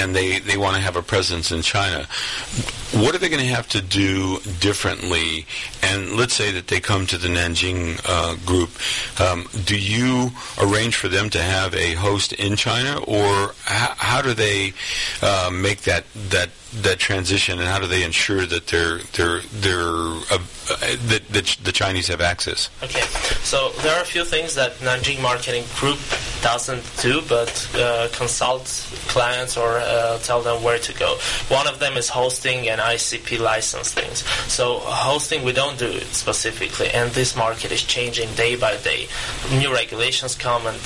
and 0.02 0.16
they, 0.16 0.40
they 0.40 0.58
want 0.58 0.76
to 0.76 0.82
have 0.82 0.96
a 0.96 1.02
presence 1.02 1.52
in 1.52 1.62
China. 1.62 2.08
What 2.94 3.14
are 3.14 3.18
they 3.18 3.30
going 3.30 3.42
to 3.42 3.54
have 3.54 3.68
to 3.70 3.82
do 3.82 4.40
differently? 4.60 5.46
And 5.82 6.14
let's 6.14 6.34
say 6.34 6.52
that 6.52 6.68
they 6.68 6.80
come 6.80 7.06
to 7.08 7.18
the 7.18 7.28
Nanjing 7.28 8.00
uh, 8.06 8.36
group. 8.46 8.70
Um, 9.20 9.48
do 9.66 9.78
you 9.78 10.32
arrange 10.60 10.96
for 10.96 11.08
them 11.08 11.30
to 11.32 11.42
have 11.42 11.74
a 11.76 11.94
host 11.94 12.34
in 12.34 12.56
China, 12.56 12.98
or 13.00 13.50
h- 13.52 13.96
how 13.98 14.22
do 14.22 14.34
they 14.34 14.74
uh, 15.22 15.50
make 15.52 15.82
that 15.82 16.06
that 16.30 16.50
that 16.82 17.00
transition, 17.00 17.60
and 17.60 17.68
how 17.68 17.80
do 17.80 17.88
they 17.88 18.04
ensure 18.04 18.46
that 18.46 18.68
they're 18.68 19.00
they're 19.14 19.40
they're 19.54 19.86
uh, 20.32 20.38
that, 21.08 21.22
that 21.30 21.58
the 21.64 21.72
Chinese 21.72 22.08
have 22.08 22.22
access? 22.22 22.70
Okay, 22.84 23.02
so 23.44 23.72
there 23.82 23.96
are 23.96 24.02
a 24.02 24.06
few 24.06 24.26
things 24.26 24.56
that 24.56 24.74
Nanjing 24.80 25.22
Marketing 25.22 25.64
Group 25.76 26.00
doesn't 26.42 26.84
do, 27.02 27.22
but 27.28 27.70
uh, 27.76 28.08
consult 28.14 28.66
clients 29.08 29.58
or 29.58 29.78
uh, 29.78 30.18
tell 30.20 30.42
them 30.42 30.62
where 30.64 30.80
to 30.80 30.94
go. 30.94 31.18
One 31.48 31.68
of 31.68 31.80
them 31.80 31.98
is 31.98 32.10
hosting 32.10 32.68
and 32.70 32.82
ICP 32.82 33.40
license 33.40 33.94
things. 33.94 34.20
So 34.52 34.80
hosting 34.80 35.44
we 35.44 35.54
don't 35.54 35.78
do 35.78 36.00
specifically, 36.12 36.90
and 36.90 37.12
this 37.12 37.36
market 37.36 37.72
is 37.72 37.84
changing 37.84 38.34
day 38.36 38.56
by 38.56 38.78
day. 38.78 39.08
New 39.52 39.74
regulations 39.74 40.36
come 40.36 40.68
and 40.68 40.78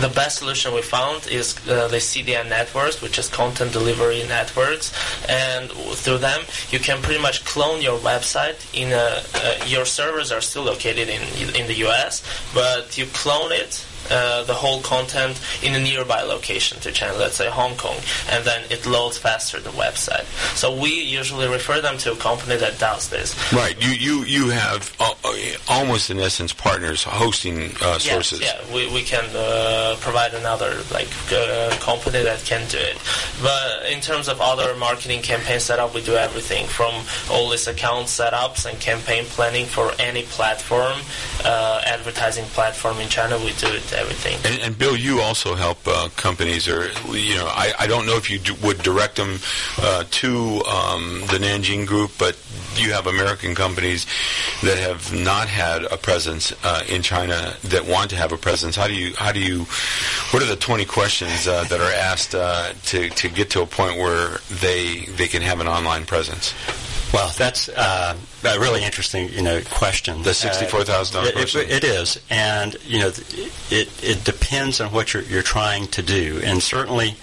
the 0.00 0.08
best 0.08 0.38
solution 0.38 0.74
we 0.74 0.82
found 0.82 1.26
is 1.28 1.56
uh, 1.68 1.88
the 1.88 1.98
CDN 1.98 2.48
networks, 2.48 3.00
which 3.00 3.18
is 3.18 3.28
content 3.28 3.72
delivery 3.72 4.22
networks, 4.26 4.92
and 5.28 5.70
through 5.70 6.18
them 6.18 6.42
you 6.70 6.78
can 6.78 7.00
pretty 7.02 7.22
much 7.22 7.44
clone 7.44 7.80
your 7.80 7.98
website. 7.98 8.58
In 8.74 8.92
a, 8.92 9.22
uh, 9.34 9.64
your 9.66 9.84
servers 9.84 10.32
are 10.32 10.40
still 10.40 10.64
located 10.64 11.08
in 11.08 11.22
in 11.54 11.66
the 11.66 11.74
U.S., 11.86 12.22
but 12.52 12.98
you 12.98 13.06
clone 13.06 13.52
it. 13.52 13.84
Uh, 14.10 14.44
the 14.44 14.54
whole 14.54 14.80
content 14.82 15.40
in 15.62 15.74
a 15.74 15.80
nearby 15.80 16.22
location 16.22 16.78
to 16.80 16.92
China, 16.92 17.16
let's 17.16 17.36
say 17.36 17.48
Hong 17.48 17.74
Kong, 17.76 17.96
and 18.30 18.44
then 18.44 18.62
it 18.70 18.84
loads 18.86 19.16
faster 19.16 19.58
the 19.60 19.70
website. 19.70 20.24
So 20.56 20.76
we 20.76 20.90
usually 20.90 21.48
refer 21.48 21.80
them 21.80 21.96
to 21.98 22.12
a 22.12 22.16
company 22.16 22.56
that 22.56 22.78
does 22.78 23.08
this. 23.08 23.34
Right. 23.52 23.80
You 23.82 23.90
you 23.90 24.24
you 24.24 24.48
have 24.50 24.94
uh, 25.00 25.14
uh, 25.24 25.34
almost 25.68 26.10
in 26.10 26.18
essence 26.18 26.52
partners 26.52 27.02
hosting 27.02 27.72
uh, 27.80 27.98
sources. 27.98 28.40
Yes, 28.40 28.60
yeah, 28.68 28.74
we, 28.74 28.92
we 28.92 29.02
can 29.02 29.24
uh, 29.34 29.96
provide 30.00 30.34
another 30.34 30.76
like 30.92 31.08
uh, 31.32 31.70
company 31.80 32.22
that 32.22 32.44
can 32.44 32.68
do 32.68 32.78
it. 32.78 32.98
But 33.42 33.86
in 33.90 34.00
terms 34.00 34.28
of 34.28 34.40
other 34.40 34.76
marketing 34.76 35.22
campaign 35.22 35.60
setup, 35.60 35.94
we 35.94 36.02
do 36.02 36.14
everything 36.14 36.66
from 36.66 36.92
all 37.30 37.50
these 37.50 37.66
account 37.66 38.06
setups 38.06 38.68
and 38.68 38.78
campaign 38.80 39.24
planning 39.26 39.66
for 39.66 39.92
any 39.98 40.22
platform, 40.24 40.98
uh, 41.44 41.82
advertising 41.86 42.44
platform 42.46 42.98
in 42.98 43.08
China. 43.08 43.38
We 43.38 43.52
do 43.54 43.68
it 43.68 43.93
everything. 43.94 44.38
And, 44.44 44.60
and 44.62 44.78
Bill, 44.78 44.96
you 44.96 45.20
also 45.20 45.54
help 45.54 45.78
uh, 45.86 46.08
companies, 46.16 46.68
or 46.68 46.88
you 47.12 47.36
know, 47.36 47.46
I, 47.46 47.72
I 47.78 47.86
don't 47.86 48.06
know 48.06 48.16
if 48.16 48.30
you 48.30 48.38
do, 48.38 48.54
would 48.62 48.78
direct 48.78 49.16
them 49.16 49.38
uh, 49.78 50.04
to 50.10 50.62
um, 50.64 51.20
the 51.30 51.38
Nanjing 51.38 51.86
Group, 51.86 52.12
but 52.18 52.38
you 52.76 52.92
have 52.92 53.06
American 53.06 53.54
companies 53.54 54.06
that 54.62 54.78
have 54.78 55.12
not 55.14 55.48
had 55.48 55.84
a 55.84 55.96
presence 55.96 56.52
uh, 56.64 56.82
in 56.88 57.02
China 57.02 57.54
that 57.64 57.86
want 57.86 58.10
to 58.10 58.16
have 58.16 58.32
a 58.32 58.36
presence. 58.36 58.76
How 58.76 58.88
do 58.88 58.94
you? 58.94 59.14
How 59.14 59.32
do 59.32 59.40
you? 59.40 59.66
What 60.30 60.42
are 60.42 60.46
the 60.46 60.56
twenty 60.56 60.84
questions 60.84 61.46
uh, 61.46 61.64
that 61.64 61.80
are 61.80 61.92
asked 61.92 62.34
uh, 62.34 62.72
to 62.86 63.08
to 63.10 63.28
get 63.28 63.50
to 63.50 63.62
a 63.62 63.66
point 63.66 63.98
where 63.98 64.38
they 64.60 65.06
they 65.16 65.28
can 65.28 65.42
have 65.42 65.60
an 65.60 65.68
online 65.68 66.04
presence? 66.04 66.54
Well, 67.12 67.32
that's 67.38 67.68
uh, 67.68 68.16
a 68.46 68.58
really 68.60 68.84
interesting, 68.84 69.28
you 69.30 69.42
know, 69.42 69.60
question. 69.70 70.22
The 70.22 70.30
$64,000 70.34 71.14
Uh, 71.24 71.28
it- 71.28 71.34
question. 71.34 71.60
it- 71.62 71.70
it 71.70 71.84
is, 71.84 72.18
and 72.30 72.76
you 72.86 73.00
know, 73.00 73.12
it 73.70 73.88
it 74.02 74.24
depends 74.24 74.80
on 74.80 74.92
what 74.92 75.12
you're 75.14 75.22
you're 75.24 75.42
trying 75.42 75.88
to 75.88 76.02
do, 76.02 76.40
and 76.44 76.62
certainly. 76.62 77.16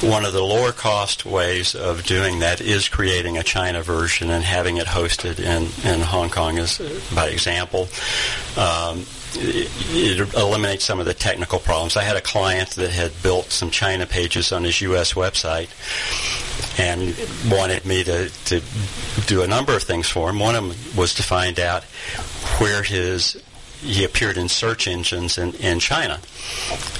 One 0.00 0.24
of 0.24 0.32
the 0.32 0.44
lower 0.44 0.70
cost 0.70 1.26
ways 1.26 1.74
of 1.74 2.04
doing 2.06 2.38
that 2.38 2.60
is 2.60 2.88
creating 2.88 3.36
a 3.36 3.42
China 3.42 3.82
version 3.82 4.30
and 4.30 4.44
having 4.44 4.76
it 4.76 4.86
hosted 4.86 5.40
in, 5.40 5.70
in 5.92 6.00
Hong 6.02 6.30
Kong, 6.30 6.56
as 6.60 6.78
by 7.12 7.26
example. 7.26 7.88
Um, 8.56 9.04
it 9.34 10.34
eliminates 10.36 10.84
some 10.84 11.00
of 11.00 11.06
the 11.06 11.14
technical 11.14 11.58
problems. 11.58 11.96
I 11.96 12.04
had 12.04 12.14
a 12.14 12.20
client 12.20 12.70
that 12.76 12.90
had 12.90 13.10
built 13.24 13.50
some 13.50 13.72
China 13.72 14.06
pages 14.06 14.52
on 14.52 14.62
his 14.62 14.80
U.S. 14.82 15.14
website 15.14 15.66
and 16.78 17.14
wanted 17.50 17.84
me 17.84 18.04
to, 18.04 18.30
to 18.46 18.62
do 19.26 19.42
a 19.42 19.46
number 19.46 19.74
of 19.74 19.82
things 19.82 20.08
for 20.08 20.30
him. 20.30 20.38
One 20.38 20.54
of 20.54 20.68
them 20.68 20.96
was 20.96 21.14
to 21.14 21.22
find 21.22 21.58
out 21.58 21.84
where 22.60 22.82
his 22.82 23.42
he 23.80 24.04
appeared 24.04 24.36
in 24.36 24.48
search 24.48 24.88
engines 24.88 25.38
in, 25.38 25.54
in 25.54 25.78
China. 25.78 26.20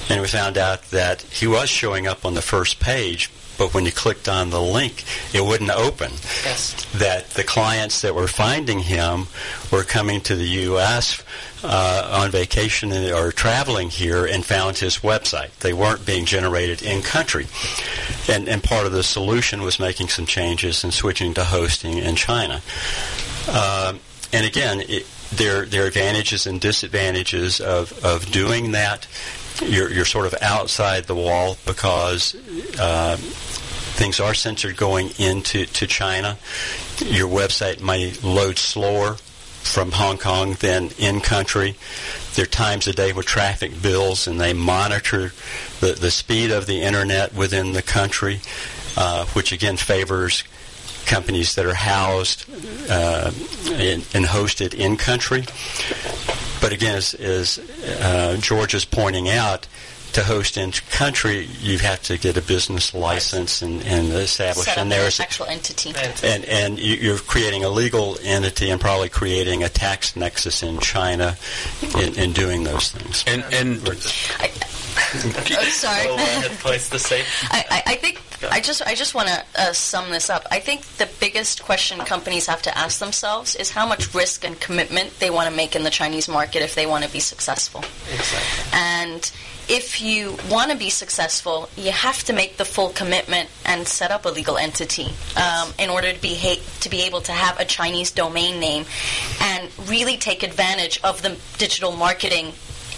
And 0.08 0.20
we 0.20 0.28
found 0.28 0.56
out 0.56 0.82
that 0.90 1.22
he 1.22 1.46
was 1.46 1.68
showing 1.68 2.06
up 2.06 2.24
on 2.24 2.34
the 2.34 2.42
first 2.42 2.78
page, 2.78 3.30
but 3.58 3.74
when 3.74 3.84
you 3.84 3.92
clicked 3.92 4.28
on 4.28 4.50
the 4.50 4.60
link, 4.60 5.04
it 5.34 5.44
wouldn't 5.44 5.70
open. 5.70 6.12
Yes. 6.44 6.86
That 6.94 7.30
the 7.30 7.44
clients 7.44 8.00
that 8.02 8.14
were 8.14 8.28
finding 8.28 8.78
him 8.78 9.26
were 9.70 9.82
coming 9.82 10.20
to 10.22 10.36
the 10.36 10.48
U.S. 10.48 11.22
Uh, 11.62 12.20
on 12.22 12.30
vacation 12.30 12.92
or 12.92 13.32
traveling 13.32 13.90
here 13.90 14.24
and 14.24 14.44
found 14.44 14.78
his 14.78 14.98
website. 14.98 15.50
They 15.58 15.72
weren't 15.72 16.06
being 16.06 16.24
generated 16.24 16.82
in 16.82 17.02
country. 17.02 17.46
And, 18.28 18.48
and 18.48 18.62
part 18.62 18.86
of 18.86 18.92
the 18.92 19.02
solution 19.02 19.62
was 19.62 19.80
making 19.80 20.08
some 20.08 20.24
changes 20.24 20.84
and 20.84 20.94
switching 20.94 21.34
to 21.34 21.44
hosting 21.44 21.98
in 21.98 22.14
China. 22.14 22.62
Um, 23.48 23.98
and 24.32 24.46
again, 24.46 24.82
it, 24.82 25.06
there 25.32 25.66
there 25.66 25.84
are 25.84 25.86
advantages 25.86 26.46
and 26.46 26.60
disadvantages 26.60 27.60
of, 27.60 27.92
of 28.04 28.30
doing 28.30 28.72
that. 28.72 29.06
You're 29.62 29.90
you're 29.90 30.04
sort 30.04 30.26
of 30.26 30.34
outside 30.40 31.04
the 31.04 31.14
wall 31.14 31.56
because 31.66 32.34
uh, 32.78 33.16
things 33.16 34.20
are 34.20 34.34
censored 34.34 34.76
going 34.76 35.10
into 35.18 35.66
to 35.66 35.86
China. 35.86 36.38
Your 36.98 37.28
website 37.28 37.80
may 37.80 38.12
load 38.22 38.58
slower 38.58 39.16
from 39.62 39.92
Hong 39.92 40.18
Kong 40.18 40.54
than 40.54 40.90
in 40.98 41.20
country. 41.20 41.76
There 42.34 42.44
are 42.44 42.46
times 42.46 42.86
a 42.86 42.92
day 42.92 43.12
with 43.12 43.26
traffic 43.26 43.82
bills, 43.82 44.26
and 44.26 44.40
they 44.40 44.52
monitor 44.52 45.32
the, 45.80 45.92
the 45.92 46.10
speed 46.10 46.50
of 46.50 46.66
the 46.66 46.82
internet 46.82 47.34
within 47.34 47.72
the 47.72 47.82
country, 47.82 48.40
uh, 48.96 49.26
which 49.26 49.52
again 49.52 49.76
favors 49.76 50.44
companies 51.08 51.54
that 51.56 51.66
are 51.66 51.74
housed 51.74 52.44
uh, 52.90 53.32
and, 53.72 54.06
and 54.14 54.24
hosted 54.24 54.74
in 54.74 54.96
country. 54.96 55.44
But 56.60 56.72
again, 56.72 56.96
as, 56.96 57.14
as 57.14 57.58
uh, 58.00 58.36
George 58.40 58.74
is 58.74 58.84
pointing 58.84 59.28
out, 59.28 59.66
to 60.14 60.24
host 60.24 60.56
in 60.56 60.72
country, 60.90 61.46
you 61.60 61.76
have 61.78 62.02
to 62.04 62.16
get 62.16 62.34
a 62.38 62.40
business 62.42 62.94
license 62.94 63.60
and, 63.60 63.82
and 63.84 64.08
establish. 64.14 64.64
Set 64.64 64.72
up 64.72 64.78
and 64.84 64.92
an 64.92 64.98
there's 64.98 65.20
actual 65.20 65.46
entity. 65.46 65.92
and 66.24 66.44
and 66.46 66.78
you- 66.78 66.96
you're 66.96 67.18
creating 67.18 67.62
a 67.62 67.68
legal 67.68 68.16
entity 68.22 68.70
and 68.70 68.80
probably 68.80 69.10
creating 69.10 69.62
a 69.62 69.68
tax 69.68 70.16
nexus 70.16 70.62
in 70.62 70.78
China 70.80 71.36
in, 71.98 72.14
in 72.18 72.32
doing 72.32 72.64
those 72.64 72.90
things. 72.90 73.22
And 73.26 73.44
and 73.52 73.86
Oh, 75.50 75.62
sorry. 75.70 76.02
So, 76.04 76.14
uh, 76.14 76.18
had 76.18 76.58
points 76.60 76.90
to 76.90 76.98
say. 76.98 77.24
I, 77.44 77.64
I, 77.70 77.92
I 77.92 77.94
think 77.96 78.20
I 78.50 78.60
just 78.60 78.82
I 78.82 78.94
just 78.94 79.14
want 79.14 79.28
to 79.28 79.44
uh, 79.56 79.72
sum 79.72 80.10
this 80.10 80.30
up. 80.30 80.46
I 80.50 80.60
think 80.60 80.82
the 80.82 81.08
biggest 81.18 81.62
question 81.64 81.98
companies 82.00 82.46
have 82.46 82.62
to 82.62 82.76
ask 82.76 83.00
themselves 83.00 83.56
is 83.56 83.70
how 83.70 83.86
much 83.86 84.14
risk 84.14 84.44
and 84.44 84.58
commitment 84.60 85.18
they 85.18 85.30
want 85.30 85.48
to 85.50 85.54
make 85.56 85.74
in 85.74 85.82
the 85.82 85.90
Chinese 85.90 86.28
market 86.28 86.62
if 86.62 86.74
they 86.74 86.86
want 86.86 87.04
to 87.04 87.10
be 87.10 87.20
successful. 87.20 87.80
Exactly. 88.12 88.70
And 88.72 89.32
if 89.68 90.00
you 90.00 90.36
want 90.50 90.70
to 90.70 90.76
be 90.76 90.88
successful, 90.88 91.68
you 91.76 91.90
have 91.90 92.22
to 92.24 92.32
make 92.32 92.56
the 92.56 92.64
full 92.64 92.90
commitment 92.90 93.50
and 93.66 93.86
set 93.86 94.10
up 94.10 94.24
a 94.24 94.30
legal 94.30 94.56
entity 94.56 95.08
um, 95.36 95.72
in 95.78 95.90
order 95.90 96.12
to 96.12 96.20
be 96.20 96.34
ha- 96.34 96.62
to 96.80 96.88
be 96.88 97.02
able 97.02 97.20
to 97.22 97.32
have 97.32 97.58
a 97.60 97.64
Chinese 97.64 98.10
domain 98.10 98.60
name 98.60 98.84
and 99.40 99.70
really 99.88 100.16
take 100.16 100.42
advantage 100.42 101.00
of 101.02 101.22
the 101.22 101.36
digital 101.58 101.92
marketing 101.92 102.52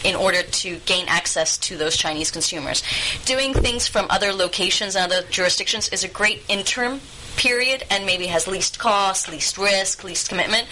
in 0.05 0.15
order 0.15 0.43
to 0.43 0.77
gain 0.87 1.07
access 1.09 1.59
to 1.59 1.77
those 1.77 1.97
Chinese 1.97 2.31
consumers. 2.31 2.83
Doing 3.25 3.55
things 3.55 3.87
from 3.87 4.07
other 4.11 4.33
locations 4.33 4.97
and 4.97 5.13
other 5.13 5.27
jurisdictions 5.29 5.89
is 5.91 6.05
a 6.05 6.09
great 6.09 6.43
interim 6.49 7.01
period 7.37 7.85
and 7.91 8.05
maybe 8.05 8.27
has 8.27 8.47
least 8.47 8.79
cost, 8.79 9.29
least 9.31 9.57
risk, 9.57 10.05
least 10.05 10.29
commitment, 10.29 10.67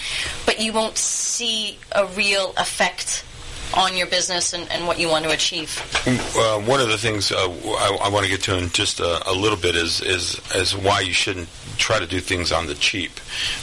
but 0.45 0.61
you 0.61 0.73
won't 0.73 0.99
see 0.99 1.79
a 1.93 2.07
real 2.07 2.53
effect 2.57 3.25
on 3.75 3.97
your 3.97 4.07
business 4.07 4.53
and, 4.53 4.71
and 4.71 4.87
what 4.87 4.99
you 4.99 5.09
want 5.09 5.25
to 5.25 5.31
achieve. 5.31 5.83
Uh, 6.07 6.61
one 6.61 6.81
of 6.81 6.89
the 6.89 6.99
things 6.99 7.31
uh, 7.33 7.37
I, 7.39 7.99
I 8.05 8.09
want 8.09 8.25
to 8.25 8.31
get 8.31 8.43
to 8.43 8.57
in 8.57 8.71
just 8.71 9.01
a, 9.01 9.31
a, 9.31 9.33
little 9.33 9.59
bit 9.59 9.77
is, 9.77 10.01
is 10.01 10.41
is 10.55 10.77
why 10.77 11.01
you 11.01 11.13
shouldn't 11.13 11.49
try 11.77 11.99
to 11.99 12.07
do 12.07 12.21
things 12.21 12.51
on 12.53 12.67
the 12.67 12.75
cheap, 12.75 13.13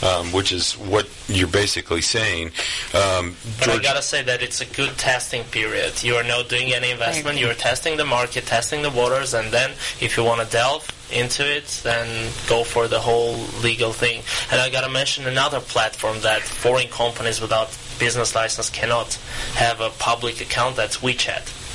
um, 0.03 0.31
which 0.31 0.51
is 0.51 0.73
what 0.73 1.09
you're 1.27 1.47
basically 1.47 2.01
saying. 2.01 2.47
Um, 2.93 3.35
but 3.59 3.69
I 3.69 3.79
gotta 3.79 4.01
say 4.01 4.23
that 4.23 4.41
it's 4.41 4.61
a 4.61 4.65
good 4.65 4.97
testing 4.97 5.43
period. 5.45 6.03
You 6.03 6.15
are 6.15 6.23
not 6.23 6.49
doing 6.49 6.73
any 6.73 6.91
investment. 6.91 7.39
You're 7.39 7.53
testing 7.53 7.97
the 7.97 8.05
market, 8.05 8.45
testing 8.45 8.81
the 8.81 8.91
waters, 8.91 9.33
and 9.33 9.51
then 9.51 9.71
if 9.99 10.17
you 10.17 10.23
want 10.23 10.41
to 10.41 10.51
delve 10.51 10.94
into 11.11 11.43
it, 11.43 11.67
then 11.83 12.31
go 12.47 12.63
for 12.63 12.87
the 12.87 12.99
whole 12.99 13.35
legal 13.61 13.93
thing. 13.93 14.21
And 14.51 14.59
I 14.59 14.69
gotta 14.69 14.89
mention 14.89 15.27
another 15.27 15.59
platform 15.59 16.21
that 16.21 16.41
foreign 16.41 16.87
companies 16.87 17.41
without 17.41 17.77
business 17.99 18.35
license 18.35 18.69
cannot 18.69 19.13
have 19.55 19.81
a 19.81 19.89
public 19.89 20.41
account. 20.41 20.75
That's 20.75 20.97
WeChat 20.97 21.65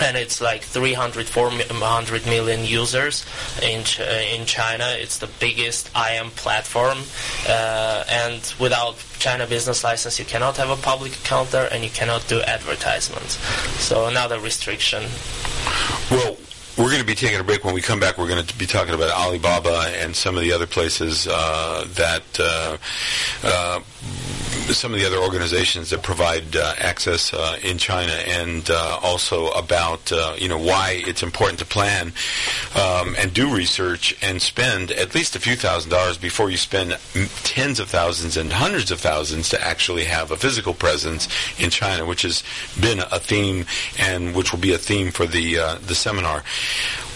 and 0.00 0.16
it's 0.16 0.40
like 0.40 0.62
300 0.62 1.28
400 1.28 2.26
million 2.26 2.64
users 2.64 3.24
in 3.62 3.84
Ch- 3.84 4.00
in 4.00 4.46
China. 4.46 4.86
It's 4.96 5.18
the 5.18 5.28
biggest 5.38 5.90
IM 5.94 6.30
platform, 6.30 6.98
uh, 7.48 8.04
and 8.08 8.54
without 8.58 8.96
China 9.18 9.46
business 9.46 9.84
license, 9.84 10.18
you 10.18 10.24
cannot 10.24 10.56
have 10.56 10.70
a 10.70 10.76
public 10.76 11.14
account 11.16 11.50
there, 11.50 11.68
and 11.72 11.84
you 11.84 11.90
cannot 11.90 12.26
do 12.28 12.40
advertisements. 12.40 13.36
So 13.82 14.06
another 14.06 14.40
restriction. 14.40 15.04
Well, 16.10 16.36
we're 16.80 16.88
going 16.88 17.00
to 17.00 17.06
be 17.06 17.14
taking 17.14 17.38
a 17.38 17.44
break. 17.44 17.62
When 17.62 17.74
we 17.74 17.82
come 17.82 18.00
back, 18.00 18.16
we're 18.16 18.28
going 18.28 18.44
to 18.44 18.58
be 18.58 18.66
talking 18.66 18.94
about 18.94 19.10
Alibaba 19.10 19.92
and 19.98 20.16
some 20.16 20.36
of 20.36 20.42
the 20.42 20.52
other 20.52 20.66
places 20.66 21.28
uh, 21.30 21.84
that 21.94 22.40
uh, 22.40 22.78
uh, 23.42 23.80
some 24.72 24.94
of 24.94 25.00
the 25.00 25.06
other 25.06 25.18
organizations 25.18 25.90
that 25.90 26.02
provide 26.02 26.56
uh, 26.56 26.74
access 26.78 27.34
uh, 27.34 27.58
in 27.62 27.76
China, 27.76 28.12
and 28.12 28.70
uh, 28.70 28.98
also 29.02 29.48
about 29.50 30.10
you 30.40 30.48
know 30.48 30.58
why 30.58 31.02
it's 31.06 31.22
important 31.22 31.58
to 31.58 31.64
plan 31.64 32.12
um, 32.74 33.14
and 33.18 33.34
do 33.34 33.54
research 33.54 34.16
and 34.22 34.40
spend 34.40 34.90
at 34.92 35.14
least 35.14 35.36
a 35.36 35.40
few 35.40 35.56
thousand 35.56 35.90
dollars 35.90 36.16
before 36.16 36.50
you 36.50 36.56
spend 36.56 36.96
tens 37.42 37.78
of 37.78 37.88
thousands 37.88 38.36
and 38.36 38.52
hundreds 38.52 38.90
of 38.90 39.00
thousands 39.00 39.48
to 39.48 39.62
actually 39.62 40.04
have 40.04 40.30
a 40.30 40.36
physical 40.36 40.72
presence 40.72 41.28
in 41.58 41.68
China, 41.68 42.06
which 42.06 42.22
has 42.22 42.42
been 42.80 43.00
a 43.12 43.18
theme 43.18 43.66
and 43.98 44.34
which 44.34 44.52
will 44.52 44.60
be 44.60 44.72
a 44.72 44.78
theme 44.78 45.10
for 45.10 45.26
the 45.26 45.56
the 45.82 45.94
seminar. 45.94 46.42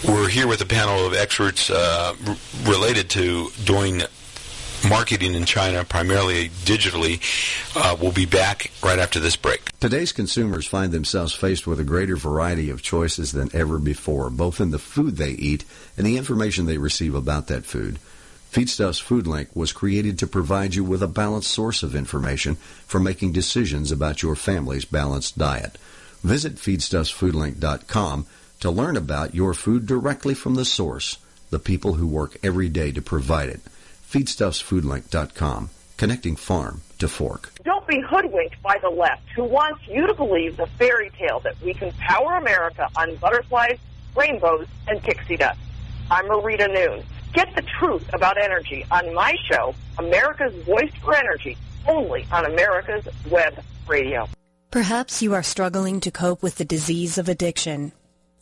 We're 0.07 0.29
here 0.29 0.47
with 0.47 0.61
a 0.61 0.65
panel 0.65 1.05
of 1.07 1.13
experts 1.13 1.69
uh, 1.69 2.15
r- 2.27 2.37
related 2.65 3.09
to 3.11 3.49
doing 3.63 4.01
marketing 4.87 5.33
in 5.33 5.45
China, 5.45 5.83
primarily 5.83 6.49
digitally. 6.63 7.19
Uh, 7.75 7.95
we'll 7.99 8.11
be 8.11 8.25
back 8.25 8.71
right 8.83 8.99
after 8.99 9.19
this 9.19 9.35
break. 9.35 9.71
Today's 9.79 10.11
consumers 10.11 10.67
find 10.67 10.91
themselves 10.91 11.33
faced 11.33 11.65
with 11.65 11.79
a 11.79 11.83
greater 11.83 12.15
variety 12.15 12.69
of 12.69 12.81
choices 12.81 13.31
than 13.31 13.49
ever 13.53 13.79
before, 13.79 14.29
both 14.29 14.61
in 14.61 14.71
the 14.71 14.79
food 14.79 15.17
they 15.17 15.31
eat 15.31 15.65
and 15.97 16.05
the 16.05 16.17
information 16.17 16.65
they 16.65 16.77
receive 16.77 17.15
about 17.15 17.47
that 17.47 17.65
food. 17.65 17.97
Feedstuffs 18.51 19.03
FoodLink 19.03 19.47
was 19.53 19.73
created 19.73 20.17
to 20.19 20.27
provide 20.27 20.75
you 20.75 20.83
with 20.83 21.03
a 21.03 21.07
balanced 21.07 21.51
source 21.51 21.83
of 21.83 21.95
information 21.95 22.55
for 22.85 22.99
making 22.99 23.33
decisions 23.33 23.91
about 23.91 24.21
your 24.21 24.35
family's 24.35 24.85
balanced 24.85 25.37
diet. 25.37 25.77
Visit 26.23 26.55
feedstuffsfoodlink.com 26.55 28.25
to 28.59 28.71
learn 28.71 28.97
about 28.97 29.35
your 29.35 29.53
food 29.53 29.85
directly 29.85 30.33
from 30.33 30.55
the 30.55 30.65
source, 30.65 31.17
the 31.49 31.59
people 31.59 31.93
who 31.93 32.07
work 32.07 32.37
every 32.43 32.69
day 32.69 32.91
to 32.91 33.01
provide 33.01 33.49
it. 33.49 33.61
FeedstuffsFoodLink.com, 34.09 35.69
connecting 35.97 36.35
farm 36.35 36.81
to 36.99 37.07
fork. 37.07 37.51
Don't 37.63 37.85
be 37.87 38.01
hoodwinked 38.01 38.61
by 38.61 38.77
the 38.81 38.89
left, 38.89 39.23
who 39.35 39.43
wants 39.43 39.87
you 39.87 40.07
to 40.07 40.13
believe 40.13 40.57
the 40.57 40.67
fairy 40.79 41.11
tale 41.17 41.39
that 41.41 41.59
we 41.61 41.73
can 41.73 41.91
power 41.93 42.33
America 42.33 42.87
on 42.97 43.15
butterflies, 43.17 43.77
rainbows, 44.15 44.67
and 44.87 45.01
pixie 45.01 45.37
dust. 45.37 45.59
I'm 46.09 46.25
Marita 46.25 46.71
Noon. 46.71 47.03
Get 47.33 47.53
the 47.55 47.63
truth 47.79 48.09
about 48.13 48.37
energy 48.37 48.85
on 48.91 49.13
my 49.13 49.35
show, 49.49 49.75
America's 49.97 50.55
Voice 50.63 50.91
for 51.03 51.15
Energy, 51.15 51.57
only 51.87 52.25
on 52.31 52.45
America's 52.45 53.07
Web 53.29 53.61
Radio. 53.87 54.27
Perhaps 54.71 55.21
you 55.21 55.33
are 55.33 55.43
struggling 55.43 55.99
to 56.01 56.11
cope 56.11 56.41
with 56.41 56.55
the 56.55 56.65
disease 56.65 57.17
of 57.17 57.27
addiction. 57.27 57.91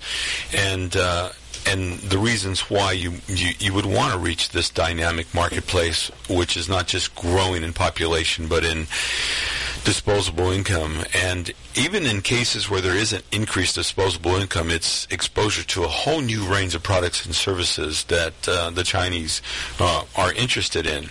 and 0.53 0.95
uh, 0.95 1.31
and 1.65 1.97
the 1.99 2.17
reasons 2.19 2.69
why 2.69 2.91
you, 2.91 3.13
you, 3.27 3.51
you 3.59 3.73
would 3.73 3.85
want 3.87 4.13
to 4.13 4.19
reach 4.19 4.49
this 4.49 4.69
dynamic 4.69 5.33
marketplace, 5.33 6.11
which 6.29 6.55
is 6.55 6.69
not 6.69 6.87
just 6.87 7.15
growing 7.15 7.63
in 7.63 7.73
population, 7.73 8.47
but 8.47 8.63
in 8.63 8.85
disposable 9.83 10.51
income. 10.51 11.03
And 11.13 11.51
even 11.75 12.05
in 12.05 12.21
cases 12.21 12.69
where 12.69 12.81
there 12.81 12.95
isn't 12.95 13.23
increased 13.31 13.75
disposable 13.75 14.35
income, 14.35 14.69
it's 14.69 15.07
exposure 15.07 15.63
to 15.63 15.83
a 15.83 15.87
whole 15.87 16.21
new 16.21 16.43
range 16.43 16.75
of 16.75 16.83
products 16.83 17.25
and 17.25 17.33
services 17.33 18.03
that 18.05 18.47
uh, 18.47 18.69
the 18.69 18.83
Chinese 18.83 19.41
uh, 19.79 20.03
are 20.15 20.33
interested 20.33 20.85
in. 20.85 21.09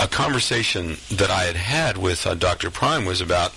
A 0.00 0.08
conversation 0.08 0.96
that 1.10 1.30
I 1.30 1.44
had 1.44 1.56
had 1.56 1.98
with 1.98 2.26
uh, 2.26 2.34
Dr. 2.34 2.70
Prime 2.70 3.04
was 3.04 3.20
about 3.20 3.52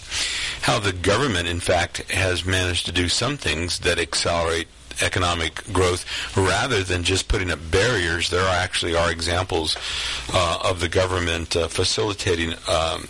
how 0.62 0.80
the 0.80 0.94
government, 0.94 1.48
in 1.48 1.60
fact, 1.60 2.12
has 2.12 2.46
managed 2.46 2.86
to 2.88 2.92
do 2.92 3.08
some 3.08 3.38
things 3.38 3.80
that 3.80 4.00
accelerate 4.00 4.68
economic 5.02 5.64
growth 5.72 6.06
rather 6.36 6.84
than 6.84 7.04
just 7.04 7.28
putting 7.28 7.52
up 7.52 7.60
barriers. 7.72 8.30
There 8.30 8.44
are 8.44 8.56
actually 8.56 8.96
are 8.96 9.12
examples 9.12 9.78
uh, 10.34 10.60
of 10.64 10.80
the 10.80 10.90
government 10.90 11.56
uh, 11.56 11.68
facilitating 11.68 12.54
um, 12.68 13.08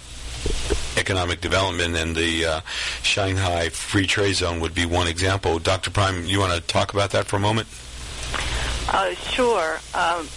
economic 0.98 1.42
development, 1.42 1.96
and 1.96 2.16
the 2.16 2.46
uh, 2.46 2.62
Shanghai 3.02 3.70
Free 3.70 4.06
Trade 4.06 4.36
Zone 4.36 4.60
would 4.60 4.76
be 4.76 4.86
one 4.86 5.08
example. 5.08 5.60
Dr. 5.60 5.92
Prime, 5.92 6.26
you 6.26 6.40
want 6.40 6.54
to 6.54 6.62
talk 6.62 6.94
about 6.94 7.12
that 7.12 7.26
for 7.26 7.38
a 7.38 7.40
moment? 7.40 7.68
Uh, 8.90 9.14
sure. 9.16 9.76
Um, 9.94 10.28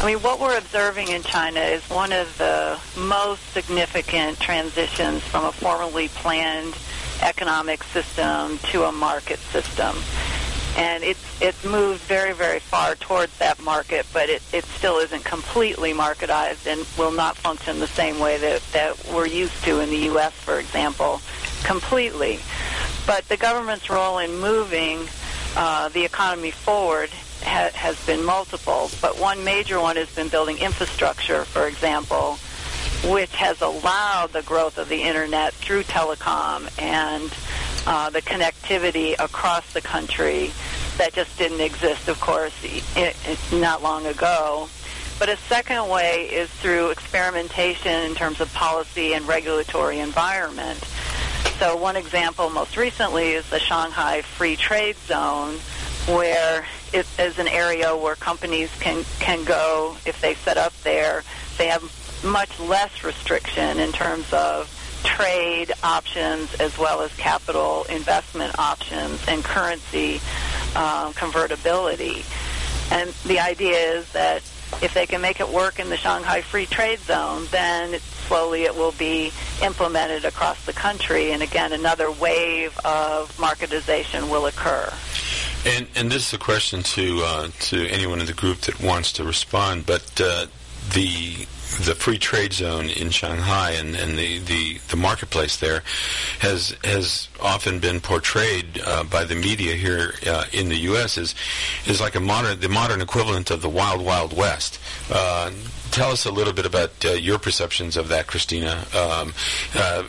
I 0.00 0.06
mean, 0.06 0.18
what 0.18 0.40
we're 0.40 0.58
observing 0.58 1.08
in 1.08 1.22
China 1.22 1.60
is 1.60 1.82
one 1.88 2.12
of 2.12 2.36
the 2.38 2.78
most 2.98 3.40
significant 3.52 4.38
transitions 4.38 5.22
from 5.22 5.44
a 5.44 5.52
formally 5.52 6.08
planned 6.08 6.74
economic 7.22 7.82
system 7.84 8.58
to 8.70 8.84
a 8.84 8.92
market 8.92 9.38
system. 9.38 9.96
And 10.76 11.04
it's 11.04 11.24
it's 11.40 11.64
moved 11.64 12.00
very, 12.02 12.32
very 12.32 12.58
far 12.58 12.94
towards 12.96 13.36
that 13.38 13.62
market, 13.62 14.06
but 14.12 14.28
it, 14.28 14.42
it 14.52 14.64
still 14.64 14.98
isn't 14.98 15.24
completely 15.24 15.92
marketized 15.92 16.66
and 16.66 16.84
will 16.98 17.12
not 17.12 17.36
function 17.36 17.78
the 17.78 17.86
same 17.86 18.18
way 18.18 18.38
that, 18.38 18.62
that 18.72 19.08
we're 19.12 19.26
used 19.26 19.62
to 19.64 19.80
in 19.80 19.90
the 19.90 19.98
U.S., 20.06 20.32
for 20.32 20.58
example, 20.58 21.20
completely. 21.64 22.40
But 23.06 23.28
the 23.28 23.36
government's 23.36 23.88
role 23.90 24.18
in 24.18 24.38
moving 24.38 25.06
uh, 25.56 25.88
the 25.90 26.04
economy 26.04 26.50
forward 26.50 27.10
ha- 27.42 27.70
has 27.74 28.04
been 28.06 28.24
multiple, 28.24 28.90
but 29.00 29.18
one 29.18 29.44
major 29.44 29.80
one 29.80 29.96
has 29.96 30.12
been 30.14 30.28
building 30.28 30.58
infrastructure, 30.58 31.44
for 31.44 31.66
example, 31.68 32.38
which 33.04 33.34
has 33.34 33.60
allowed 33.60 34.32
the 34.32 34.42
growth 34.42 34.78
of 34.78 34.88
the 34.88 35.02
internet 35.02 35.52
through 35.54 35.82
telecom 35.84 36.68
and 36.80 37.30
uh, 37.86 38.10
the 38.10 38.22
connectivity 38.22 39.14
across 39.18 39.72
the 39.72 39.80
country 39.80 40.52
that 40.98 41.12
just 41.12 41.36
didn't 41.38 41.60
exist, 41.60 42.08
of 42.08 42.20
course, 42.20 42.54
it, 42.62 43.16
it, 43.26 43.38
not 43.52 43.82
long 43.82 44.06
ago. 44.06 44.68
But 45.18 45.28
a 45.28 45.36
second 45.36 45.88
way 45.88 46.28
is 46.30 46.50
through 46.50 46.90
experimentation 46.90 47.92
in 47.92 48.14
terms 48.14 48.40
of 48.40 48.52
policy 48.52 49.14
and 49.14 49.26
regulatory 49.26 50.00
environment. 50.00 50.82
So 51.58 51.76
one 51.76 51.96
example 51.96 52.50
most 52.50 52.76
recently 52.76 53.32
is 53.32 53.48
the 53.48 53.60
Shanghai 53.60 54.22
Free 54.22 54.56
Trade 54.56 54.96
Zone, 55.06 55.54
where 56.06 56.66
it 56.92 57.06
is 57.18 57.38
an 57.38 57.48
area 57.48 57.96
where 57.96 58.16
companies 58.16 58.70
can, 58.80 59.04
can 59.20 59.44
go 59.44 59.96
if 60.04 60.20
they 60.20 60.34
set 60.34 60.56
up 60.56 60.72
there. 60.82 61.22
They 61.58 61.68
have 61.68 61.82
much 62.24 62.58
less 62.58 63.04
restriction 63.04 63.78
in 63.78 63.92
terms 63.92 64.32
of 64.32 64.68
trade 65.04 65.72
options 65.82 66.54
as 66.54 66.76
well 66.78 67.02
as 67.02 67.14
capital 67.16 67.84
investment 67.88 68.58
options 68.58 69.22
and 69.28 69.44
currency 69.44 70.20
um, 70.74 71.12
convertibility. 71.12 72.24
And 72.90 73.10
the 73.24 73.40
idea 73.40 73.76
is 73.76 74.10
that 74.12 74.42
if 74.82 74.92
they 74.94 75.06
can 75.06 75.20
make 75.20 75.40
it 75.40 75.48
work 75.48 75.78
in 75.78 75.88
the 75.88 75.96
Shanghai 75.96 76.40
Free 76.40 76.66
Trade 76.66 76.98
Zone, 77.00 77.46
then 77.50 77.98
slowly 78.26 78.64
it 78.64 78.74
will 78.74 78.92
be 78.92 79.32
implemented 79.62 80.24
across 80.24 80.64
the 80.66 80.72
country. 80.72 81.32
And 81.32 81.42
again, 81.42 81.72
another 81.72 82.10
wave 82.10 82.76
of 82.84 83.34
marketization 83.36 84.30
will 84.30 84.46
occur. 84.46 84.92
And, 85.66 85.86
and 85.94 86.10
this 86.10 86.28
is 86.28 86.34
a 86.34 86.38
question 86.38 86.82
to 86.82 87.22
uh, 87.24 87.48
to 87.60 87.86
anyone 87.88 88.20
in 88.20 88.26
the 88.26 88.34
group 88.34 88.58
that 88.62 88.80
wants 88.80 89.12
to 89.14 89.24
respond. 89.24 89.86
But 89.86 90.20
uh, 90.20 90.46
the 90.92 91.46
the 91.80 91.94
free 91.94 92.18
trade 92.18 92.52
zone 92.52 92.88
in 92.88 93.10
Shanghai 93.10 93.72
and, 93.72 93.96
and 93.96 94.16
the, 94.18 94.38
the, 94.38 94.78
the 94.88 94.96
marketplace 94.96 95.56
there 95.56 95.82
has 96.40 96.76
has 96.84 97.28
often 97.40 97.78
been 97.80 98.00
portrayed 98.00 98.80
uh, 98.84 99.04
by 99.04 99.24
the 99.24 99.34
media 99.34 99.74
here 99.74 100.14
uh, 100.26 100.44
in 100.52 100.68
the 100.68 100.76
U.S. 100.76 101.18
as 101.18 101.34
is 101.86 102.00
like 102.00 102.14
a 102.14 102.20
modern 102.20 102.60
the 102.60 102.68
modern 102.68 103.00
equivalent 103.00 103.50
of 103.50 103.62
the 103.62 103.68
Wild 103.68 104.04
Wild 104.04 104.36
West. 104.36 104.78
Uh, 105.10 105.50
tell 105.90 106.10
us 106.10 106.24
a 106.24 106.30
little 106.30 106.52
bit 106.52 106.66
about 106.66 107.04
uh, 107.04 107.10
your 107.10 107.38
perceptions 107.38 107.96
of 107.96 108.08
that, 108.08 108.26
Christina. 108.26 108.84
Um, 108.94 109.32
uh, 109.74 110.04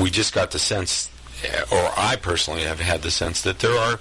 we 0.00 0.10
just 0.10 0.34
got 0.34 0.50
the 0.50 0.58
sense 0.58 1.10
or 1.70 1.90
I 1.96 2.16
personally 2.16 2.62
have 2.62 2.80
had 2.80 3.02
the 3.02 3.10
sense 3.10 3.42
that 3.42 3.58
there 3.58 3.76
are 3.76 3.98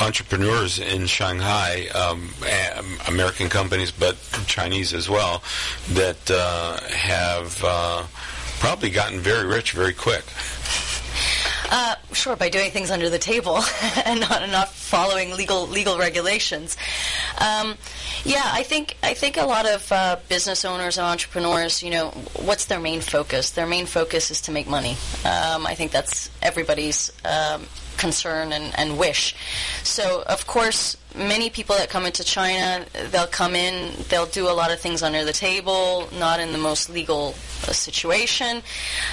entrepreneurs 0.00 0.78
in 0.78 1.06
Shanghai, 1.06 1.86
um, 1.94 2.30
American 3.08 3.48
companies, 3.48 3.90
but 3.90 4.16
Chinese 4.46 4.92
as 4.92 5.08
well, 5.08 5.42
that 5.90 6.30
uh, 6.30 6.80
have 6.88 7.62
uh, 7.64 8.04
probably 8.60 8.90
gotten 8.90 9.20
very 9.20 9.46
rich 9.46 9.72
very 9.72 9.92
quick. 9.92 10.24
Uh, 11.70 11.94
sure, 12.12 12.36
by 12.36 12.48
doing 12.48 12.70
things 12.70 12.90
under 12.90 13.08
the 13.08 13.18
table 13.18 13.58
and 14.04 14.20
not 14.20 14.48
not 14.50 14.68
following 14.68 15.32
legal 15.32 15.66
legal 15.66 15.98
regulations. 15.98 16.76
Um, 17.38 17.76
yeah, 18.24 18.42
I 18.44 18.62
think 18.62 18.96
I 19.02 19.14
think 19.14 19.36
a 19.36 19.46
lot 19.46 19.66
of 19.66 19.90
uh, 19.90 20.16
business 20.28 20.64
owners 20.64 20.98
and 20.98 21.06
entrepreneurs, 21.06 21.82
you 21.82 21.90
know, 21.90 22.10
what's 22.44 22.66
their 22.66 22.80
main 22.80 23.00
focus? 23.00 23.50
Their 23.50 23.66
main 23.66 23.86
focus 23.86 24.30
is 24.30 24.42
to 24.42 24.52
make 24.52 24.68
money. 24.68 24.96
Um, 25.24 25.66
I 25.66 25.74
think 25.74 25.90
that's 25.90 26.30
everybody's 26.42 27.10
um, 27.24 27.66
concern 27.96 28.52
and, 28.52 28.76
and 28.78 28.98
wish. 28.98 29.34
So, 29.82 30.22
of 30.26 30.46
course, 30.46 30.96
many 31.14 31.48
people 31.48 31.76
that 31.76 31.88
come 31.88 32.06
into 32.06 32.24
China, 32.24 32.84
they'll 33.10 33.26
come 33.26 33.54
in, 33.54 33.92
they'll 34.08 34.26
do 34.26 34.48
a 34.48 34.52
lot 34.52 34.72
of 34.72 34.80
things 34.80 35.02
under 35.02 35.24
the 35.24 35.32
table, 35.32 36.08
not 36.18 36.40
in 36.40 36.52
the 36.52 36.58
most 36.58 36.90
legal 36.90 37.34
uh, 37.68 37.72
situation, 37.72 38.62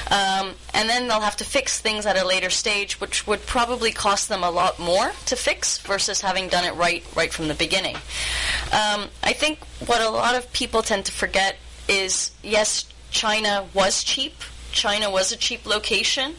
um, 0.09 0.53
and 0.73 0.89
then 0.89 1.07
they'll 1.07 1.21
have 1.21 1.37
to 1.37 1.43
fix 1.43 1.79
things 1.79 2.05
at 2.05 2.17
a 2.17 2.25
later 2.25 2.49
stage, 2.49 2.99
which 2.99 3.27
would 3.27 3.45
probably 3.45 3.91
cost 3.91 4.29
them 4.29 4.43
a 4.43 4.49
lot 4.49 4.79
more 4.79 5.11
to 5.27 5.35
fix 5.35 5.77
versus 5.79 6.21
having 6.21 6.47
done 6.47 6.65
it 6.65 6.73
right 6.75 7.03
right 7.15 7.31
from 7.31 7.47
the 7.47 7.53
beginning. 7.53 7.95
Um, 8.71 9.09
I 9.23 9.33
think 9.33 9.59
what 9.85 10.01
a 10.01 10.09
lot 10.09 10.35
of 10.35 10.51
people 10.53 10.81
tend 10.81 11.05
to 11.05 11.11
forget 11.11 11.57
is 11.87 12.31
yes, 12.43 12.85
China 13.11 13.65
was 13.73 14.03
cheap. 14.03 14.33
China 14.71 15.11
was 15.11 15.33
a 15.33 15.37
cheap 15.37 15.65
location, 15.65 16.33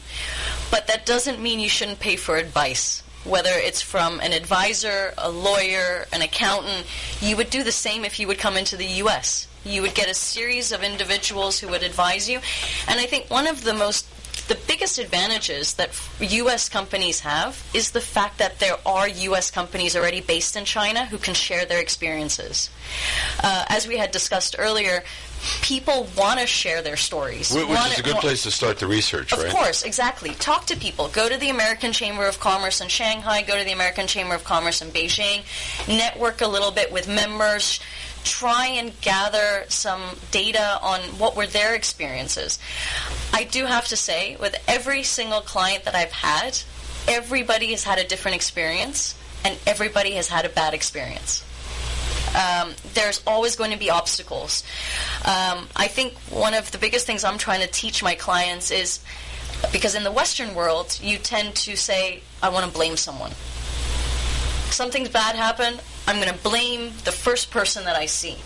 but 0.72 0.88
that 0.88 1.06
doesn't 1.06 1.40
mean 1.40 1.60
you 1.60 1.68
shouldn't 1.68 2.00
pay 2.00 2.16
for 2.16 2.36
advice 2.36 3.02
whether 3.24 3.50
it's 3.50 3.80
from 3.80 4.20
an 4.20 4.32
advisor, 4.32 5.14
a 5.16 5.30
lawyer, 5.30 6.06
an 6.12 6.22
accountant, 6.22 6.86
you 7.20 7.36
would 7.36 7.50
do 7.50 7.62
the 7.62 7.72
same 7.72 8.04
if 8.04 8.18
you 8.18 8.26
would 8.26 8.38
come 8.38 8.56
into 8.56 8.76
the 8.76 8.86
U.S. 8.86 9.46
You 9.64 9.82
would 9.82 9.94
get 9.94 10.10
a 10.10 10.14
series 10.14 10.72
of 10.72 10.82
individuals 10.82 11.60
who 11.60 11.68
would 11.68 11.84
advise 11.84 12.28
you. 12.28 12.40
And 12.88 12.98
I 12.98 13.06
think 13.06 13.30
one 13.30 13.46
of 13.46 13.62
the 13.62 13.74
most 13.74 14.06
the 14.48 14.58
biggest 14.66 14.98
advantages 14.98 15.74
that 15.74 15.90
U.S. 16.20 16.68
companies 16.68 17.20
have 17.20 17.64
is 17.74 17.92
the 17.92 18.00
fact 18.00 18.38
that 18.38 18.58
there 18.58 18.76
are 18.84 19.08
U.S. 19.08 19.50
companies 19.50 19.96
already 19.96 20.20
based 20.20 20.56
in 20.56 20.64
China 20.64 21.06
who 21.06 21.18
can 21.18 21.34
share 21.34 21.64
their 21.64 21.80
experiences. 21.80 22.70
Uh, 23.42 23.64
as 23.68 23.86
we 23.86 23.96
had 23.96 24.10
discussed 24.10 24.56
earlier, 24.58 25.02
people 25.62 26.06
want 26.16 26.40
to 26.40 26.46
share 26.46 26.82
their 26.82 26.96
stories. 26.96 27.52
Which, 27.52 27.66
wanna, 27.66 27.90
is 27.90 27.98
a 27.98 28.02
good 28.02 28.16
place 28.16 28.42
to 28.44 28.50
start 28.50 28.78
the 28.78 28.86
research, 28.86 29.32
of 29.32 29.38
right? 29.38 29.48
Of 29.48 29.54
course, 29.54 29.82
exactly. 29.82 30.30
Talk 30.30 30.66
to 30.66 30.76
people. 30.76 31.08
Go 31.08 31.28
to 31.28 31.36
the 31.36 31.50
American 31.50 31.92
Chamber 31.92 32.26
of 32.26 32.38
Commerce 32.40 32.80
in 32.80 32.88
Shanghai. 32.88 33.42
Go 33.42 33.58
to 33.58 33.64
the 33.64 33.72
American 33.72 34.06
Chamber 34.06 34.34
of 34.34 34.44
Commerce 34.44 34.82
in 34.82 34.88
Beijing. 34.88 35.42
Network 35.88 36.40
a 36.40 36.48
little 36.48 36.70
bit 36.70 36.92
with 36.92 37.08
members. 37.08 37.80
Try 38.24 38.66
and 38.66 38.98
gather 39.00 39.64
some 39.68 40.02
data 40.30 40.78
on 40.80 41.00
what 41.18 41.36
were 41.36 41.46
their 41.46 41.74
experiences. 41.74 42.58
I 43.32 43.44
do 43.44 43.66
have 43.66 43.88
to 43.88 43.96
say, 43.96 44.36
with 44.36 44.54
every 44.68 45.02
single 45.02 45.40
client 45.40 45.84
that 45.84 45.94
I've 45.94 46.12
had, 46.12 46.58
everybody 47.08 47.72
has 47.72 47.84
had 47.84 47.98
a 47.98 48.04
different 48.06 48.36
experience, 48.36 49.16
and 49.44 49.58
everybody 49.66 50.12
has 50.12 50.28
had 50.28 50.44
a 50.44 50.48
bad 50.48 50.74
experience. 50.74 51.44
Um, 52.34 52.74
there's 52.94 53.22
always 53.26 53.56
going 53.56 53.72
to 53.72 53.78
be 53.78 53.90
obstacles. 53.90 54.62
Um, 55.24 55.68
I 55.76 55.88
think 55.88 56.14
one 56.30 56.54
of 56.54 56.70
the 56.70 56.78
biggest 56.78 57.06
things 57.06 57.24
I'm 57.24 57.38
trying 57.38 57.60
to 57.60 57.66
teach 57.66 58.02
my 58.02 58.14
clients 58.14 58.70
is 58.70 59.00
because 59.70 59.94
in 59.94 60.02
the 60.02 60.12
Western 60.12 60.54
world, 60.54 60.98
you 61.02 61.18
tend 61.18 61.54
to 61.56 61.76
say, 61.76 62.22
I 62.42 62.48
want 62.48 62.66
to 62.66 62.72
blame 62.72 62.96
someone. 62.96 63.32
Something's 64.70 65.10
bad 65.10 65.36
happened, 65.36 65.82
I'm 66.06 66.16
going 66.16 66.32
to 66.32 66.42
blame 66.42 66.92
the 67.04 67.12
first 67.12 67.50
person 67.50 67.84
that 67.84 67.96
I 67.96 68.06
see. 68.06 68.36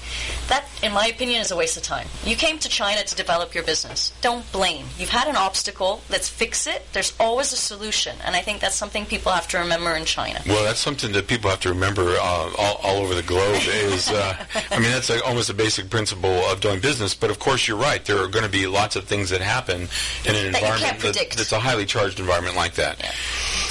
That, 0.49 0.67
in 0.83 0.93
my 0.93 1.07
opinion, 1.07 1.41
is 1.41 1.51
a 1.51 1.57
waste 1.57 1.77
of 1.77 1.83
time. 1.83 2.07
You 2.25 2.37
came 2.37 2.59
to 2.59 2.69
China 2.69 3.03
to 3.03 3.15
develop 3.15 3.55
your 3.55 3.65
business. 3.65 4.13
Don't 4.21 4.51
blame. 4.53 4.87
You've 4.99 5.11
had 5.11 5.27
an 5.27 5.37
obstacle. 5.37 6.03
Let's 6.11 6.29
fix 6.29 6.67
it. 6.67 6.87
There's 6.93 7.15
always 7.19 7.53
a 7.53 7.57
solution. 7.57 8.17
And 8.25 8.37
I 8.37 8.41
think 8.41 8.61
that's 8.61 8.77
something 8.77 9.07
people 9.07 9.33
have 9.33 9.49
to 9.49 9.59
remember 9.59 9.91
in 9.97 10.05
China. 10.05 10.41
Well, 10.47 10.65
that's 10.65 10.81
something 10.81 11.13
that 11.13 11.29
people 11.29 11.51
have 11.51 11.61
to 11.61 11.71
remember 11.71 12.17
uh, 12.21 12.51
all, 12.59 12.81
all, 12.83 12.97
over 12.99 13.15
the 13.15 13.23
globe. 13.23 13.57
is 13.67 14.11
uh, 14.11 14.45
I 14.71 14.79
mean, 14.79 14.91
that's 14.91 15.09
like 15.09 15.27
almost 15.27 15.49
a 15.49 15.55
basic 15.55 15.89
principle 15.89 16.31
of 16.51 16.61
doing 16.61 16.81
business. 16.81 17.15
But 17.15 17.31
of 17.31 17.39
course, 17.39 17.67
you're 17.67 17.79
right. 17.79 18.05
There 18.05 18.19
are 18.19 18.29
going 18.29 18.45
to 18.45 18.51
be 18.51 18.67
lots 18.67 18.97
of 18.97 19.05
things 19.05 19.31
that 19.31 19.41
happen 19.41 19.89
in 20.25 20.35
an 20.35 20.53
that 20.53 20.63
environment 20.63 21.01
that, 21.01 21.31
that's 21.37 21.53
a 21.53 21.59
highly 21.61 21.87
charged 21.87 22.21
environment 22.21 22.57
like 22.57 22.75
that. 22.75 23.01
Yeah. 23.01 23.13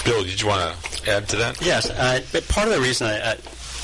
Bill, 0.04 0.24
did 0.24 0.42
you 0.42 0.48
want 0.48 0.76
to 0.76 1.12
add 1.12 1.30
to 1.30 1.36
that? 1.38 1.62
Yes. 1.62 1.90
Uh, 1.90 2.22
but 2.32 2.48
part 2.48 2.68
of 2.68 2.74
the 2.74 2.82
reason 2.82 3.08
I, 3.08 3.32
I 3.32 3.38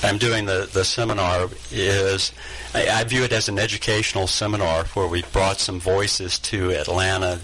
I'm 0.04 0.18
doing 0.18 0.46
the, 0.46 0.68
the 0.72 0.84
seminar 0.84 1.48
is 1.72 2.32
I, 2.74 2.90
I, 2.90 3.04
view 3.04 3.24
it 3.24 3.32
as 3.32 3.50
an 3.50 3.60
educational 3.60 4.26
seminar 4.26 4.86
where 4.86 5.08
we 5.08 5.22
brought 5.32 5.60
some 5.60 5.80
voices 5.80 6.40
to 6.40 6.72
Atlanta 6.72 7.40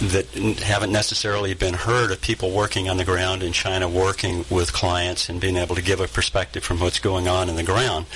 that 0.00 0.26
haven't 0.62 0.92
necessarily 0.92 1.52
been 1.52 1.74
heard 1.74 2.10
of 2.10 2.20
people 2.22 2.52
working 2.52 2.88
on 2.88 2.96
the 2.96 3.04
ground 3.04 3.42
in 3.42 3.52
China, 3.52 3.88
working 3.88 4.46
with 4.48 4.72
clients 4.72 5.28
and 5.28 5.40
being 5.40 5.56
able 5.56 5.74
to 5.74 5.82
give 5.82 6.00
a 6.00 6.08
perspective 6.08 6.64
from 6.64 6.80
what's 6.80 7.00
going 7.00 7.28
on 7.28 7.50
in 7.50 7.56
the 7.56 7.64
ground. 7.64 8.06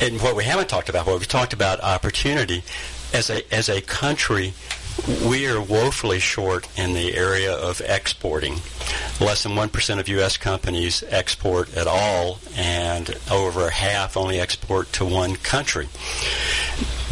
And 0.00 0.20
what 0.20 0.34
we 0.34 0.44
haven't 0.44 0.68
talked 0.68 0.88
about, 0.88 1.06
what 1.06 1.18
we've 1.18 1.28
talked 1.28 1.52
about 1.52 1.80
opportunity 1.80 2.64
as 3.14 3.30
a 3.30 3.54
as 3.54 3.68
a 3.68 3.80
country 3.80 4.52
we 5.28 5.46
are 5.46 5.60
woefully 5.60 6.18
short 6.18 6.68
in 6.78 6.92
the 6.94 7.14
area 7.14 7.52
of 7.52 7.80
exporting. 7.82 8.54
Less 9.20 9.42
than 9.42 9.52
1% 9.52 9.98
of 9.98 10.08
U.S. 10.08 10.36
companies 10.36 11.02
export 11.08 11.76
at 11.76 11.86
all, 11.86 12.38
and 12.56 13.16
over 13.30 13.70
half 13.70 14.16
only 14.16 14.40
export 14.40 14.92
to 14.94 15.04
one 15.04 15.36
country. 15.36 15.88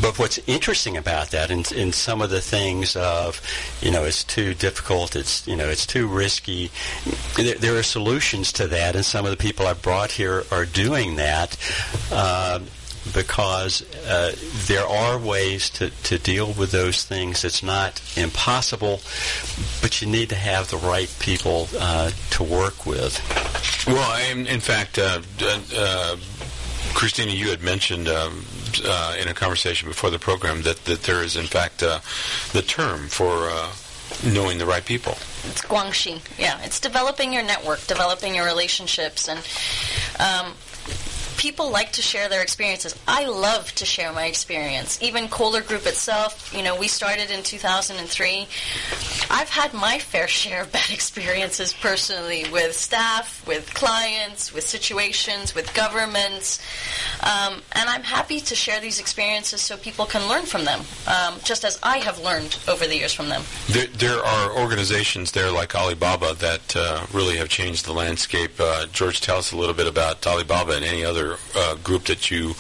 But 0.01 0.19
what's 0.19 0.39
interesting 0.47 0.97
about 0.97 1.31
that, 1.31 1.51
in 1.51 1.93
some 1.93 2.21
of 2.21 2.31
the 2.31 2.41
things 2.41 2.97
of, 2.97 3.41
you 3.81 3.91
know, 3.91 4.05
it's 4.05 4.25
too 4.25 4.53
difficult, 4.55 5.17
it's 5.17 5.47
you 5.47 5.57
know, 5.57 5.69
it's 5.69 5.87
too 5.87 6.07
risky. 6.07 6.71
There, 7.37 7.55
there 7.55 7.77
are 7.79 7.83
solutions 7.83 8.53
to 8.55 8.67
that, 8.69 8.97
and 8.97 9.05
some 9.05 9.25
of 9.25 9.31
the 9.31 9.37
people 9.37 9.67
I've 9.67 9.83
brought 9.83 10.11
here 10.11 10.45
are 10.51 10.67
doing 10.67 11.17
that. 11.17 11.57
Uh, 12.11 12.61
because 13.13 13.83
uh, 14.07 14.35
there 14.67 14.87
are 14.87 15.19
ways 15.19 15.71
to, 15.71 15.91
to 16.05 16.19
deal 16.19 16.53
with 16.53 16.71
those 16.71 17.05
things. 17.05 17.45
It's 17.45 17.63
not 17.63 18.01
impossible, 18.17 19.01
but 19.83 20.01
you 20.01 20.09
need 20.09 20.31
to 20.31 20.37
have 20.37 20.71
the 20.71 20.77
right 20.79 21.15
people 21.21 21.69
uh, 21.79 22.11
to 22.31 22.43
work 22.43 22.87
with. 22.87 23.21
Well, 23.87 24.31
in, 24.31 24.47
in 24.47 24.61
fact, 24.61 24.99
uh, 24.99 25.21
uh 25.77 26.17
Christina, 26.95 27.33
you 27.33 27.51
had 27.51 27.63
mentioned 27.63 28.09
um, 28.09 28.45
uh, 28.85 29.17
in 29.21 29.27
a 29.29 29.35
conversation 29.35 29.89
before 29.89 30.11
the 30.11 30.19
program 30.19 30.63
that, 30.63 30.85
that 30.85 31.03
there 31.03 31.23
is, 31.23 31.37
in 31.37 31.47
fact, 31.47 31.83
uh, 31.83 31.99
the 32.53 32.63
term 32.63 33.09
for 33.09 33.51
knowing 34.33 34.59
the 34.59 34.67
right 34.67 34.85
people. 34.85 35.13
It's 35.47 35.61
guanxi. 35.63 36.21
Yeah, 36.39 36.61
it's 36.63 36.81
developing 36.81 37.33
your 37.33 37.43
network, 37.43 37.85
developing 37.87 38.35
your 38.35 38.47
relationships, 38.47 39.29
and 39.29 39.41
um, 40.21 40.55
people 41.37 41.71
like 41.71 41.93
to 41.93 42.03
share 42.03 42.29
their 42.29 42.43
experiences. 42.43 42.95
I 43.07 43.27
love 43.27 43.73
to 43.77 43.85
share 43.85 44.13
my 44.13 44.27
experience. 44.27 45.03
Even 45.03 45.29
Kohler 45.29 45.63
Group 45.63 45.87
itself, 45.87 46.53
you 46.57 46.63
know, 46.63 46.77
we 46.77 46.89
started 46.89 47.31
in 47.31 47.43
2003. 47.43 48.47
I've 49.31 49.49
had 49.49 49.73
my 49.75 49.99
fair 49.99 50.29
share 50.41 50.63
of 50.63 50.73
bad 50.73 50.91
experiences 50.91 51.73
personally 51.73 52.45
with 52.53 52.75
staff, 52.75 53.47
with 53.47 53.73
clients, 53.75 54.53
with 54.53 54.65
situations, 54.65 55.55
with 55.55 55.73
governments. 55.75 56.61
Um, 57.23 57.63
and 57.73 57.89
I'm 57.89 58.03
happy 58.03 58.41
to 58.41 58.55
share 58.55 58.81
these 58.81 59.01
experiences 59.01 59.61
so 59.61 59.77
people 59.77 60.07
can 60.07 60.29
learn 60.29 60.45
from 60.45 60.65
them, 60.65 60.81
um, 61.07 61.35
just 61.45 61.65
as 61.65 61.79
I 61.83 61.99
have 61.99 62.19
learned 62.21 62.59
over 62.69 62.87
the 62.87 62.97
years 62.97 63.13
from 63.13 63.29
them. 63.29 63.43
There, 63.69 63.87
there 63.87 64.25
are 64.25 64.59
organizations 64.59 65.33
there 65.33 65.51
like 65.51 65.75
Alibaba 65.75 66.35
that 66.35 66.77
uh, 66.77 67.07
really 67.13 67.37
have 67.37 67.49
changed 67.49 67.87
the 67.87 67.93
landscape. 67.93 68.53
Uh, 68.59 68.87
George, 68.93 69.21
tell 69.21 69.39
us 69.39 69.53
a 69.53 69.57
little 69.57 69.75
bit 69.75 69.87
about 69.87 70.27
Alibaba 70.27 70.73
and 70.73 70.85
any 70.85 71.05
other 71.05 71.24
uh, 71.33 71.75
group 71.77 72.05
that 72.05 72.31
you 72.31 72.55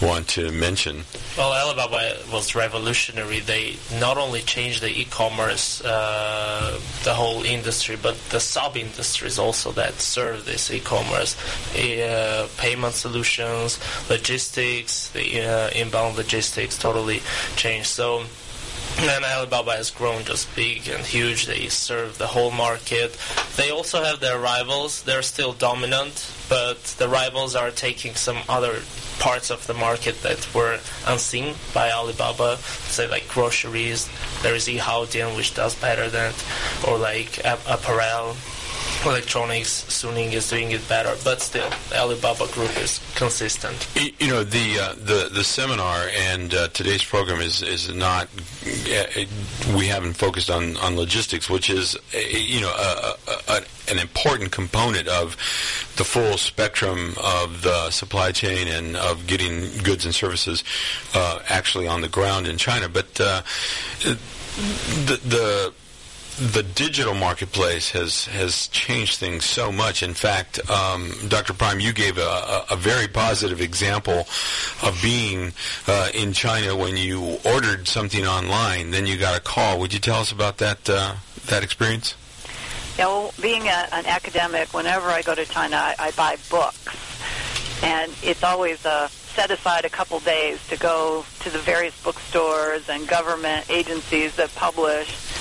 want 0.00 0.28
to 0.28 0.50
mention? 0.52 1.04
Well, 1.36 1.52
Alibaba 1.52 2.16
was 2.32 2.54
revolutionary. 2.54 3.40
They 3.40 3.76
not 4.00 4.16
only 4.18 4.40
changed 4.40 4.82
the 4.82 4.90
e-commerce, 5.00 5.84
uh, 5.84 6.80
the 7.04 7.14
whole 7.14 7.44
industry, 7.44 7.96
but 8.00 8.16
the 8.30 8.40
sub-industries 8.40 9.38
also 9.38 9.72
that 9.72 9.94
serve 9.94 10.44
this 10.44 10.70
e-commerce, 10.70 11.36
uh, 11.76 12.48
payment 12.56 12.94
solutions, 12.94 13.78
logistics, 14.08 15.08
the 15.10 15.40
uh, 15.40 15.70
inbound 15.70 16.16
logistics 16.16 16.78
totally 16.78 17.20
changed. 17.56 17.88
So 17.88 18.24
and 18.98 19.24
Alibaba 19.24 19.72
has 19.72 19.90
grown 19.90 20.24
just 20.24 20.54
big 20.56 20.88
and 20.88 21.04
huge. 21.04 21.46
They 21.46 21.68
serve 21.68 22.18
the 22.18 22.26
whole 22.26 22.50
market. 22.50 23.16
They 23.56 23.70
also 23.70 24.02
have 24.02 24.20
their 24.20 24.38
rivals. 24.38 25.02
They're 25.02 25.22
still 25.22 25.52
dominant, 25.52 26.32
but 26.48 26.82
the 26.98 27.08
rivals 27.08 27.54
are 27.54 27.70
taking 27.70 28.14
some 28.14 28.38
other 28.48 28.80
parts 29.18 29.50
of 29.50 29.66
the 29.66 29.74
market 29.74 30.22
that 30.22 30.46
were 30.54 30.78
unseen 31.06 31.54
by 31.74 31.90
Alibaba, 31.90 32.56
say 32.58 33.08
like 33.08 33.28
groceries. 33.28 34.08
There 34.42 34.54
is 34.54 34.66
Yihaodian, 34.66 35.36
which 35.36 35.54
does 35.54 35.74
better 35.74 36.08
than, 36.08 36.32
or 36.86 36.98
like 36.98 37.38
apparel 37.44 38.36
electronics, 39.04 39.84
Suning 39.88 40.32
is 40.32 40.48
doing 40.50 40.70
it 40.72 40.86
better, 40.88 41.14
but 41.24 41.40
still, 41.40 41.68
Alibaba 41.94 42.46
Group 42.48 42.76
is 42.78 43.00
consistent. 43.14 43.88
You 44.20 44.28
know, 44.28 44.44
the 44.44 44.78
uh, 44.78 44.94
the 44.94 45.30
the 45.32 45.44
seminar 45.44 46.08
and 46.16 46.52
uh, 46.54 46.68
today's 46.68 47.04
program 47.04 47.40
is 47.40 47.62
is 47.62 47.92
not. 47.94 48.28
We 49.76 49.86
haven't 49.86 50.14
focused 50.14 50.50
on 50.50 50.76
on 50.78 50.96
logistics, 50.96 51.48
which 51.48 51.70
is 51.70 51.96
uh, 51.96 52.18
you 52.18 52.60
know 52.60 52.70
a, 52.76 53.14
a, 53.28 53.52
a, 53.52 53.62
an 53.90 53.98
important 53.98 54.52
component 54.52 55.08
of 55.08 55.36
the 55.96 56.04
full 56.04 56.36
spectrum 56.36 57.14
of 57.22 57.62
the 57.62 57.90
supply 57.90 58.32
chain 58.32 58.68
and 58.68 58.96
of 58.96 59.26
getting 59.26 59.60
goods 59.82 60.04
and 60.04 60.14
services 60.14 60.64
uh, 61.14 61.40
actually 61.48 61.86
on 61.86 62.00
the 62.00 62.08
ground 62.08 62.46
in 62.46 62.58
China, 62.58 62.88
but 62.88 63.20
uh, 63.20 63.42
the 64.00 65.20
the 65.24 65.72
the 66.36 66.62
digital 66.62 67.14
marketplace 67.14 67.90
has 67.92 68.26
has 68.26 68.68
changed 68.68 69.18
things 69.18 69.44
so 69.44 69.72
much. 69.72 70.02
In 70.02 70.12
fact, 70.12 70.58
um, 70.68 71.12
Dr. 71.28 71.54
Prime, 71.54 71.80
you 71.80 71.92
gave 71.92 72.18
a, 72.18 72.64
a, 72.70 72.76
very 72.76 73.08
positive 73.08 73.62
example 73.62 74.26
of 74.82 74.98
being 75.02 75.52
uh, 75.86 76.10
in 76.12 76.34
China 76.34 76.76
when 76.76 76.96
you 76.96 77.38
ordered 77.44 77.88
something 77.88 78.26
online, 78.26 78.90
then 78.90 79.06
you 79.06 79.16
got 79.16 79.36
a 79.36 79.40
call. 79.40 79.80
Would 79.80 79.94
you 79.94 80.00
tell 80.00 80.20
us 80.20 80.30
about 80.30 80.58
that 80.58 80.88
uh, 80.90 81.14
that 81.46 81.64
experience? 81.64 82.14
Yeah, 82.98 83.06
well, 83.06 83.34
being 83.40 83.62
a, 83.62 83.88
an 83.92 84.04
academic, 84.06 84.74
whenever 84.74 85.08
I 85.08 85.22
go 85.22 85.34
to 85.34 85.44
China, 85.46 85.76
I, 85.76 85.94
I 85.98 86.10
buy 86.12 86.36
books, 86.50 87.82
and 87.82 88.12
it's 88.22 88.42
always 88.42 88.84
a 88.84 89.08
set 89.08 89.50
aside 89.50 89.84
a 89.86 89.90
couple 89.90 90.18
days 90.20 90.66
to 90.68 90.76
go 90.78 91.24
to 91.40 91.50
the 91.50 91.58
various 91.58 91.98
bookstores 92.02 92.88
and 92.90 93.06
government 93.08 93.70
agencies 93.70 94.36
that 94.36 94.54
publish 94.54 95.35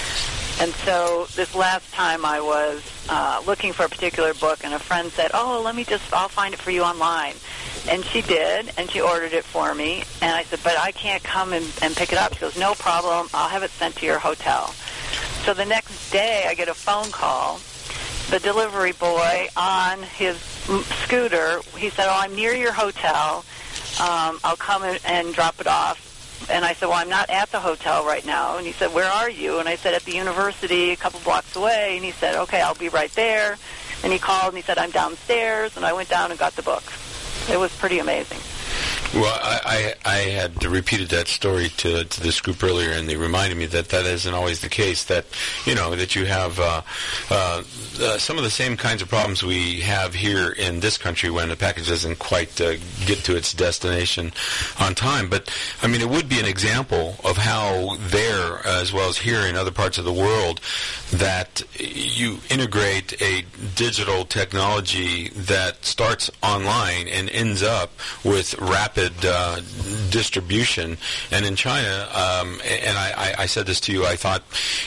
and 0.59 0.73
so 0.85 1.27
this 1.35 1.53
last 1.53 1.91
time 1.93 2.23
I 2.23 2.39
was 2.39 2.81
uh, 3.09 3.41
looking 3.45 3.73
for 3.73 3.85
a 3.85 3.89
particular 3.89 4.33
book, 4.33 4.63
and 4.63 4.73
a 4.73 4.79
friend 4.79 5.11
said, 5.11 5.31
"Oh, 5.33 5.61
let 5.63 5.75
me 5.75 5.83
just, 5.83 6.11
I'll 6.13 6.29
find 6.29 6.53
it 6.53 6.59
for 6.59 6.71
you 6.71 6.83
online." 6.83 7.35
And 7.89 8.03
she 8.05 8.21
did, 8.21 8.71
and 8.77 8.89
she 8.89 9.01
ordered 9.01 9.33
it 9.33 9.43
for 9.43 9.75
me. 9.75 10.03
And 10.21 10.35
I 10.35 10.43
said, 10.43 10.59
"But 10.63 10.77
I 10.79 10.91
can't 10.91 11.23
come 11.23 11.53
and, 11.53 11.65
and 11.81 11.95
pick 11.95 12.11
it 12.11 12.17
up." 12.17 12.33
She 12.33 12.39
goes, 12.39 12.57
"No 12.57 12.73
problem. 12.73 13.27
I'll 13.33 13.49
have 13.49 13.63
it 13.63 13.71
sent 13.71 13.95
to 13.97 14.05
your 14.05 14.19
hotel." 14.19 14.73
So 15.43 15.53
the 15.53 15.65
next 15.65 16.09
day, 16.11 16.45
I 16.47 16.53
get 16.55 16.69
a 16.69 16.73
phone 16.73 17.11
call. 17.11 17.59
The 18.31 18.39
delivery 18.39 18.93
boy 18.93 19.47
on 19.55 20.01
his 20.01 20.37
scooter, 21.03 21.59
he 21.77 21.89
said, 21.89 22.07
"Oh, 22.07 22.17
I'm 22.17 22.35
near 22.35 22.53
your 22.53 22.71
hotel. 22.71 23.43
Um, 23.99 24.39
I'll 24.43 24.57
come 24.57 24.83
and 25.05 25.33
drop 25.33 25.59
it 25.59 25.67
off." 25.67 26.14
And 26.49 26.63
I 26.63 26.73
said, 26.73 26.87
well, 26.87 26.97
I'm 26.97 27.09
not 27.09 27.29
at 27.29 27.51
the 27.51 27.59
hotel 27.59 28.05
right 28.05 28.25
now. 28.25 28.57
And 28.57 28.65
he 28.65 28.73
said, 28.73 28.93
where 28.93 29.09
are 29.09 29.29
you? 29.29 29.59
And 29.59 29.67
I 29.67 29.75
said, 29.75 29.93
at 29.93 30.03
the 30.03 30.13
university 30.13 30.91
a 30.91 30.95
couple 30.95 31.19
blocks 31.21 31.55
away. 31.55 31.95
And 31.95 32.05
he 32.05 32.11
said, 32.11 32.35
okay, 32.35 32.61
I'll 32.61 32.75
be 32.75 32.89
right 32.89 33.11
there. 33.13 33.57
And 34.03 34.13
he 34.13 34.19
called 34.19 34.49
and 34.49 34.57
he 34.57 34.63
said, 34.63 34.77
I'm 34.77 34.91
downstairs. 34.91 35.75
And 35.75 35.85
I 35.85 35.93
went 35.93 36.09
down 36.09 36.31
and 36.31 36.39
got 36.39 36.55
the 36.55 36.61
book. 36.61 36.83
It 37.49 37.57
was 37.57 37.75
pretty 37.75 37.99
amazing. 37.99 38.39
Well, 39.13 39.39
I, 39.41 39.95
I, 40.05 40.11
I 40.11 40.17
had 40.31 40.65
repeated 40.65 41.09
that 41.09 41.27
story 41.29 41.69
to, 41.77 42.03
to 42.03 42.21
this 42.21 42.41
group 42.41 42.61
earlier, 42.61 42.91
and 42.91 43.07
they 43.07 43.15
reminded 43.15 43.57
me 43.57 43.65
that 43.67 43.89
that 43.89 44.05
isn't 44.05 44.33
always 44.33 44.59
the 44.59 44.67
case. 44.67 45.05
That 45.05 45.25
you 45.65 45.73
know 45.73 45.95
that 45.95 46.15
you 46.17 46.25
have 46.25 46.59
uh, 46.59 46.81
uh, 47.29 47.63
uh, 48.01 48.17
some 48.17 48.37
of 48.37 48.43
the 48.43 48.49
same 48.49 48.75
kinds 48.75 49.01
of 49.01 49.07
problems 49.07 49.41
we 49.41 49.79
have 49.81 50.13
here 50.13 50.51
in 50.51 50.81
this 50.81 50.97
country 50.97 51.29
when 51.29 51.47
the 51.47 51.55
package 51.55 51.87
doesn't 51.87 52.19
quite 52.19 52.59
uh, 52.59 52.73
get 53.05 53.19
to 53.19 53.37
its 53.37 53.53
destination 53.53 54.33
on 54.81 54.95
time. 54.95 55.29
But 55.29 55.53
I 55.81 55.87
mean, 55.87 56.01
it 56.01 56.09
would 56.09 56.27
be 56.27 56.39
an 56.39 56.45
example 56.45 57.15
of 57.23 57.37
how 57.37 57.95
there, 58.07 58.67
as 58.67 58.91
well 58.91 59.07
as 59.07 59.17
here 59.17 59.41
in 59.41 59.55
other 59.55 59.71
parts 59.71 59.97
of 59.97 60.03
the 60.03 60.13
world, 60.13 60.59
that 61.11 61.63
you 61.79 62.39
integrate 62.49 63.21
a 63.21 63.45
digital 63.75 64.25
technology 64.25 65.29
that 65.29 65.85
starts 65.85 66.29
online 66.43 67.07
and 67.07 67.29
ends 67.29 67.63
up 67.63 67.91
with 68.25 68.59
rapid 68.59 68.94
rapid 68.95 69.25
uh, 69.25 69.59
distribution. 70.09 70.97
And 71.31 71.45
in 71.45 71.55
China, 71.55 72.07
um, 72.13 72.59
and 72.65 72.97
I, 72.97 73.35
I, 73.39 73.45
said 73.45 73.65
this 73.65 73.79
to 73.81 73.91
you, 73.91 74.05
I 74.05 74.15
thought, 74.15 74.43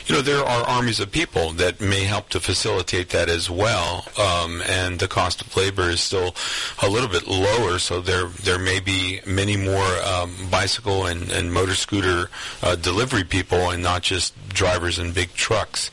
you 0.07 0.15
know, 0.15 0.23
there 0.23 0.45
are 0.45 0.63
armies 0.65 1.01
of 1.01 1.11
people 1.11 1.53
that 1.53 1.81
may 1.81 2.05
help 2.05 2.29
to 2.31 2.41
facilitate 2.41 3.11
that 3.11 3.29
as 3.29 3.51
well. 3.51 4.07
Um, 4.19 4.63
and 4.67 4.99
the 4.99 5.09
cost 5.09 5.43
of 5.43 5.55
labor 5.57 5.91
is 5.91 6.01
still 6.01 6.35
a 6.83 6.89
little 6.89 7.09
bit 7.09 7.27
lower, 7.27 7.79
so 7.79 8.01
there 8.01 8.27
there 8.27 8.59
may 8.59 8.81
be 8.81 9.21
many 9.27 9.57
more 9.57 9.87
um, 10.05 10.35
bicycle 10.51 11.07
and, 11.07 11.31
and 11.31 11.53
motor 11.53 11.75
scooter 11.75 12.31
uh, 12.63 12.77
delivery 12.77 13.25
people, 13.25 13.71
and 13.71 13.83
not 13.83 14.03
just 14.03 14.35
drivers 14.49 14.99
in 14.99 15.13
big 15.13 15.33
trucks. 15.35 15.91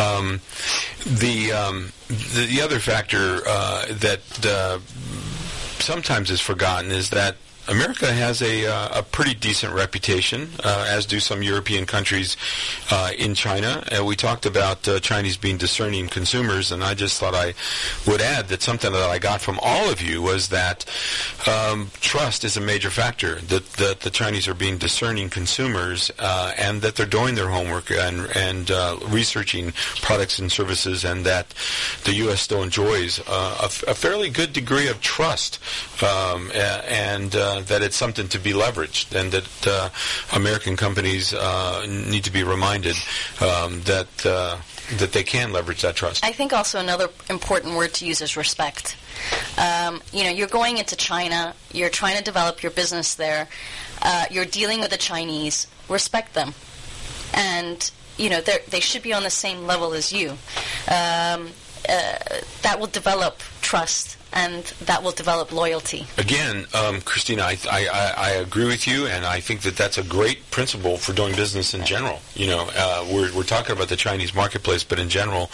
Um, 0.00 0.40
the, 1.06 1.52
um, 1.52 1.92
the, 2.08 2.46
the 2.50 2.60
other 2.62 2.80
factor 2.80 3.40
uh, 3.46 3.86
that 3.86 4.20
uh, 4.44 4.78
sometimes 5.84 6.30
is 6.30 6.40
forgotten 6.40 6.90
is 6.90 7.10
that 7.10 7.36
America 7.68 8.12
has 8.12 8.42
a, 8.42 8.66
uh, 8.66 9.00
a 9.00 9.02
pretty 9.02 9.34
decent 9.34 9.72
reputation, 9.72 10.48
uh, 10.62 10.86
as 10.88 11.06
do 11.06 11.18
some 11.18 11.42
European 11.42 11.86
countries 11.86 12.36
uh, 12.90 13.10
in 13.18 13.34
China. 13.34 13.82
Uh, 13.90 14.04
we 14.04 14.16
talked 14.16 14.44
about 14.44 14.86
uh, 14.86 15.00
Chinese 15.00 15.36
being 15.36 15.56
discerning 15.56 16.08
consumers, 16.08 16.72
and 16.72 16.84
I 16.84 16.94
just 16.94 17.18
thought 17.18 17.34
I 17.34 17.54
would 18.06 18.20
add 18.20 18.48
that 18.48 18.62
something 18.62 18.92
that 18.92 19.10
I 19.10 19.18
got 19.18 19.40
from 19.40 19.58
all 19.62 19.90
of 19.90 20.02
you 20.02 20.20
was 20.20 20.48
that 20.48 20.84
um, 21.48 21.90
trust 22.00 22.44
is 22.44 22.56
a 22.56 22.60
major 22.60 22.90
factor, 22.90 23.36
that, 23.36 23.64
that 23.74 24.00
the 24.00 24.10
Chinese 24.10 24.46
are 24.46 24.54
being 24.54 24.76
discerning 24.76 25.30
consumers, 25.30 26.10
uh, 26.18 26.52
and 26.58 26.82
that 26.82 26.96
they're 26.96 27.06
doing 27.06 27.34
their 27.34 27.48
homework 27.48 27.90
and, 27.90 28.28
and 28.36 28.70
researching 29.10 29.72
products 30.02 30.38
and 30.38 30.52
services, 30.52 31.04
and 31.04 31.24
that 31.24 31.54
the 32.04 32.12
U.S. 32.14 32.40
still 32.40 32.62
enjoys 32.62 33.20
a, 33.20 33.70
a, 33.88 33.94
fairly 33.94 34.28
good 34.28 34.52
degree 34.52 34.88
of 34.88 35.00
trust. 35.00 35.58
Um, 36.02 36.50
and 36.52 37.34
uh, 37.54 37.60
that 37.62 37.82
it's 37.82 37.96
something 37.96 38.28
to 38.28 38.38
be 38.38 38.52
leveraged, 38.52 39.18
and 39.18 39.32
that 39.32 39.66
uh, 39.66 39.88
American 40.32 40.76
companies 40.76 41.32
uh, 41.32 41.86
need 41.88 42.24
to 42.24 42.32
be 42.32 42.42
reminded 42.42 42.96
um, 43.40 43.80
that 43.82 44.26
uh, 44.26 44.56
that 44.98 45.12
they 45.12 45.22
can 45.22 45.52
leverage 45.52 45.82
that 45.82 45.96
trust. 45.96 46.24
I 46.24 46.32
think 46.32 46.52
also 46.52 46.78
another 46.80 47.08
important 47.30 47.76
word 47.76 47.94
to 47.94 48.06
use 48.06 48.20
is 48.20 48.36
respect. 48.36 48.96
Um, 49.58 50.02
you 50.12 50.24
know, 50.24 50.30
you're 50.30 50.48
going 50.48 50.78
into 50.78 50.96
China, 50.96 51.54
you're 51.72 51.90
trying 51.90 52.16
to 52.18 52.24
develop 52.24 52.62
your 52.62 52.72
business 52.72 53.14
there, 53.14 53.48
uh, 54.02 54.24
you're 54.30 54.44
dealing 54.44 54.80
with 54.80 54.90
the 54.90 54.98
Chinese. 54.98 55.66
Respect 55.88 56.32
them, 56.32 56.54
and 57.34 57.90
you 58.16 58.30
know 58.30 58.40
they 58.40 58.80
should 58.80 59.02
be 59.02 59.12
on 59.12 59.22
the 59.22 59.30
same 59.30 59.66
level 59.66 59.92
as 59.92 60.12
you. 60.12 60.30
Um, 60.88 61.50
that 62.62 62.76
will 62.78 62.86
develop 62.86 63.42
trust 63.64 64.16
and 64.34 64.64
that 64.82 65.02
will 65.02 65.12
develop 65.12 65.52
loyalty. 65.52 66.06
Again, 66.18 66.66
um, 66.74 67.00
Christina, 67.00 67.42
I, 67.42 67.56
I, 67.70 68.12
I, 68.16 68.30
agree 68.30 68.66
with 68.66 68.86
you, 68.86 69.06
and 69.06 69.24
I 69.24 69.38
think 69.38 69.60
that 69.60 69.76
that's 69.76 69.96
a 69.96 70.02
great 70.02 70.50
principle 70.50 70.96
for 70.96 71.12
doing 71.12 71.36
business 71.36 71.72
in 71.72 71.84
general. 71.84 72.20
You 72.34 72.48
know, 72.48 72.68
uh, 72.76 73.06
we're, 73.12 73.32
we're 73.34 73.44
talking 73.44 73.76
about 73.76 73.88
the 73.88 73.96
Chinese 73.96 74.34
marketplace, 74.34 74.82
but 74.82 74.98
in 74.98 75.08
general, 75.08 75.50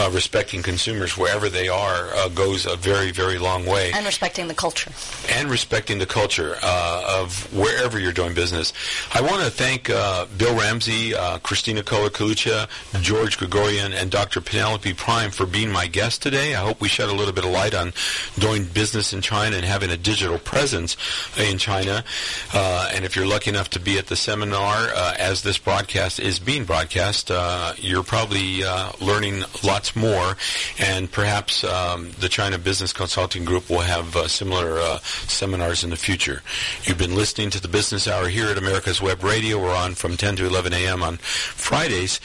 uh, 0.00 0.10
respecting 0.10 0.62
consumers 0.62 1.18
wherever 1.18 1.50
they 1.50 1.68
are 1.68 2.08
uh, 2.14 2.28
goes 2.30 2.64
a 2.64 2.76
very, 2.76 3.10
very 3.10 3.38
long 3.38 3.66
way. 3.66 3.92
And 3.92 4.06
respecting 4.06 4.48
the 4.48 4.54
culture. 4.54 4.90
And 5.30 5.50
respecting 5.50 5.98
the 5.98 6.06
culture 6.06 6.56
uh, 6.62 7.20
of 7.20 7.52
wherever 7.54 8.00
you're 8.00 8.12
doing 8.12 8.32
business. 8.32 8.72
I 9.12 9.20
want 9.20 9.44
to 9.44 9.50
thank 9.50 9.90
uh, 9.90 10.26
Bill 10.38 10.56
Ramsey, 10.56 11.14
uh, 11.14 11.38
Christina 11.40 11.82
Kohler-Kalucha, 11.82 12.68
George 13.02 13.36
Gregorian, 13.36 13.92
and 13.92 14.10
Dr. 14.10 14.40
Penelope 14.40 14.94
Prime 14.94 15.30
for 15.30 15.44
being 15.44 15.70
my 15.70 15.86
guest 15.86 16.22
today. 16.22 16.54
I 16.54 16.60
hope 16.60 16.80
we 16.80 16.88
shed 16.88 17.10
a 17.10 17.14
little 17.14 17.34
bit 17.34 17.43
of 17.44 17.50
light 17.50 17.74
on 17.74 17.92
doing 18.38 18.64
business 18.64 19.12
in 19.12 19.20
China 19.20 19.56
and 19.56 19.64
having 19.64 19.90
a 19.90 19.96
digital 19.96 20.38
presence 20.38 20.96
in 21.38 21.58
China. 21.58 22.04
Uh, 22.52 22.90
and 22.94 23.04
if 23.04 23.16
you're 23.16 23.26
lucky 23.26 23.50
enough 23.50 23.70
to 23.70 23.80
be 23.80 23.98
at 23.98 24.06
the 24.06 24.16
seminar 24.16 24.88
uh, 24.94 25.14
as 25.18 25.42
this 25.42 25.58
broadcast 25.58 26.18
is 26.20 26.38
being 26.38 26.64
broadcast, 26.64 27.30
uh, 27.30 27.72
you're 27.76 28.02
probably 28.02 28.64
uh, 28.64 28.90
learning 29.00 29.42
lots 29.62 29.94
more. 29.94 30.36
And 30.78 31.10
perhaps 31.10 31.64
um, 31.64 32.10
the 32.18 32.28
China 32.28 32.58
Business 32.58 32.92
Consulting 32.92 33.44
Group 33.44 33.68
will 33.70 33.80
have 33.80 34.16
uh, 34.16 34.28
similar 34.28 34.78
uh, 34.78 34.98
seminars 34.98 35.84
in 35.84 35.90
the 35.90 35.96
future. 35.96 36.42
You've 36.84 36.98
been 36.98 37.14
listening 37.14 37.50
to 37.50 37.60
the 37.60 37.68
Business 37.68 38.08
Hour 38.08 38.28
here 38.28 38.46
at 38.46 38.58
America's 38.58 39.00
Web 39.00 39.22
Radio. 39.22 39.62
We're 39.62 39.74
on 39.74 39.94
from 39.94 40.16
10 40.16 40.36
to 40.36 40.46
11 40.46 40.72
a.m. 40.72 41.02
on 41.02 41.18
Fridays. 41.18 42.20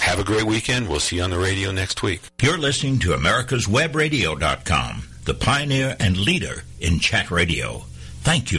Have 0.00 0.18
a 0.18 0.24
great 0.24 0.44
weekend. 0.44 0.88
We'll 0.88 1.00
see 1.00 1.16
you 1.16 1.22
on 1.22 1.30
the 1.30 1.38
radio 1.38 1.72
next 1.72 2.02
week. 2.02 2.20
You're 2.40 2.58
listening 2.58 2.98
to 3.00 3.10
America'sWebRadio.com, 3.10 5.08
the 5.24 5.34
pioneer 5.34 5.96
and 5.98 6.16
leader 6.16 6.64
in 6.80 6.98
chat 6.98 7.30
radio. 7.30 7.84
Thank 8.22 8.44
you. 8.44 8.50